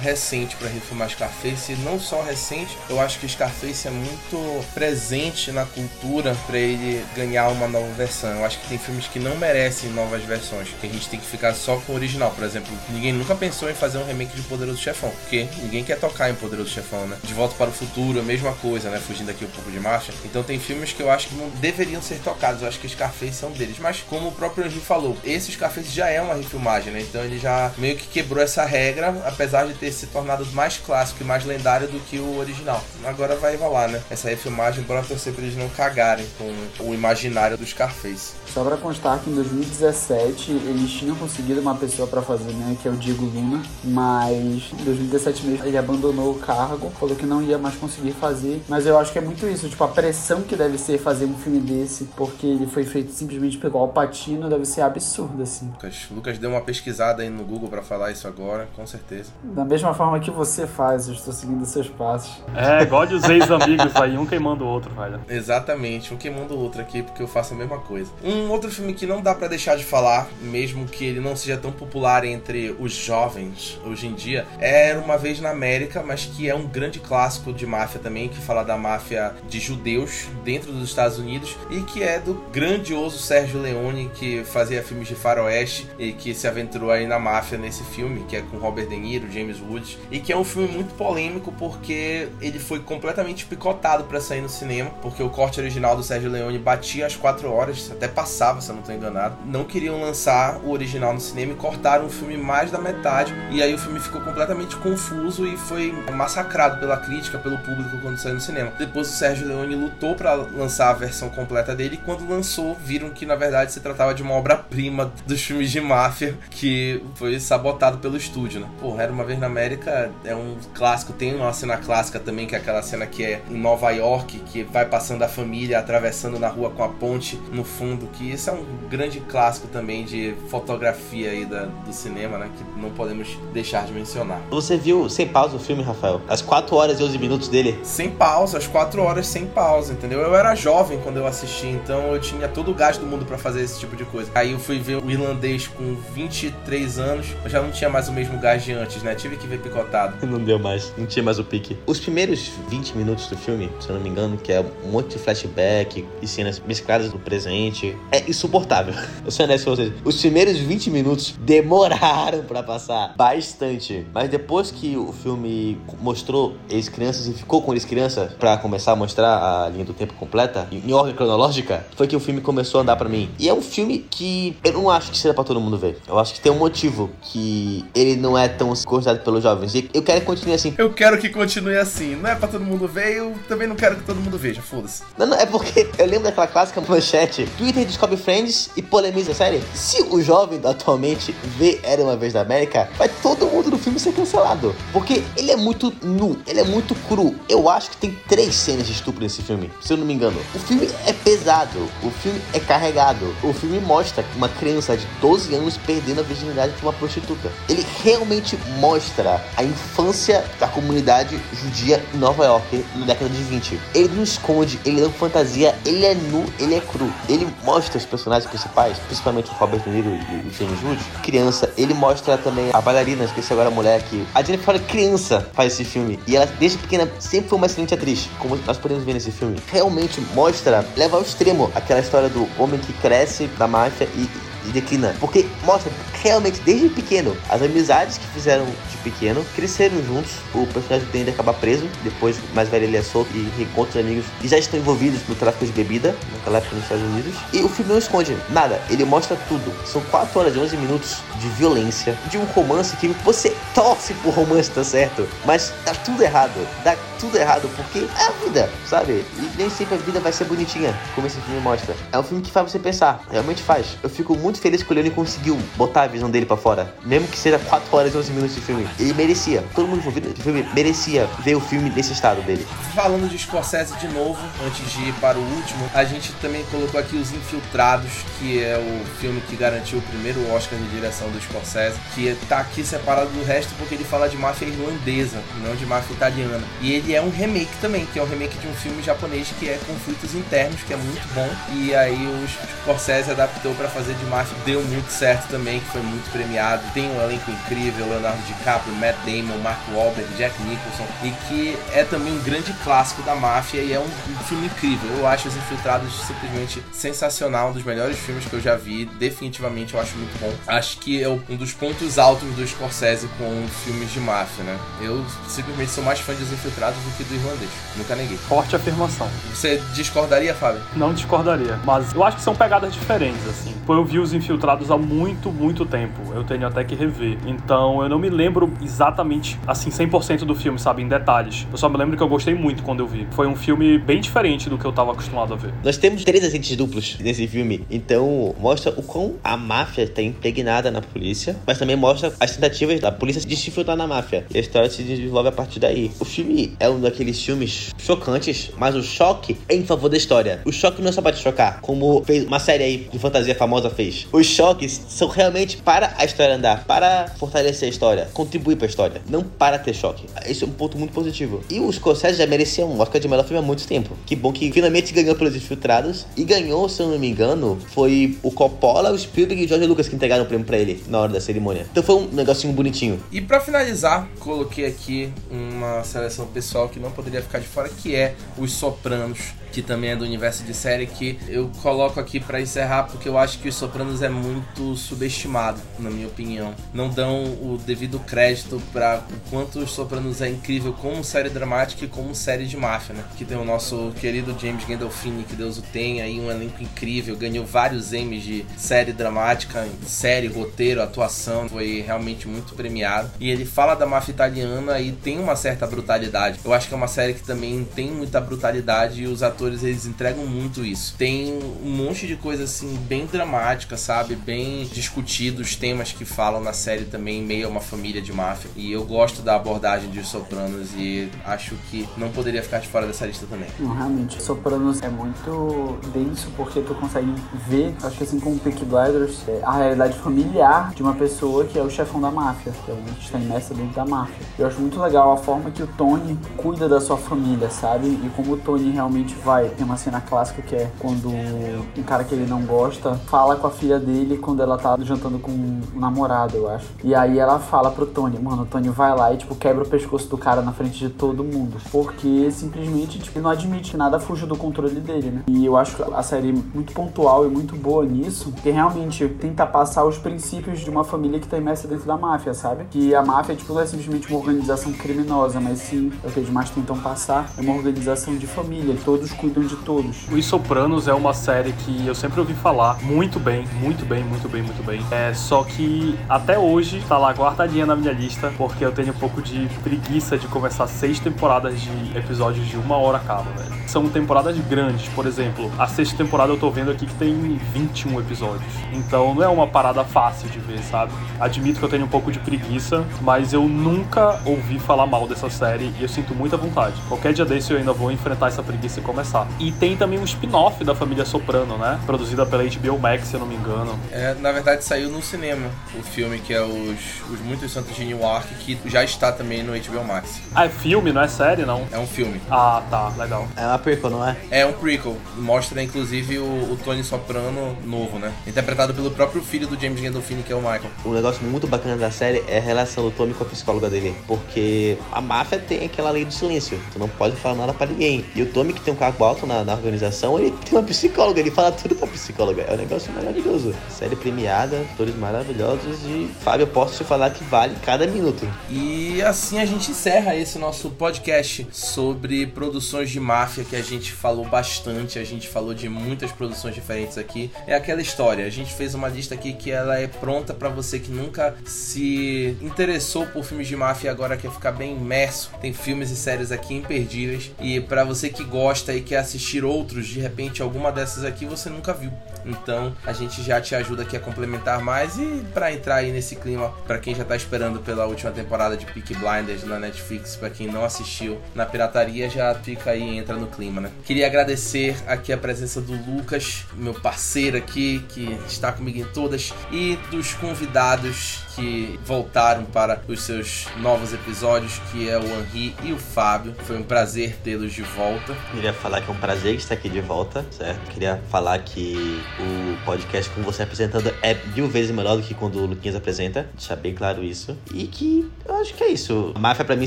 recente 0.00 0.56
para 0.56 0.68
refilmar 0.68 1.10
Scarface, 1.10 1.72
e 1.72 1.76
não 1.76 1.98
só 1.98 2.22
recente, 2.22 2.76
eu 2.88 3.00
acho 3.00 3.18
que 3.18 3.28
Scarface 3.28 3.71
é 3.86 3.90
muito 3.90 4.64
presente 4.74 5.50
na 5.50 5.64
cultura 5.64 6.36
para 6.46 6.58
ele 6.58 7.04
ganhar 7.16 7.48
uma 7.48 7.66
nova 7.66 7.90
versão. 7.92 8.30
Eu 8.30 8.44
acho 8.44 8.58
que 8.60 8.68
tem 8.68 8.78
filmes 8.78 9.06
que 9.06 9.18
não 9.18 9.36
merecem 9.36 9.90
novas 9.90 10.22
versões, 10.22 10.68
que 10.80 10.86
a 10.86 10.90
gente 10.90 11.08
tem 11.08 11.18
que 11.18 11.26
ficar 11.26 11.54
só 11.54 11.76
com 11.78 11.92
o 11.92 11.96
original. 11.96 12.30
Por 12.30 12.44
exemplo, 12.44 12.72
ninguém 12.90 13.12
nunca 13.12 13.34
pensou 13.34 13.70
em 13.70 13.74
fazer 13.74 13.98
um 13.98 14.04
remake 14.04 14.36
de 14.36 14.42
Poderoso 14.42 14.78
Chefão, 14.78 15.10
porque 15.10 15.46
ninguém 15.62 15.84
quer 15.84 15.98
tocar 15.98 16.30
em 16.30 16.34
Poderoso 16.34 16.70
Chefão, 16.70 17.06
né? 17.06 17.16
De 17.24 17.34
Volta 17.34 17.54
para 17.54 17.70
o 17.70 17.72
Futuro, 17.72 18.20
a 18.20 18.22
mesma 18.22 18.52
coisa, 18.54 18.90
né? 18.90 19.00
Fugindo 19.00 19.30
aqui 19.30 19.44
um 19.44 19.50
pouco 19.50 19.70
de 19.70 19.80
marcha. 19.80 20.12
Então 20.24 20.42
tem 20.42 20.58
filmes 20.58 20.92
que 20.92 21.02
eu 21.02 21.10
acho 21.10 21.28
que 21.28 21.34
não 21.34 21.48
deveriam 21.50 22.02
ser 22.02 22.18
tocados. 22.18 22.62
Eu 22.62 22.68
acho 22.68 22.78
que 22.78 22.88
Scarface 22.88 23.44
um 23.44 23.50
deles. 23.50 23.76
Mas 23.78 24.00
como 24.08 24.28
o 24.28 24.32
próprio 24.32 24.66
Henry 24.66 24.80
falou, 24.80 25.16
esse 25.24 25.52
Scarface 25.52 25.90
já 25.90 26.08
é 26.08 26.20
uma 26.20 26.34
refilmagem, 26.34 26.92
né? 26.92 27.00
Então 27.00 27.22
ele 27.22 27.38
já 27.38 27.72
meio 27.78 27.96
que 27.96 28.06
quebrou 28.06 28.42
essa 28.42 28.64
regra, 28.64 29.22
apesar 29.26 29.66
de 29.66 29.74
ter 29.74 29.92
se 29.92 30.06
tornado 30.06 30.44
mais 30.52 30.78
clássico 30.78 31.22
e 31.22 31.26
mais 31.26 31.44
lendário 31.44 31.88
do 31.88 32.00
que 32.00 32.18
o 32.18 32.38
original. 32.38 32.82
Agora 33.04 33.36
vai 33.36 33.54
rolar, 33.62 33.88
né? 33.88 34.02
Essa 34.10 34.28
refilmagem, 34.28 34.82
bora 34.84 35.02
torcer 35.02 35.32
pra 35.32 35.42
eles 35.42 35.56
não 35.56 35.68
cagarem 35.68 36.26
com 36.36 36.84
o 36.84 36.94
imaginário 36.94 37.56
do 37.56 37.64
Scarface. 37.64 38.34
Só 38.52 38.64
pra 38.64 38.76
constar 38.76 39.18
que 39.20 39.30
em 39.30 39.34
2017 39.34 40.50
eles 40.50 40.90
tinham 40.90 41.16
conseguido 41.16 41.60
uma 41.60 41.74
pessoa 41.74 42.06
para 42.08 42.22
fazer, 42.22 42.52
né? 42.52 42.76
Que 42.80 42.88
é 42.88 42.90
o 42.90 42.94
Diego 42.94 43.24
Luna. 43.24 43.62
Mas 43.84 44.72
em 44.72 44.84
2017 44.84 45.46
mesmo 45.46 45.66
ele 45.66 45.78
abandonou 45.78 46.32
o 46.32 46.38
cargo, 46.38 46.90
falou 46.98 47.14
que 47.16 47.26
não 47.26 47.42
ia 47.42 47.58
mais 47.58 47.76
conseguir 47.76 48.12
fazer. 48.12 48.62
Mas 48.68 48.86
eu 48.86 48.98
acho 48.98 49.12
que 49.12 49.18
é 49.18 49.22
muito 49.22 49.46
isso, 49.46 49.68
tipo, 49.68 49.82
a 49.84 49.88
pressão 49.88 50.42
que 50.42 50.56
deve 50.56 50.78
ser 50.78 50.98
fazer 50.98 51.24
um 51.24 51.34
filme 51.34 51.60
desse, 51.60 52.04
porque 52.16 52.46
ele 52.46 52.66
foi 52.66 52.84
feito 52.84 53.12
simplesmente 53.12 53.58
pelo 53.58 53.78
Alpatino, 53.78 54.48
deve 54.48 54.64
ser 54.64 54.82
absurdo, 54.82 55.42
assim. 55.42 55.66
Lucas, 55.66 56.06
Lucas 56.10 56.38
deu 56.38 56.50
uma 56.50 56.60
pesquisada 56.60 57.22
aí 57.22 57.30
no 57.30 57.44
Google 57.44 57.68
para 57.68 57.82
falar 57.82 58.10
isso 58.10 58.26
agora, 58.26 58.68
com 58.74 58.86
certeza. 58.86 59.30
Da 59.42 59.64
mesma 59.64 59.94
forma 59.94 60.18
que 60.20 60.30
você 60.30 60.66
faz, 60.66 61.08
eu 61.08 61.14
estou 61.14 61.32
seguindo 61.32 61.64
seus 61.64 61.88
passos. 61.88 62.42
É, 62.54 62.82
igual 62.82 63.06
de 63.06 63.14
os 63.14 63.22
ex-amigos 63.54 63.96
aí, 63.96 64.18
um 64.18 64.26
queimando 64.26 64.64
o 64.64 64.68
outro, 64.68 64.94
velho. 64.94 65.20
Exatamente, 65.28 66.12
um 66.12 66.16
queimando 66.16 66.54
o 66.54 66.58
outro 66.58 66.80
aqui, 66.80 67.02
porque 67.02 67.22
eu 67.22 67.28
faço 67.28 67.54
a 67.54 67.56
mesma 67.56 67.78
coisa. 67.78 68.10
Um 68.22 68.50
outro 68.50 68.70
filme 68.70 68.94
que 68.94 69.06
não 69.06 69.20
dá 69.20 69.34
para 69.34 69.48
deixar 69.48 69.76
de 69.76 69.84
falar, 69.84 70.28
mesmo 70.40 70.86
que 70.86 71.04
ele 71.04 71.20
não 71.20 71.36
seja 71.36 71.56
tão 71.56 71.72
popular 71.72 72.24
entre 72.24 72.74
os 72.78 72.92
jovens 72.92 73.80
hoje 73.84 74.06
em 74.06 74.14
dia, 74.14 74.46
é 74.58 74.94
Uma 74.94 75.16
Vez 75.16 75.40
na 75.40 75.50
América, 75.50 76.02
mas 76.02 76.24
que 76.24 76.48
é 76.48 76.54
um 76.54 76.66
grande 76.66 76.98
clássico 77.00 77.52
de 77.52 77.66
máfia 77.66 78.00
também, 78.00 78.28
que 78.28 78.38
fala 78.38 78.62
da 78.62 78.76
máfia 78.76 79.34
de 79.48 79.60
judeus 79.60 80.26
dentro 80.44 80.72
dos 80.72 80.88
Estados 80.88 81.18
Unidos 81.18 81.56
e 81.70 81.80
que 81.80 82.02
é 82.02 82.18
do 82.18 82.34
grandioso 82.52 83.18
Sérgio 83.18 83.60
Leone, 83.60 84.10
que 84.14 84.44
fazia 84.44 84.82
filmes 84.82 85.08
de 85.08 85.14
faroeste 85.14 85.88
e 85.98 86.12
que 86.12 86.34
se 86.34 86.46
aventurou 86.46 86.90
aí 86.90 87.06
na 87.06 87.18
máfia 87.18 87.58
nesse 87.58 87.84
filme, 87.84 88.24
que 88.28 88.36
é 88.36 88.42
com 88.42 88.56
Robert 88.58 88.86
De 88.86 88.96
Niro, 88.96 89.30
James 89.30 89.60
Woods, 89.60 89.98
e 90.10 90.18
que 90.18 90.32
é 90.32 90.36
um 90.36 90.44
filme 90.44 90.68
muito 90.68 90.94
polêmico 90.94 91.52
porque 91.58 92.28
ele 92.40 92.58
foi 92.58 92.80
completamente 92.80 93.41
picotado 93.46 94.04
para 94.04 94.20
sair 94.20 94.40
no 94.40 94.48
cinema, 94.48 94.90
porque 95.02 95.22
o 95.22 95.30
corte 95.30 95.60
original 95.60 95.96
do 95.96 96.02
Sérgio 96.02 96.30
Leone 96.30 96.58
batia 96.58 97.06
às 97.06 97.16
4 97.16 97.50
horas, 97.50 97.90
até 97.90 98.08
passava, 98.08 98.60
se 98.60 98.70
eu 98.70 98.74
não 98.74 98.80
estou 98.80 98.94
enganado. 98.94 99.36
não 99.44 99.64
queriam 99.64 100.00
lançar 100.00 100.58
o 100.64 100.70
original 100.70 101.12
no 101.12 101.20
cinema 101.20 101.52
e 101.52 101.56
cortaram 101.56 102.06
o 102.06 102.10
filme 102.10 102.36
mais 102.36 102.70
da 102.70 102.78
metade. 102.78 103.34
E 103.50 103.62
aí 103.62 103.74
o 103.74 103.78
filme 103.78 104.00
ficou 104.00 104.20
completamente 104.20 104.76
confuso 104.76 105.46
e 105.46 105.56
foi 105.56 105.92
massacrado 106.12 106.78
pela 106.78 106.96
crítica, 106.96 107.38
pelo 107.38 107.58
público 107.58 107.98
quando 108.00 108.18
saiu 108.18 108.34
no 108.34 108.40
cinema. 108.40 108.72
Depois 108.78 109.08
o 109.08 109.12
Sérgio 109.12 109.46
Leone 109.46 109.74
lutou 109.74 110.14
para 110.14 110.34
lançar 110.34 110.90
a 110.90 110.94
versão 110.94 111.28
completa 111.30 111.74
dele 111.74 111.94
e 111.94 111.98
quando 111.98 112.28
lançou, 112.28 112.74
viram 112.74 113.10
que 113.10 113.26
na 113.26 113.34
verdade 113.34 113.72
se 113.72 113.80
tratava 113.80 114.14
de 114.14 114.22
uma 114.22 114.34
obra-prima 114.34 115.12
dos 115.26 115.42
filmes 115.42 115.70
de 115.70 115.80
máfia 115.80 116.36
que 116.50 117.02
foi 117.14 117.38
sabotado 117.40 117.98
pelo 117.98 118.16
estúdio, 118.16 118.60
né? 118.60 118.68
Porra, 118.80 119.04
Era 119.04 119.12
Uma 119.12 119.24
Vez 119.24 119.38
na 119.38 119.46
América 119.46 120.10
é 120.24 120.34
um 120.34 120.56
clássico. 120.74 121.12
Tem 121.12 121.34
uma 121.34 121.52
cena 121.52 121.76
clássica 121.76 122.18
também, 122.18 122.46
que 122.46 122.54
é 122.54 122.58
aquela 122.58 122.82
cena 122.82 123.06
que 123.06 123.24
é 123.24 123.31
em 123.50 123.58
Nova 123.58 123.90
York, 123.90 124.38
que 124.40 124.62
vai 124.62 124.84
passando 124.84 125.22
a 125.22 125.28
família 125.28 125.78
atravessando 125.78 126.38
na 126.38 126.48
rua 126.48 126.70
com 126.70 126.82
a 126.82 126.88
ponte 126.88 127.40
no 127.52 127.64
fundo, 127.64 128.06
que 128.12 128.30
isso 128.30 128.50
é 128.50 128.52
um 128.52 128.64
grande 128.88 129.20
clássico 129.20 129.68
também 129.68 130.04
de 130.04 130.34
fotografia 130.48 131.30
aí 131.30 131.44
da, 131.44 131.66
do 131.66 131.92
cinema, 131.92 132.38
né? 132.38 132.50
Que 132.56 132.80
não 132.80 132.90
podemos 132.90 133.28
deixar 133.52 133.84
de 133.86 133.92
mencionar. 133.92 134.40
Você 134.50 134.76
viu 134.76 135.08
sem 135.08 135.26
pausa 135.26 135.56
o 135.56 135.58
filme, 135.58 135.82
Rafael? 135.82 136.20
As 136.28 136.42
4 136.42 136.74
horas 136.76 137.00
e 137.00 137.04
11 137.04 137.18
minutos 137.18 137.48
dele? 137.48 137.78
Sem 137.82 138.10
pausa, 138.10 138.58
as 138.58 138.66
4 138.66 139.02
horas 139.02 139.26
sem 139.26 139.46
pausa, 139.46 139.92
entendeu? 139.92 140.20
Eu 140.20 140.34
era 140.34 140.54
jovem 140.54 140.98
quando 141.02 141.16
eu 141.16 141.26
assisti, 141.26 141.66
então 141.66 142.12
eu 142.14 142.20
tinha 142.20 142.48
todo 142.48 142.70
o 142.70 142.74
gás 142.74 142.98
do 142.98 143.06
mundo 143.06 143.24
para 143.24 143.38
fazer 143.38 143.62
esse 143.62 143.78
tipo 143.78 143.96
de 143.96 144.04
coisa. 144.04 144.30
Aí 144.34 144.52
eu 144.52 144.58
fui 144.58 144.78
ver 144.78 145.02
o 145.02 145.10
irlandês 145.10 145.66
com 145.66 145.94
23 146.14 146.98
anos, 146.98 147.26
eu 147.44 147.50
já 147.50 147.60
não 147.60 147.70
tinha 147.70 147.90
mais 147.90 148.08
o 148.08 148.12
mesmo 148.12 148.38
gás 148.38 148.64
de 148.64 148.72
antes, 148.72 149.02
né? 149.02 149.14
Tive 149.14 149.36
que 149.36 149.46
ver 149.46 149.60
picotado. 149.60 150.26
Não 150.26 150.38
deu 150.38 150.58
mais, 150.58 150.92
não 150.96 151.06
tinha 151.06 151.22
mais 151.22 151.38
o 151.38 151.44
pique. 151.44 151.76
Os 151.86 152.00
primeiros 152.00 152.52
20 152.68 152.96
minutos 152.96 153.21
do 153.28 153.36
filme, 153.36 153.70
se 153.80 153.88
eu 153.88 153.96
não 153.96 154.02
me 154.02 154.08
engano, 154.08 154.36
que 154.36 154.52
é 154.52 154.64
um 154.84 154.90
monte 154.90 155.16
de 155.16 155.18
flashback 155.18 156.06
e 156.20 156.26
cenas 156.26 156.60
mescladas 156.66 157.10
do 157.10 157.18
presente, 157.18 157.96
é 158.10 158.28
insuportável. 158.28 158.94
Eu 159.24 159.30
sou 159.30 159.44
honesto 159.44 159.64
com 159.64 159.76
vocês. 159.76 159.92
Os 160.04 160.20
primeiros 160.20 160.58
20 160.58 160.90
minutos 160.90 161.34
demoraram 161.40 162.42
para 162.44 162.62
passar 162.62 163.14
bastante. 163.16 164.06
Mas 164.12 164.28
depois 164.28 164.70
que 164.70 164.96
o 164.96 165.12
filme 165.12 165.80
mostrou 166.00 166.56
eles 166.68 166.88
crianças 166.88 167.26
e 167.26 167.32
ficou 167.32 167.62
com 167.62 167.72
eles 167.72 167.84
crianças 167.84 168.32
para 168.34 168.56
começar 168.56 168.92
a 168.92 168.96
mostrar 168.96 169.64
a 169.64 169.68
linha 169.68 169.84
do 169.84 169.92
tempo 169.92 170.14
completa, 170.14 170.68
em 170.72 170.92
ordem 170.92 171.14
cronológica, 171.14 171.86
foi 171.96 172.06
que 172.06 172.16
o 172.16 172.20
filme 172.20 172.40
começou 172.40 172.80
a 172.80 172.82
andar 172.82 172.96
para 172.96 173.08
mim. 173.08 173.30
E 173.38 173.48
é 173.48 173.54
um 173.54 173.62
filme 173.62 174.06
que 174.10 174.56
eu 174.64 174.72
não 174.72 174.90
acho 174.90 175.10
que 175.10 175.18
seja 175.18 175.34
para 175.34 175.44
todo 175.44 175.60
mundo 175.60 175.78
ver. 175.78 175.98
Eu 176.06 176.18
acho 176.18 176.34
que 176.34 176.40
tem 176.40 176.50
um 176.50 176.58
motivo 176.58 177.10
que 177.20 177.84
ele 177.94 178.16
não 178.16 178.36
é 178.36 178.48
tão 178.48 178.72
gostado 178.84 179.20
pelos 179.20 179.42
jovens. 179.42 179.74
E 179.74 179.90
eu 179.92 180.02
quero 180.02 180.20
que 180.20 180.26
continue 180.26 180.54
assim. 180.54 180.74
Eu 180.76 180.92
quero 180.92 181.18
que 181.18 181.28
continue 181.28 181.76
assim. 181.76 182.16
Não 182.16 182.30
é 182.30 182.34
para 182.34 182.48
todo 182.48 182.64
mundo 182.64 182.86
ver, 182.86 183.11
eu 183.12 183.34
também 183.48 183.66
não 183.66 183.76
quero 183.76 183.96
que 183.96 184.04
todo 184.04 184.20
mundo 184.20 184.38
veja. 184.38 184.62
Foda-se. 184.62 185.02
Não, 185.16 185.26
não, 185.26 185.36
é 185.36 185.46
porque 185.46 185.88
eu 185.98 186.06
lembro 186.06 186.24
daquela 186.24 186.46
clássica 186.46 186.80
manchete: 186.80 187.46
Twitter 187.58 187.84
descobre 187.84 188.16
Friends 188.16 188.70
e 188.76 188.82
polemiza 188.82 189.34
série. 189.34 189.62
Se 189.74 190.02
o 190.02 190.20
jovem 190.22 190.60
atualmente 190.64 191.34
vê 191.58 191.80
Era 191.82 192.02
uma 192.02 192.16
Vez 192.16 192.32
da 192.32 192.40
América, 192.40 192.88
vai 192.96 193.08
todo 193.08 193.46
mundo 193.46 193.70
do 193.70 193.78
filme 193.78 193.98
ser 193.98 194.12
cancelado. 194.12 194.74
Porque 194.92 195.22
ele 195.36 195.50
é 195.50 195.56
muito 195.56 195.92
nu, 196.02 196.38
ele 196.46 196.60
é 196.60 196.64
muito 196.64 196.94
cru. 197.08 197.34
Eu 197.48 197.68
acho 197.68 197.90
que 197.90 197.96
tem 197.96 198.16
três 198.28 198.54
cenas 198.54 198.86
de 198.86 198.92
estupro 198.92 199.22
nesse 199.22 199.42
filme, 199.42 199.70
se 199.80 199.92
eu 199.92 199.96
não 199.96 200.06
me 200.06 200.14
engano. 200.14 200.38
O 200.54 200.58
filme 200.58 200.88
é 201.06 201.12
pesado, 201.12 201.88
o 202.02 202.10
filme 202.10 202.40
é 202.52 202.60
carregado. 202.60 203.34
O 203.42 203.52
filme 203.52 203.80
mostra 203.80 204.24
uma 204.36 204.48
criança 204.48 204.96
de 204.96 205.06
12 205.20 205.54
anos 205.54 205.76
perdendo 205.76 206.20
a 206.20 206.22
virginidade 206.22 206.72
por 206.74 206.86
uma 206.86 206.92
prostituta. 206.92 207.50
Ele 207.68 207.84
realmente 208.02 208.58
mostra 208.78 209.44
a 209.56 209.64
infância 209.64 210.44
da 210.58 210.68
comunidade 210.68 211.40
judia 211.52 212.02
em 212.14 212.18
Nova 212.18 212.44
York 212.44 212.84
década 213.06 213.30
de 213.30 213.42
20. 213.42 213.80
Ele 213.94 214.08
não 214.14 214.22
esconde, 214.22 214.78
ele 214.84 215.00
não 215.00 215.10
fantasia, 215.10 215.74
ele 215.84 216.04
é 216.04 216.14
nu, 216.14 216.44
ele 216.58 216.74
é 216.74 216.80
cru. 216.80 217.10
Ele 217.28 217.46
mostra 217.64 217.98
os 217.98 218.04
personagens 218.04 218.48
principais, 218.48 218.98
principalmente 218.98 219.50
o 219.50 219.54
Robert 219.54 219.80
De 219.80 219.90
Niro 219.90 220.10
e 220.10 220.48
o 220.48 220.52
James 220.52 220.82
Wood, 220.82 221.02
criança. 221.22 221.72
Ele 221.76 221.94
mostra 221.94 222.36
também 222.38 222.70
a 222.72 222.80
bailarina, 222.80 223.24
esqueci 223.24 223.52
agora 223.52 223.68
a 223.68 223.72
mulher 223.72 224.02
que. 224.02 224.26
A 224.34 224.42
Jennifer 224.42 224.80
criança 224.82 225.48
faz 225.52 225.72
esse 225.72 225.84
filme. 225.84 226.18
E 226.26 226.36
ela, 226.36 226.46
desde 226.46 226.78
pequena, 226.78 227.08
sempre 227.18 227.48
foi 227.48 227.58
uma 227.58 227.66
excelente 227.66 227.94
atriz, 227.94 228.28
como 228.38 228.56
nós 228.66 228.78
podemos 228.78 229.04
ver 229.04 229.14
nesse 229.14 229.30
filme. 229.30 229.58
Realmente 229.70 230.20
mostra, 230.34 230.84
leva 230.96 231.16
ao 231.16 231.22
extremo 231.22 231.70
aquela 231.74 232.00
história 232.00 232.28
do 232.28 232.48
homem 232.58 232.80
que 232.80 232.92
cresce 232.94 233.46
da 233.58 233.66
máfia 233.66 234.08
e, 234.14 234.28
e 234.66 234.70
declina. 234.70 235.14
Porque 235.20 235.46
mostra 235.64 235.90
realmente 236.22 236.60
desde 236.60 236.88
pequeno 236.88 237.36
as 237.48 237.62
amizades 237.62 238.18
que 238.18 238.26
fizeram 238.28 238.64
de 238.64 238.96
pequeno 239.02 239.44
cresceram 239.54 240.02
juntos. 240.04 240.32
O 240.54 240.66
personagem 240.66 241.06
do 241.06 241.12
Danny 241.12 241.30
acaba 241.30 241.52
preso, 241.52 241.88
depois 242.02 242.36
mais 242.54 242.68
velho 242.68 242.84
ele 242.84 242.96
é 242.96 243.02
solto 243.02 243.30
e 243.34 243.50
reencontra 243.56 244.00
os 244.00 244.06
amigos 244.06 244.24
que 244.40 244.48
já 244.48 244.58
estão 244.58 244.78
envolvidos 244.78 245.20
no 245.28 245.34
tráfico 245.34 245.66
de 245.66 245.72
bebida, 245.72 246.14
naquela 246.32 246.58
época 246.58 246.76
nos 246.76 246.84
Estados 246.84 247.04
Unidos. 247.04 247.34
E 247.52 247.62
o 247.62 247.68
filme 247.68 247.92
não 247.92 247.98
esconde 247.98 248.36
nada, 248.50 248.80
ele 248.88 249.04
mostra 249.04 249.36
tudo. 249.48 249.72
São 249.86 250.00
4 250.02 250.38
horas 250.38 250.56
e 250.56 250.58
11 250.58 250.76
minutos 250.76 251.18
de 251.38 251.48
violência, 251.50 252.16
de 252.30 252.38
um 252.38 252.44
romance 252.44 252.96
que 252.96 253.08
você 253.24 253.54
torce 253.74 254.14
pro 254.14 254.30
romance, 254.30 254.70
tá 254.70 254.84
certo? 254.84 255.28
Mas 255.44 255.72
dá 255.84 255.94
tudo 255.94 256.22
errado, 256.22 256.66
dá 256.84 256.96
tudo 257.18 257.36
errado, 257.36 257.68
porque 257.76 258.00
é 258.00 258.26
a 258.26 258.30
vida, 258.44 258.70
sabe? 258.88 259.24
E 259.38 259.50
nem 259.56 259.70
sempre 259.70 259.94
a 259.94 259.98
vida 259.98 260.20
vai 260.20 260.32
ser 260.32 260.44
bonitinha, 260.44 260.98
como 261.14 261.26
esse 261.26 261.40
filme 261.40 261.60
mostra. 261.60 261.94
É 262.12 262.18
um 262.18 262.22
filme 262.22 262.42
que 262.42 262.50
faz 262.50 262.70
você 262.70 262.78
pensar, 262.78 263.22
realmente 263.30 263.62
faz. 263.62 263.96
Eu 264.02 264.10
fico 264.10 264.36
muito 264.36 264.51
feliz 264.60 264.82
que 264.82 264.90
o 264.90 264.94
Leone 264.94 265.10
conseguiu 265.10 265.58
botar 265.76 266.02
a 266.02 266.06
visão 266.06 266.30
dele 266.30 266.46
pra 266.46 266.56
fora, 266.56 266.94
mesmo 267.04 267.28
que 267.28 267.38
seja 267.38 267.58
4 267.58 267.96
horas 267.96 268.14
e 268.14 268.16
11 268.16 268.32
minutos 268.32 268.54
de 268.54 268.60
filme. 268.60 268.88
Ele 268.98 269.12
merecia, 269.14 269.64
todo 269.74 269.86
mundo 269.86 269.98
envolvido 269.98 270.28
no 270.28 270.36
filme 270.36 270.66
merecia 270.74 271.28
ver 271.44 271.54
o 271.54 271.60
filme 271.60 271.90
nesse 271.90 272.12
estado 272.12 272.42
dele. 272.42 272.66
Falando 272.94 273.28
de 273.28 273.38
Scorsese 273.38 273.94
de 273.96 274.08
novo, 274.08 274.40
antes 274.66 274.92
de 274.92 275.08
ir 275.08 275.14
para 275.14 275.38
o 275.38 275.42
último, 275.42 275.88
a 275.94 276.04
gente 276.04 276.32
também 276.34 276.64
colocou 276.70 276.98
aqui 276.98 277.16
Os 277.16 277.32
Infiltrados, 277.32 278.10
que 278.38 278.62
é 278.62 278.76
o 278.76 279.06
filme 279.18 279.40
que 279.48 279.56
garantiu 279.56 279.98
o 279.98 280.02
primeiro 280.02 280.50
Oscar 280.52 280.78
de 280.78 280.88
direção 280.88 281.30
do 281.30 281.40
Scorsese, 281.40 281.96
que 282.14 282.36
tá 282.48 282.58
aqui 282.58 282.84
separado 282.84 283.30
do 283.30 283.44
resto 283.44 283.74
porque 283.78 283.94
ele 283.94 284.04
fala 284.04 284.28
de 284.28 284.36
máfia 284.36 284.66
irlandesa, 284.66 285.42
não 285.64 285.74
de 285.74 285.86
máfia 285.86 286.14
italiana. 286.14 286.62
E 286.80 286.92
ele 286.92 287.14
é 287.14 287.22
um 287.22 287.30
remake 287.30 287.70
também, 287.80 288.06
que 288.06 288.18
é 288.18 288.22
um 288.22 288.26
remake 288.26 288.58
de 288.58 288.66
um 288.66 288.74
filme 288.74 289.02
japonês 289.02 289.48
que 289.58 289.68
é 289.68 289.78
Conflitos 289.86 290.34
Internos, 290.34 290.82
que 290.82 290.92
é 290.92 290.96
muito 290.96 291.34
bom. 291.34 291.48
E 291.72 291.94
aí 291.94 292.26
o 292.26 292.48
Scorsese 292.82 293.30
adaptou 293.30 293.74
para 293.74 293.88
fazer 293.88 294.14
de 294.14 294.24
máfia, 294.26 294.41
deu 294.64 294.82
muito 294.82 295.10
certo 295.10 295.48
também, 295.48 295.80
que 295.80 295.86
foi 295.86 296.02
muito 296.02 296.30
premiado. 296.30 296.82
Tem 296.92 297.10
um 297.10 297.20
elenco 297.22 297.50
incrível, 297.50 298.08
Leonardo 298.08 298.40
DiCaprio, 298.42 298.94
Matt 298.96 299.16
Damon, 299.24 299.58
Mark 299.62 299.78
Wahlberg, 299.92 300.32
Jack 300.36 300.54
Nicholson, 300.62 301.06
e 301.22 301.30
que 301.48 301.78
é 301.92 302.04
também 302.04 302.32
um 302.32 302.42
grande 302.42 302.72
clássico 302.84 303.22
da 303.22 303.34
máfia 303.34 303.80
e 303.80 303.92
é 303.92 303.98
um, 303.98 304.04
um 304.04 304.44
filme 304.44 304.66
incrível. 304.66 305.10
Eu 305.18 305.26
acho 305.26 305.48
Os 305.48 305.56
Infiltrados 305.56 306.12
simplesmente 306.26 306.82
sensacional, 306.92 307.70
um 307.70 307.72
dos 307.72 307.84
melhores 307.84 308.18
filmes 308.18 308.44
que 308.44 308.52
eu 308.52 308.60
já 308.60 308.76
vi, 308.76 309.04
definitivamente 309.18 309.94
eu 309.94 310.00
acho 310.00 310.16
muito 310.16 310.38
bom. 310.40 310.52
Acho 310.66 310.98
que 310.98 311.22
é 311.22 311.28
um 311.28 311.56
dos 311.56 311.72
pontos 311.72 312.18
altos 312.18 312.48
do 312.54 312.66
Scorsese 312.66 313.28
com 313.38 313.66
filmes 313.84 314.12
de 314.12 314.20
máfia, 314.20 314.64
né? 314.64 314.78
Eu 315.00 315.24
simplesmente 315.48 315.90
sou 315.90 316.04
mais 316.04 316.20
fã 316.20 316.34
de 316.34 316.42
Os 316.42 316.52
Infiltrados 316.52 316.98
do 317.02 317.16
que 317.16 317.24
do 317.24 317.34
Irlandês, 317.34 317.70
nunca 317.96 318.14
neguei. 318.14 318.36
Forte 318.36 318.76
afirmação. 318.76 319.28
Você 319.50 319.82
discordaria, 319.94 320.54
Fábio? 320.54 320.82
Não 320.94 321.12
discordaria, 321.12 321.78
mas 321.84 322.12
eu 322.14 322.22
acho 322.24 322.36
que 322.36 322.42
são 322.42 322.54
pegadas 322.54 322.92
diferentes, 322.92 323.46
assim. 323.48 323.74
Eu 323.88 324.04
vi 324.04 324.18
os 324.18 324.31
Infiltrados 324.32 324.90
há 324.90 324.98
muito, 324.98 325.50
muito 325.50 325.84
tempo. 325.84 326.20
Eu 326.34 326.44
tenho 326.44 326.66
até 326.66 326.84
que 326.84 326.94
rever. 326.94 327.38
Então 327.46 328.02
eu 328.02 328.08
não 328.08 328.18
me 328.18 328.30
lembro 328.30 328.72
exatamente, 328.82 329.58
assim, 329.66 329.90
100% 329.90 330.44
do 330.44 330.54
filme, 330.54 330.78
sabe, 330.78 331.02
em 331.02 331.08
detalhes. 331.08 331.66
Eu 331.70 331.78
só 331.78 331.88
me 331.88 331.96
lembro 331.96 332.16
que 332.16 332.22
eu 332.22 332.28
gostei 332.28 332.54
muito 332.54 332.82
quando 332.82 333.00
eu 333.00 333.06
vi. 333.06 333.26
Foi 333.30 333.46
um 333.46 333.56
filme 333.56 333.98
bem 333.98 334.20
diferente 334.20 334.68
do 334.68 334.78
que 334.78 334.84
eu 334.84 334.92
tava 334.92 335.12
acostumado 335.12 335.54
a 335.54 335.56
ver. 335.56 335.72
Nós 335.84 335.96
temos 335.96 336.24
três 336.24 336.44
agentes 336.44 336.74
duplos 336.76 337.18
nesse 337.20 337.46
filme, 337.46 337.84
então 337.90 338.54
mostra 338.58 338.92
o 338.96 339.02
quão 339.02 339.34
a 339.42 339.56
máfia 339.56 340.02
está 340.02 340.22
impregnada 340.22 340.90
na 340.90 341.00
polícia, 341.00 341.56
mas 341.66 341.78
também 341.78 341.96
mostra 341.96 342.32
as 342.40 342.56
tentativas 342.56 343.00
da 343.00 343.12
polícia 343.12 343.40
de 343.40 343.56
se 343.56 343.70
infiltrar 343.70 343.96
na 343.96 344.06
máfia. 344.06 344.46
E 344.52 344.58
a 344.58 344.60
história 344.60 344.88
se 344.88 345.02
desenvolve 345.02 345.48
a 345.48 345.52
partir 345.52 345.80
daí. 345.80 346.10
O 346.18 346.24
filme 346.24 346.74
é 346.78 346.88
um 346.88 347.00
daqueles 347.00 347.42
filmes 347.42 347.92
chocantes, 347.98 348.70
mas 348.76 348.94
o 348.94 349.02
choque 349.02 349.56
é 349.68 349.74
em 349.74 349.84
favor 349.84 350.08
da 350.08 350.16
história. 350.16 350.60
O 350.64 350.72
choque 350.72 351.00
não 351.00 351.08
é 351.08 351.12
só 351.12 351.22
pra 351.22 351.32
te 351.32 351.40
chocar, 351.42 351.80
como 351.80 352.22
fez 352.24 352.44
uma 352.44 352.58
série 352.58 352.84
aí 352.84 353.08
de 353.10 353.18
fantasia 353.18 353.54
famosa 353.54 353.90
fez. 353.90 354.21
Os 354.30 354.46
choques 354.46 355.00
são 355.08 355.28
realmente 355.28 355.76
para 355.78 356.14
a 356.16 356.24
história 356.24 356.54
andar, 356.54 356.84
para 356.84 357.28
fortalecer 357.38 357.88
a 357.88 357.90
história, 357.90 358.28
contribuir 358.32 358.76
para 358.76 358.86
a 358.86 358.88
história, 358.88 359.22
não 359.28 359.42
para 359.42 359.78
ter 359.78 359.94
choque. 359.94 360.26
Esse 360.46 360.64
é 360.64 360.66
um 360.66 360.70
ponto 360.70 360.98
muito 360.98 361.12
positivo. 361.12 361.62
E 361.70 361.80
o 361.80 361.90
Scorsese 361.92 362.38
já 362.38 362.46
merecia 362.46 362.84
um 362.84 363.00
Oscar 363.00 363.20
de 363.20 363.28
melhor 363.28 363.44
filme 363.44 363.58
há 363.58 363.62
muito 363.62 363.86
tempo. 363.86 364.16
Que 364.26 364.36
bom 364.36 364.52
que 364.52 364.70
finalmente 364.72 365.12
ganhou 365.12 365.34
pelos 365.34 365.56
Infiltrados. 365.56 366.26
E 366.36 366.44
ganhou, 366.44 366.88
se 366.88 367.02
eu 367.02 367.08
não 367.08 367.18
me 367.18 367.28
engano, 367.28 367.78
foi 367.88 368.38
o 368.42 368.50
Coppola, 368.50 369.10
o 369.10 369.18
Spielberg 369.18 369.62
e 369.62 369.64
o 369.64 369.68
George 369.68 369.86
Lucas 369.86 370.08
que 370.08 370.14
entregaram 370.14 370.44
o 370.44 370.46
prêmio 370.46 370.66
pra 370.66 370.76
ele 370.76 371.02
na 371.08 371.20
hora 371.20 371.32
da 371.32 371.40
cerimônia. 371.40 371.86
Então 371.90 372.02
foi 372.02 372.16
um 372.16 372.28
negocinho 372.28 372.72
bonitinho. 372.72 373.22
E 373.30 373.40
para 373.40 373.60
finalizar, 373.60 374.28
coloquei 374.38 374.86
aqui 374.86 375.32
uma 375.50 376.02
seleção 376.04 376.46
pessoal 376.46 376.88
que 376.88 376.98
não 376.98 377.10
poderia 377.10 377.42
ficar 377.42 377.58
de 377.58 377.66
fora, 377.66 377.88
que 377.88 378.14
é 378.14 378.34
Os 378.58 378.72
Sopranos. 378.72 379.61
Que 379.72 379.82
também 379.82 380.10
é 380.10 380.16
do 380.16 380.24
universo 380.24 380.62
de 380.64 380.74
série, 380.74 381.06
que 381.06 381.38
eu 381.48 381.70
coloco 381.82 382.20
aqui 382.20 382.38
para 382.38 382.60
encerrar 382.60 383.04
porque 383.04 383.28
eu 383.28 383.38
acho 383.38 383.58
que 383.58 383.68
Os 383.68 383.74
Sopranos 383.74 384.22
é 384.22 384.28
muito 384.28 384.94
subestimado, 384.94 385.80
na 385.98 386.10
minha 386.10 386.26
opinião. 386.26 386.74
Não 386.92 387.08
dão 387.08 387.44
o 387.44 387.80
devido 387.84 388.20
crédito 388.20 388.80
para 388.92 389.22
o 389.30 389.50
quanto 389.50 389.78
Os 389.78 389.90
Sopranos 389.90 390.40
é 390.42 390.48
incrível 390.48 390.92
como 390.92 391.24
série 391.24 391.48
dramática 391.48 392.04
e 392.04 392.08
como 392.08 392.34
série 392.34 392.66
de 392.66 392.76
máfia, 392.76 393.14
né? 393.14 393.24
Que 393.36 393.44
tem 393.44 393.56
o 393.56 393.64
nosso 393.64 394.12
querido 394.20 394.54
James 394.60 394.84
Gandolfini, 394.84 395.44
que 395.44 395.56
Deus 395.56 395.78
o 395.78 395.82
tenha, 395.82 396.24
aí 396.24 396.38
um 396.38 396.50
elenco 396.50 396.82
incrível, 396.82 397.36
ganhou 397.36 397.64
vários 397.64 398.12
Emmys 398.12 398.42
de 398.42 398.66
série 398.76 399.12
dramática, 399.12 399.86
série, 400.06 400.48
roteiro, 400.48 401.02
atuação, 401.02 401.68
foi 401.68 402.02
realmente 402.06 402.46
muito 402.46 402.74
premiado. 402.74 403.30
E 403.40 403.50
ele 403.50 403.64
fala 403.64 403.94
da 403.94 404.06
máfia 404.06 404.32
italiana 404.32 405.00
e 405.00 405.12
tem 405.12 405.38
uma 405.38 405.56
certa 405.56 405.86
brutalidade. 405.86 406.60
Eu 406.64 406.72
acho 406.72 406.88
que 406.88 406.94
é 406.94 406.96
uma 406.96 407.08
série 407.08 407.34
que 407.34 407.42
também 407.42 407.84
tem 407.94 408.10
muita 408.10 408.40
brutalidade 408.40 409.22
e 409.22 409.26
os 409.26 409.42
atores 409.42 409.61
eles 409.66 410.06
entregam 410.06 410.46
muito 410.46 410.84
isso. 410.84 411.14
Tem 411.16 411.58
um 411.84 411.90
monte 411.90 412.26
de 412.26 412.36
coisa 412.36 412.64
assim 412.64 412.96
bem 413.08 413.26
dramática, 413.26 413.96
sabe? 413.96 414.34
Bem 414.34 414.84
discutidos 414.86 415.76
temas 415.76 416.12
que 416.12 416.24
falam 416.24 416.62
na 416.62 416.72
série 416.72 417.04
também 417.04 417.42
meio 417.42 417.66
a 417.66 417.70
uma 417.70 417.80
família 417.80 418.20
de 418.20 418.32
máfia. 418.32 418.70
E 418.76 418.92
eu 418.92 419.04
gosto 419.04 419.42
da 419.42 419.56
abordagem 419.56 420.10
de 420.10 420.24
Sopranos 420.24 420.90
e 420.96 421.28
acho 421.44 421.74
que 421.90 422.08
não 422.16 422.30
poderia 422.30 422.62
ficar 422.62 422.78
de 422.78 422.88
fora 422.88 423.06
dessa 423.06 423.26
lista 423.26 423.46
também. 423.46 423.68
Não, 423.78 423.94
realmente, 423.94 424.42
Sopranos 424.42 425.02
é 425.02 425.08
muito 425.08 425.98
denso 426.12 426.48
porque 426.56 426.80
tu 426.80 426.94
consegue 426.94 427.32
ver, 427.68 427.94
acho 428.02 428.16
que 428.16 428.24
assim 428.24 428.40
como 428.40 428.58
Peaky 428.58 428.84
Blinders, 428.84 429.46
é 429.48 429.60
a 429.62 429.72
realidade 429.72 430.18
familiar 430.18 430.92
de 430.94 431.02
uma 431.02 431.14
pessoa 431.14 431.64
que 431.64 431.78
é 431.78 431.82
o 431.82 431.90
chefão 431.90 432.20
da 432.20 432.30
máfia, 432.30 432.72
que 432.84 432.90
é 432.90 432.94
um 432.94 433.02
que 433.02 433.24
está 433.24 433.38
imersa 433.38 433.74
dentro 433.74 433.94
da 433.94 434.04
máfia. 434.04 434.46
Eu 434.58 434.66
acho 434.66 434.80
muito 434.80 435.00
legal 435.00 435.32
a 435.32 435.36
forma 435.36 435.70
que 435.70 435.82
o 435.82 435.86
Tony 435.86 436.38
cuida 436.56 436.88
da 436.88 437.00
sua 437.00 437.16
família, 437.16 437.70
sabe? 437.70 438.08
E 438.08 438.30
como 438.34 438.54
o 438.54 438.56
Tony 438.56 438.90
realmente 438.90 439.34
vai. 439.44 439.51
Tem 439.76 439.84
uma 439.84 439.96
cena 439.96 440.20
clássica 440.20 440.62
que 440.62 440.74
é 440.74 440.90
quando 440.98 441.28
um 441.28 442.02
cara 442.04 442.24
que 442.24 442.34
ele 442.34 442.46
não 442.46 442.62
gosta 442.62 443.14
fala 443.26 443.56
com 443.56 443.66
a 443.66 443.70
filha 443.70 443.98
dele 443.98 444.36
quando 444.36 444.62
ela 444.62 444.76
tá 444.76 444.96
jantando 445.00 445.38
com 445.38 445.50
um 445.50 445.80
namorado, 445.94 446.56
eu 446.56 446.68
acho. 446.68 446.86
E 447.02 447.14
aí 447.14 447.38
ela 447.38 447.58
fala 447.58 447.90
pro 447.90 448.06
Tony, 448.06 448.38
mano, 448.38 448.62
o 448.62 448.66
Tony 448.66 448.88
vai 448.88 449.14
lá 449.16 449.32
e 449.32 449.36
tipo 449.36 449.54
quebra 449.54 449.84
o 449.84 449.88
pescoço 449.88 450.28
do 450.28 450.38
cara 450.38 450.62
na 450.62 450.72
frente 450.72 450.98
de 450.98 451.08
todo 451.08 451.44
mundo. 451.44 451.78
Porque 451.90 452.50
simplesmente, 452.50 453.18
tipo, 453.18 453.38
não 453.40 453.50
admite 453.50 453.92
que 453.92 453.96
nada 453.96 454.18
fuja 454.18 454.46
do 454.46 454.56
controle 454.56 455.00
dele, 455.00 455.30
né? 455.30 455.42
E 455.46 455.64
eu 455.64 455.76
acho 455.76 456.02
a 456.14 456.22
série 456.22 456.52
muito 456.52 456.92
pontual 456.92 457.46
e 457.46 457.48
muito 457.48 457.76
boa 457.76 458.04
nisso, 458.04 458.52
que 458.62 458.70
realmente 458.70 459.28
tenta 459.40 459.66
passar 459.66 460.04
os 460.04 460.18
princípios 460.18 460.80
de 460.80 460.90
uma 460.90 461.04
família 461.04 461.40
que 461.40 461.48
tá 461.48 461.56
imersa 461.56 461.88
dentro 461.88 462.06
da 462.06 462.16
máfia, 462.16 462.54
sabe? 462.54 462.84
Que 462.90 463.14
a 463.14 463.22
máfia, 463.22 463.54
tipo, 463.54 463.72
não 463.72 463.80
é 463.80 463.86
simplesmente 463.86 464.28
uma 464.28 464.38
organização 464.38 464.92
criminosa, 464.92 465.60
mas 465.60 465.78
sim, 465.78 466.12
é 466.22 466.28
o 466.28 466.30
que 466.30 466.40
eles 466.40 466.50
mais 466.50 466.70
tentam 466.70 466.96
passar, 466.98 467.50
é 467.56 467.60
uma 467.60 467.74
organização 467.74 468.36
de 468.36 468.46
família, 468.46 468.96
todos 469.04 469.32
cuidam 469.42 469.64
de 469.64 469.74
todos. 469.76 470.28
Os 470.30 470.46
Sopranos 470.46 471.08
é 471.08 471.12
uma 471.12 471.34
série 471.34 471.72
que 471.72 472.06
eu 472.06 472.14
sempre 472.14 472.38
ouvi 472.38 472.54
falar 472.54 473.02
muito 473.02 473.40
bem, 473.40 473.66
muito 473.80 474.06
bem, 474.06 474.22
muito 474.22 474.48
bem, 474.48 474.62
muito 474.62 474.86
bem. 474.86 475.04
É 475.10 475.34
só 475.34 475.64
que 475.64 476.16
até 476.28 476.56
hoje 476.56 477.02
tá 477.08 477.18
lá 477.18 477.32
guardadinha 477.32 477.84
na 477.84 477.96
minha 477.96 478.12
lista, 478.12 478.52
porque 478.56 478.84
eu 478.84 478.92
tenho 478.92 479.10
um 479.10 479.18
pouco 479.18 479.42
de 479.42 479.68
preguiça 479.82 480.38
de 480.38 480.46
começar 480.46 480.86
seis 480.86 481.18
temporadas 481.18 481.80
de 481.80 482.16
episódios 482.16 482.68
de 482.68 482.76
uma 482.76 482.96
hora 482.96 483.18
cada, 483.18 483.50
velho. 483.50 483.88
São 483.88 484.08
temporadas 484.08 484.56
grandes, 484.68 485.08
por 485.08 485.26
exemplo, 485.26 485.70
a 485.76 485.88
sexta 485.88 486.16
temporada 486.16 486.52
eu 486.52 486.58
tô 486.58 486.70
vendo 486.70 486.92
aqui 486.92 487.04
que 487.04 487.14
tem 487.14 487.34
21 487.74 488.20
episódios. 488.20 488.72
Então 488.92 489.34
não 489.34 489.42
é 489.42 489.48
uma 489.48 489.66
parada 489.66 490.04
fácil 490.04 490.48
de 490.48 490.60
ver, 490.60 490.78
sabe? 490.84 491.12
Admito 491.40 491.80
que 491.80 491.84
eu 491.84 491.88
tenho 491.88 492.04
um 492.04 492.08
pouco 492.08 492.30
de 492.30 492.38
preguiça, 492.38 493.04
mas 493.20 493.52
eu 493.52 493.68
nunca 493.68 494.40
ouvi 494.44 494.78
falar 494.78 495.06
mal 495.06 495.26
dessa 495.26 495.50
série 495.50 495.92
e 495.98 496.02
eu 496.02 496.08
sinto 496.08 496.32
muita 496.32 496.56
vontade. 496.56 496.94
Qualquer 497.08 497.32
dia 497.32 497.44
desse 497.44 497.72
eu 497.72 497.78
ainda 497.78 497.92
vou 497.92 498.12
enfrentar 498.12 498.46
essa 498.46 498.62
preguiça 498.62 499.00
e 499.00 499.02
começar. 499.02 499.31
E 499.58 499.72
tem 499.72 499.96
também 499.96 500.18
um 500.18 500.24
spin-off 500.24 500.84
da 500.84 500.94
família 500.94 501.24
Soprano, 501.24 501.78
né? 501.78 502.00
Produzida 502.06 502.44
pela 502.44 502.62
HBO 502.64 502.98
Max, 502.98 503.28
se 503.28 503.34
eu 503.34 503.40
não 503.40 503.46
me 503.46 503.54
engano. 503.54 503.98
É, 504.10 504.34
na 504.34 504.52
verdade 504.52 504.84
saiu 504.84 505.10
no 505.10 505.22
cinema 505.22 505.68
o 505.98 506.02
filme 506.02 506.38
que 506.38 506.52
é 506.52 506.62
os, 506.62 507.22
os 507.30 507.40
Muitos 507.40 507.72
Santos 507.72 507.94
de 507.94 508.04
Newark, 508.04 508.54
que 508.56 508.78
já 508.86 509.02
está 509.04 509.32
também 509.32 509.62
no 509.62 509.72
HBO 509.72 510.04
Max. 510.04 510.40
Ah, 510.54 510.66
é 510.66 510.68
filme, 510.68 511.12
não 511.12 511.22
é 511.22 511.28
série, 511.28 511.64
não? 511.64 511.86
É 511.90 511.98
um 511.98 512.06
filme. 512.06 512.40
Ah, 512.50 512.82
tá, 512.90 513.12
legal. 513.16 513.46
É 513.56 513.66
uma 513.66 513.78
prequel, 513.78 514.10
não 514.10 514.26
é? 514.26 514.36
É 514.50 514.66
um 514.66 514.72
prequel. 514.72 515.16
Mostra 515.36 515.82
inclusive 515.82 516.38
o, 516.38 516.72
o 516.72 516.78
Tony 516.84 517.02
Soprano 517.04 517.76
novo, 517.84 518.18
né? 518.18 518.32
Interpretado 518.46 518.92
pelo 518.94 519.10
próprio 519.10 519.42
filho 519.42 519.66
do 519.66 519.80
James 519.80 520.00
Gandolfini, 520.00 520.42
que 520.42 520.52
é 520.52 520.56
o 520.56 520.60
Michael. 520.60 520.90
Um 521.04 521.12
negócio 521.12 521.42
muito 521.44 521.66
bacana 521.66 521.96
da 521.96 522.10
série 522.10 522.42
é 522.48 522.58
a 522.58 522.60
relação 522.60 523.04
do 523.04 523.10
Tommy 523.10 523.34
com 523.34 523.44
a 523.44 523.46
psicóloga 523.46 523.88
dele. 523.88 524.14
Porque 524.26 524.96
a 525.10 525.20
máfia 525.20 525.58
tem 525.58 525.84
aquela 525.84 526.10
lei 526.10 526.24
do 526.24 526.32
silêncio. 526.32 526.78
Tu 526.92 526.98
não 526.98 527.08
pode 527.08 527.36
falar 527.36 527.54
nada 527.54 527.72
pra 527.72 527.86
ninguém. 527.86 528.24
E 528.34 528.42
o 528.42 528.46
Tommy, 528.46 528.72
que 528.72 528.80
tem 528.80 528.92
um 528.92 528.96
cargo 528.96 529.21
alto 529.24 529.46
na, 529.46 529.64
na 529.64 529.74
organização, 529.74 530.38
ele 530.38 530.50
tem 530.64 530.78
uma 530.78 530.84
psicóloga. 530.84 531.40
Ele 531.40 531.50
fala 531.50 531.72
tudo 531.72 531.94
pra 531.94 532.06
psicóloga. 532.06 532.62
É 532.62 532.74
um 532.74 532.76
negócio 532.76 533.12
maravilhoso. 533.12 533.74
Série 533.90 534.16
premiada, 534.16 534.80
atores 534.92 535.14
maravilhosos. 535.16 535.98
E, 536.04 536.28
Fábio, 536.40 536.64
eu 536.64 536.68
posso 536.68 536.98
te 536.98 537.04
falar 537.04 537.30
que 537.30 537.44
vale 537.44 537.76
cada 537.84 538.06
minuto. 538.06 538.48
E 538.70 539.20
assim 539.22 539.58
a 539.58 539.66
gente 539.66 539.90
encerra 539.90 540.34
esse 540.34 540.58
nosso 540.58 540.90
podcast 540.90 541.66
sobre 541.70 542.46
produções 542.46 543.10
de 543.10 543.20
máfia 543.20 543.64
que 543.64 543.76
a 543.76 543.82
gente 543.82 544.12
falou 544.12 544.44
bastante, 544.46 545.18
a 545.18 545.24
gente 545.24 545.48
falou 545.48 545.74
de 545.74 545.88
muitas 545.88 546.32
produções 546.32 546.74
diferentes 546.74 547.18
aqui. 547.18 547.50
É 547.66 547.74
aquela 547.74 548.00
história, 548.00 548.46
a 548.46 548.50
gente 548.50 548.72
fez 548.72 548.94
uma 548.94 549.08
lista 549.08 549.34
aqui 549.34 549.52
que 549.52 549.70
ela 549.70 549.98
é 549.98 550.06
pronta 550.06 550.54
para 550.54 550.68
você 550.68 550.98
que 550.98 551.10
nunca 551.10 551.54
se 551.64 552.56
interessou 552.60 553.26
por 553.26 553.44
filmes 553.44 553.68
de 553.68 553.76
máfia 553.76 554.08
e 554.08 554.10
agora 554.10 554.36
quer 554.36 554.50
ficar 554.50 554.72
bem 554.72 554.96
imerso. 554.96 555.50
Tem 555.60 555.72
filmes 555.72 556.10
e 556.10 556.16
séries 556.16 556.50
aqui 556.50 556.74
imperdíveis 556.74 557.50
e 557.60 557.80
para 557.80 558.04
você 558.04 558.28
que 558.28 558.44
gosta 558.44 558.94
e 558.94 559.00
quer 559.02 559.18
assistir 559.18 559.64
outros, 559.64 560.06
de 560.06 560.20
repente 560.20 560.62
alguma 560.62 560.90
dessas 560.90 561.24
aqui 561.24 561.44
você 561.44 561.68
nunca 561.68 561.92
viu. 561.92 562.12
Então 562.44 562.94
a 563.04 563.12
gente 563.12 563.42
já 563.42 563.60
te 563.60 563.74
ajuda 563.74 564.02
aqui 564.02 564.16
a 564.16 564.20
complementar 564.20 564.80
mais 564.80 565.18
e 565.18 565.44
para 565.52 565.72
entrar 565.72 565.96
aí 565.96 566.10
nesse 566.10 566.36
clima, 566.36 566.68
para 566.86 566.98
quem 566.98 567.14
já 567.14 567.24
tá 567.24 567.36
esperando 567.36 567.80
pela 567.80 568.06
última 568.06 568.30
temporada 568.30 568.76
de 568.76 568.86
Peaky 568.86 569.14
Blinders 569.14 569.64
na 569.64 569.78
Netflix, 569.78 570.36
para 570.36 570.50
quem 570.50 570.66
não 570.66 570.84
assistiu 570.84 571.40
na 571.54 571.66
pirataria, 571.66 572.28
já 572.28 572.54
fica 572.54 572.90
aí 572.90 573.02
e 573.02 573.18
entra 573.18 573.36
no 573.36 573.46
clima, 573.46 573.80
né? 573.80 573.90
Queria 574.04 574.26
agradecer 574.26 574.96
aqui 575.06 575.32
a 575.32 575.38
presença 575.38 575.80
do 575.80 575.92
Lucas, 575.92 576.64
meu 576.74 576.94
parceiro 576.94 577.56
aqui, 577.56 578.04
que 578.08 578.38
está 578.46 578.72
comigo 578.72 578.98
em 578.98 579.04
todas, 579.04 579.52
e 579.70 579.98
dos 580.10 580.34
convidados 580.34 581.44
que 581.54 581.98
voltaram 582.04 582.64
para 582.64 583.00
os 583.08 583.22
seus 583.22 583.66
novos 583.78 584.12
episódios, 584.12 584.80
que 584.90 585.08
é 585.08 585.18
o 585.18 585.24
Henri 585.24 585.74
e 585.82 585.92
o 585.92 585.98
Fábio. 585.98 586.54
Foi 586.64 586.78
um 586.78 586.82
prazer 586.82 587.36
tê-los 587.42 587.72
de 587.72 587.82
volta. 587.82 588.34
Queria 588.50 588.72
falar 588.72 589.00
que 589.02 589.10
é 589.10 589.14
um 589.14 589.18
prazer 589.18 589.54
estar 589.54 589.74
aqui 589.74 589.88
de 589.88 590.00
volta, 590.00 590.44
certo? 590.50 590.90
Queria 590.90 591.20
falar 591.30 591.58
que 591.60 592.22
o 592.38 592.84
podcast 592.84 593.30
com 593.32 593.42
você 593.42 593.62
apresentando 593.62 594.12
é 594.22 594.36
mil 594.54 594.68
vezes 594.68 594.90
melhor 594.90 595.16
do 595.16 595.22
que 595.22 595.34
quando 595.34 595.56
o 595.56 595.66
Luquinhas 595.66 595.96
apresenta. 595.96 596.48
Deixar 596.56 596.76
bem 596.76 596.94
claro 596.94 597.22
isso. 597.22 597.56
E 597.72 597.86
que 597.86 598.30
eu 598.46 598.54
acho 598.56 598.74
que 598.74 598.84
é 598.84 598.88
isso. 598.88 599.32
A 599.34 599.38
máfia 599.38 599.64
pra 599.64 599.76
mim 599.76 599.86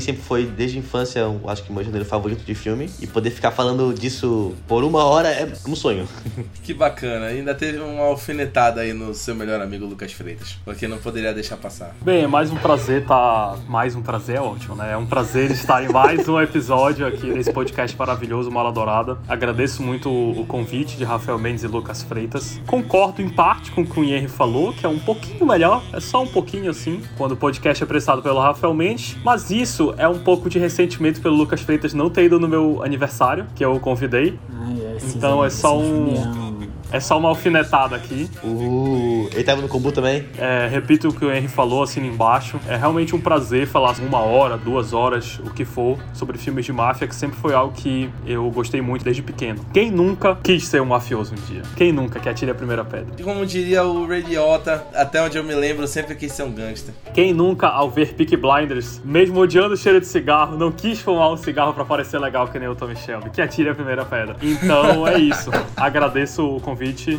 sempre 0.00 0.22
foi, 0.22 0.46
desde 0.46 0.78
a 0.78 0.80
infância, 0.80 1.20
eu 1.20 1.40
acho 1.46 1.62
que 1.62 1.70
o 1.70 1.72
meu 1.72 1.84
gênero 1.84 2.04
favorito 2.04 2.44
de 2.44 2.54
filme. 2.54 2.90
E 3.00 3.06
poder 3.06 3.30
ficar 3.30 3.50
falando 3.50 3.92
disso 3.92 4.54
por 4.66 4.84
uma 4.84 5.04
hora 5.04 5.28
é 5.28 5.52
um 5.66 5.74
sonho. 5.74 6.08
Que 6.62 6.74
bacana. 6.74 7.26
Ainda 7.26 7.54
teve 7.54 7.78
uma 7.78 8.02
alfinetada 8.04 8.80
aí 8.80 8.92
no 8.92 9.14
seu 9.14 9.34
melhor 9.34 9.60
amigo 9.60 9.86
Lucas 9.86 10.12
Freitas. 10.12 10.58
Porque 10.64 10.88
não 10.88 10.98
poderia 10.98 11.32
deixar 11.32 11.56
passar. 11.56 11.94
Bem, 12.02 12.24
é 12.24 12.26
mais 12.26 12.50
um 12.50 12.56
prazer 12.56 13.04
tá. 13.06 13.56
Mais 13.68 13.94
um 13.94 14.02
prazer 14.02 14.36
é 14.36 14.40
ótimo, 14.40 14.74
né? 14.74 14.92
É 14.92 14.96
um 14.96 15.06
prazer 15.06 15.50
estar 15.50 15.84
em 15.84 15.88
mais 15.88 16.28
um 16.28 16.40
episódio 16.40 17.06
aqui 17.06 17.26
nesse 17.26 17.52
podcast 17.52 17.96
maravilhoso, 17.96 18.50
Mala 18.50 18.72
Dourada. 18.72 19.18
Agradeço 19.28 19.82
muito 19.82 20.10
o 20.10 20.44
convite 20.46 20.96
de 20.96 21.04
Rafael 21.04 21.38
Mendes 21.38 21.62
e 21.62 21.68
Lucas 21.68 22.02
Freitas. 22.02 22.35
Concordo 22.66 23.22
em 23.22 23.28
parte 23.28 23.70
com 23.70 23.82
o 23.82 23.86
que 23.86 23.98
o 23.98 24.04
Henry 24.04 24.28
falou, 24.28 24.72
que 24.72 24.84
é 24.84 24.88
um 24.88 24.98
pouquinho 24.98 25.46
melhor, 25.46 25.82
é 25.92 26.00
só 26.00 26.22
um 26.22 26.26
pouquinho 26.26 26.70
assim, 26.70 27.02
quando 27.16 27.32
o 27.32 27.36
podcast 27.36 27.82
é 27.82 27.86
prestado 27.86 28.22
pelo 28.22 28.40
Rafael 28.40 28.74
Mendes. 28.74 29.16
Mas 29.24 29.50
isso 29.50 29.94
é 29.98 30.08
um 30.08 30.18
pouco 30.18 30.48
de 30.48 30.58
ressentimento 30.58 31.20
pelo 31.20 31.36
Lucas 31.36 31.60
Freitas 31.60 31.94
não 31.94 32.10
ter 32.10 32.24
ido 32.24 32.38
no 32.38 32.48
meu 32.48 32.82
aniversário, 32.82 33.46
que 33.54 33.64
eu 33.64 33.72
o 33.74 33.80
convidei. 33.80 34.38
É, 34.80 34.96
esses 34.96 35.14
Então 35.14 35.44
é 35.44 35.50
só 35.50 35.78
um-. 35.78 36.45
É 36.92 37.00
só 37.00 37.18
uma 37.18 37.28
alfinetada 37.28 37.96
aqui. 37.96 38.30
Uh, 38.42 39.28
ele 39.32 39.44
tava 39.44 39.60
no 39.60 39.68
combo 39.68 39.90
também? 39.92 40.24
É, 40.38 40.68
repito 40.70 41.08
o 41.08 41.12
que 41.12 41.24
o 41.24 41.32
Henry 41.32 41.48
falou, 41.48 41.82
assina 41.82 42.06
embaixo. 42.06 42.58
É 42.68 42.76
realmente 42.76 43.14
um 43.14 43.20
prazer 43.20 43.66
falar 43.66 43.94
uma 44.00 44.20
hora, 44.20 44.56
duas 44.56 44.92
horas, 44.92 45.38
o 45.40 45.50
que 45.50 45.64
for, 45.64 45.98
sobre 46.14 46.38
filmes 46.38 46.64
de 46.64 46.72
máfia, 46.72 47.06
que 47.06 47.14
sempre 47.14 47.38
foi 47.38 47.54
algo 47.54 47.72
que 47.74 48.10
eu 48.26 48.48
gostei 48.50 48.80
muito 48.80 49.04
desde 49.04 49.22
pequeno. 49.22 49.64
Quem 49.72 49.90
nunca 49.90 50.38
quis 50.42 50.66
ser 50.66 50.80
um 50.80 50.86
mafioso 50.86 51.34
um 51.34 51.52
dia? 51.52 51.62
Quem 51.76 51.92
nunca 51.92 52.20
que 52.20 52.28
atire 52.28 52.50
a 52.50 52.54
primeira 52.54 52.84
pedra? 52.84 53.14
E 53.18 53.22
como 53.22 53.44
diria 53.44 53.84
o 53.84 54.06
Ray 54.06 54.22
Liotta, 54.22 54.86
até 54.94 55.22
onde 55.22 55.36
eu 55.36 55.44
me 55.44 55.54
lembro, 55.54 55.86
sempre 55.86 56.14
quis 56.14 56.32
ser 56.32 56.44
um 56.44 56.52
gangster. 56.52 56.94
Quem 57.12 57.34
nunca, 57.34 57.68
ao 57.68 57.90
ver 57.90 58.14
Peaky 58.14 58.36
Blinders, 58.36 59.00
mesmo 59.04 59.40
odiando 59.40 59.74
o 59.74 59.76
cheiro 59.76 60.00
de 60.00 60.06
cigarro, 60.06 60.56
não 60.56 60.70
quis 60.70 61.00
fumar 61.00 61.32
um 61.32 61.36
cigarro 61.36 61.74
pra 61.74 61.84
parecer 61.84 62.18
legal 62.18 62.48
que 62.48 62.58
nem 62.58 62.68
o 62.68 62.74
Tommy 62.74 62.96
Shelby? 62.96 63.30
Que 63.30 63.42
atire 63.42 63.68
a 63.68 63.74
primeira 63.74 64.04
pedra. 64.04 64.36
Então 64.40 65.06
é 65.06 65.18
isso. 65.18 65.50
Agradeço 65.76 66.56
o 66.56 66.60
convite 66.60 66.75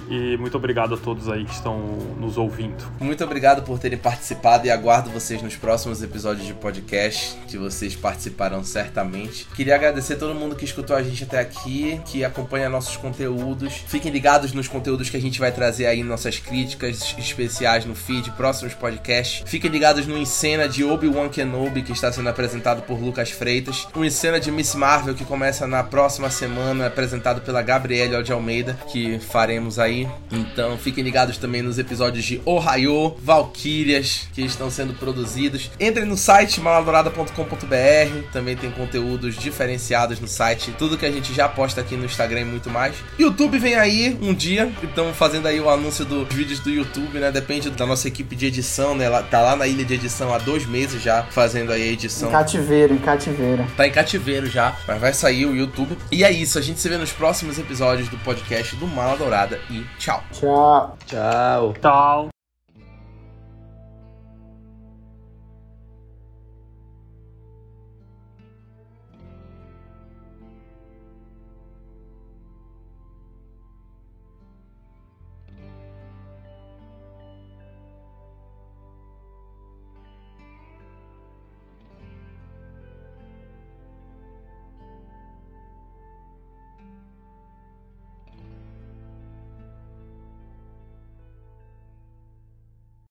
e 0.09 0.37
muito 0.37 0.55
obrigado 0.57 0.93
a 0.95 0.97
todos 0.97 1.29
aí 1.29 1.45
que 1.45 1.53
estão 1.53 1.79
nos 2.19 2.37
ouvindo. 2.37 2.83
Muito 2.99 3.23
obrigado 3.23 3.63
por 3.63 3.79
terem 3.79 3.97
participado 3.97 4.67
e 4.67 4.69
aguardo 4.69 5.09
vocês 5.09 5.41
nos 5.41 5.55
próximos 5.55 6.01
episódios 6.03 6.45
de 6.45 6.53
podcast, 6.53 7.37
que 7.47 7.57
vocês 7.57 7.95
participarão 7.95 8.63
certamente. 8.63 9.47
Queria 9.55 9.75
agradecer 9.75 10.15
todo 10.15 10.35
mundo 10.35 10.55
que 10.55 10.65
escutou 10.65 10.95
a 10.95 11.03
gente 11.03 11.23
até 11.23 11.39
aqui, 11.39 11.99
que 12.05 12.23
acompanha 12.23 12.69
nossos 12.69 12.97
conteúdos. 12.97 13.73
Fiquem 13.87 14.11
ligados 14.11 14.53
nos 14.53 14.67
conteúdos 14.67 15.09
que 15.09 15.17
a 15.17 15.21
gente 15.21 15.39
vai 15.39 15.51
trazer 15.51 15.85
aí, 15.85 16.03
nossas 16.03 16.39
críticas 16.39 17.15
especiais 17.17 17.85
no 17.85 17.95
feed, 17.95 18.31
próximos 18.31 18.73
podcasts. 18.73 19.43
Fiquem 19.49 19.71
ligados 19.71 20.05
no 20.05 20.17
Encena 20.17 20.67
de 20.67 20.83
Obi-Wan 20.83 21.29
Kenobi, 21.29 21.81
que 21.81 21.91
está 21.91 22.11
sendo 22.11 22.29
apresentado 22.29 22.81
por 22.83 22.99
Lucas 22.99 23.31
Freitas. 23.31 23.87
O 23.95 24.03
Encena 24.03 24.39
de 24.39 24.51
Miss 24.51 24.75
Marvel, 24.75 25.15
que 25.15 25.25
começa 25.25 25.67
na 25.67 25.83
próxima 25.83 26.29
semana, 26.29 26.87
apresentado 26.87 27.41
pela 27.41 27.61
Gabriele 27.61 28.21
de 28.23 28.31
Almeida, 28.31 28.77
que 28.91 29.19
faremos 29.47 29.79
aí. 29.79 30.05
Então 30.29 30.77
fiquem 30.77 31.01
ligados 31.01 31.37
também 31.37 31.61
nos 31.61 31.79
episódios 31.79 32.25
de 32.25 32.41
Ohio, 32.43 33.15
Valkyrias, 33.23 34.27
que 34.33 34.41
estão 34.41 34.69
sendo 34.69 34.93
produzidos. 34.93 35.71
Entrem 35.79 36.05
no 36.05 36.17
site 36.17 36.59
maladorada.com.br, 36.59 38.31
também 38.33 38.57
tem 38.57 38.69
conteúdos 38.71 39.37
diferenciados 39.37 40.19
no 40.19 40.27
site, 40.27 40.75
tudo 40.77 40.97
que 40.97 41.05
a 41.05 41.11
gente 41.11 41.33
já 41.33 41.47
posta 41.47 41.79
aqui 41.79 41.95
no 41.95 42.03
Instagram 42.03 42.41
e 42.41 42.45
muito 42.45 42.69
mais. 42.69 42.95
YouTube 43.17 43.57
vem 43.57 43.75
aí 43.75 44.17
um 44.21 44.33
dia, 44.33 44.69
estamos 44.83 45.15
fazendo 45.15 45.47
aí 45.47 45.61
o 45.61 45.69
anúncio 45.69 46.03
dos 46.03 46.27
vídeos 46.27 46.59
do 46.59 46.69
YouTube, 46.69 47.17
né? 47.19 47.31
Depende 47.31 47.69
da 47.69 47.85
nossa 47.85 48.09
equipe 48.09 48.35
de 48.35 48.47
edição, 48.47 48.95
né? 48.95 49.05
Ela 49.05 49.23
tá 49.23 49.39
lá 49.39 49.55
na 49.55 49.65
ilha 49.65 49.85
de 49.85 49.93
edição 49.93 50.33
há 50.33 50.39
dois 50.39 50.65
meses 50.65 51.01
já, 51.01 51.23
fazendo 51.23 51.71
aí 51.71 51.83
a 51.83 51.91
edição. 51.93 52.27
Em 52.27 52.33
cativeiro, 52.33 52.93
em 52.93 52.97
cativeiro. 52.97 53.65
Tá 53.77 53.87
em 53.87 53.91
cativeiro 53.91 54.47
já, 54.47 54.75
mas 54.85 54.99
vai 54.99 55.13
sair 55.13 55.45
o 55.45 55.55
YouTube. 55.55 55.97
E 56.11 56.25
é 56.25 56.31
isso, 56.31 56.59
a 56.59 56.61
gente 56.61 56.81
se 56.81 56.89
vê 56.89 56.97
nos 56.97 57.13
próximos 57.13 57.57
episódios 57.57 58.09
do 58.09 58.17
podcast 58.17 58.75
do 58.75 58.85
Mala 58.85 59.15
Dourada 59.37 59.59
e 59.69 59.85
tchau. 59.99 60.23
Tchau. 60.31 60.97
Tchau. 61.05 61.73
Tchau. 61.79 62.29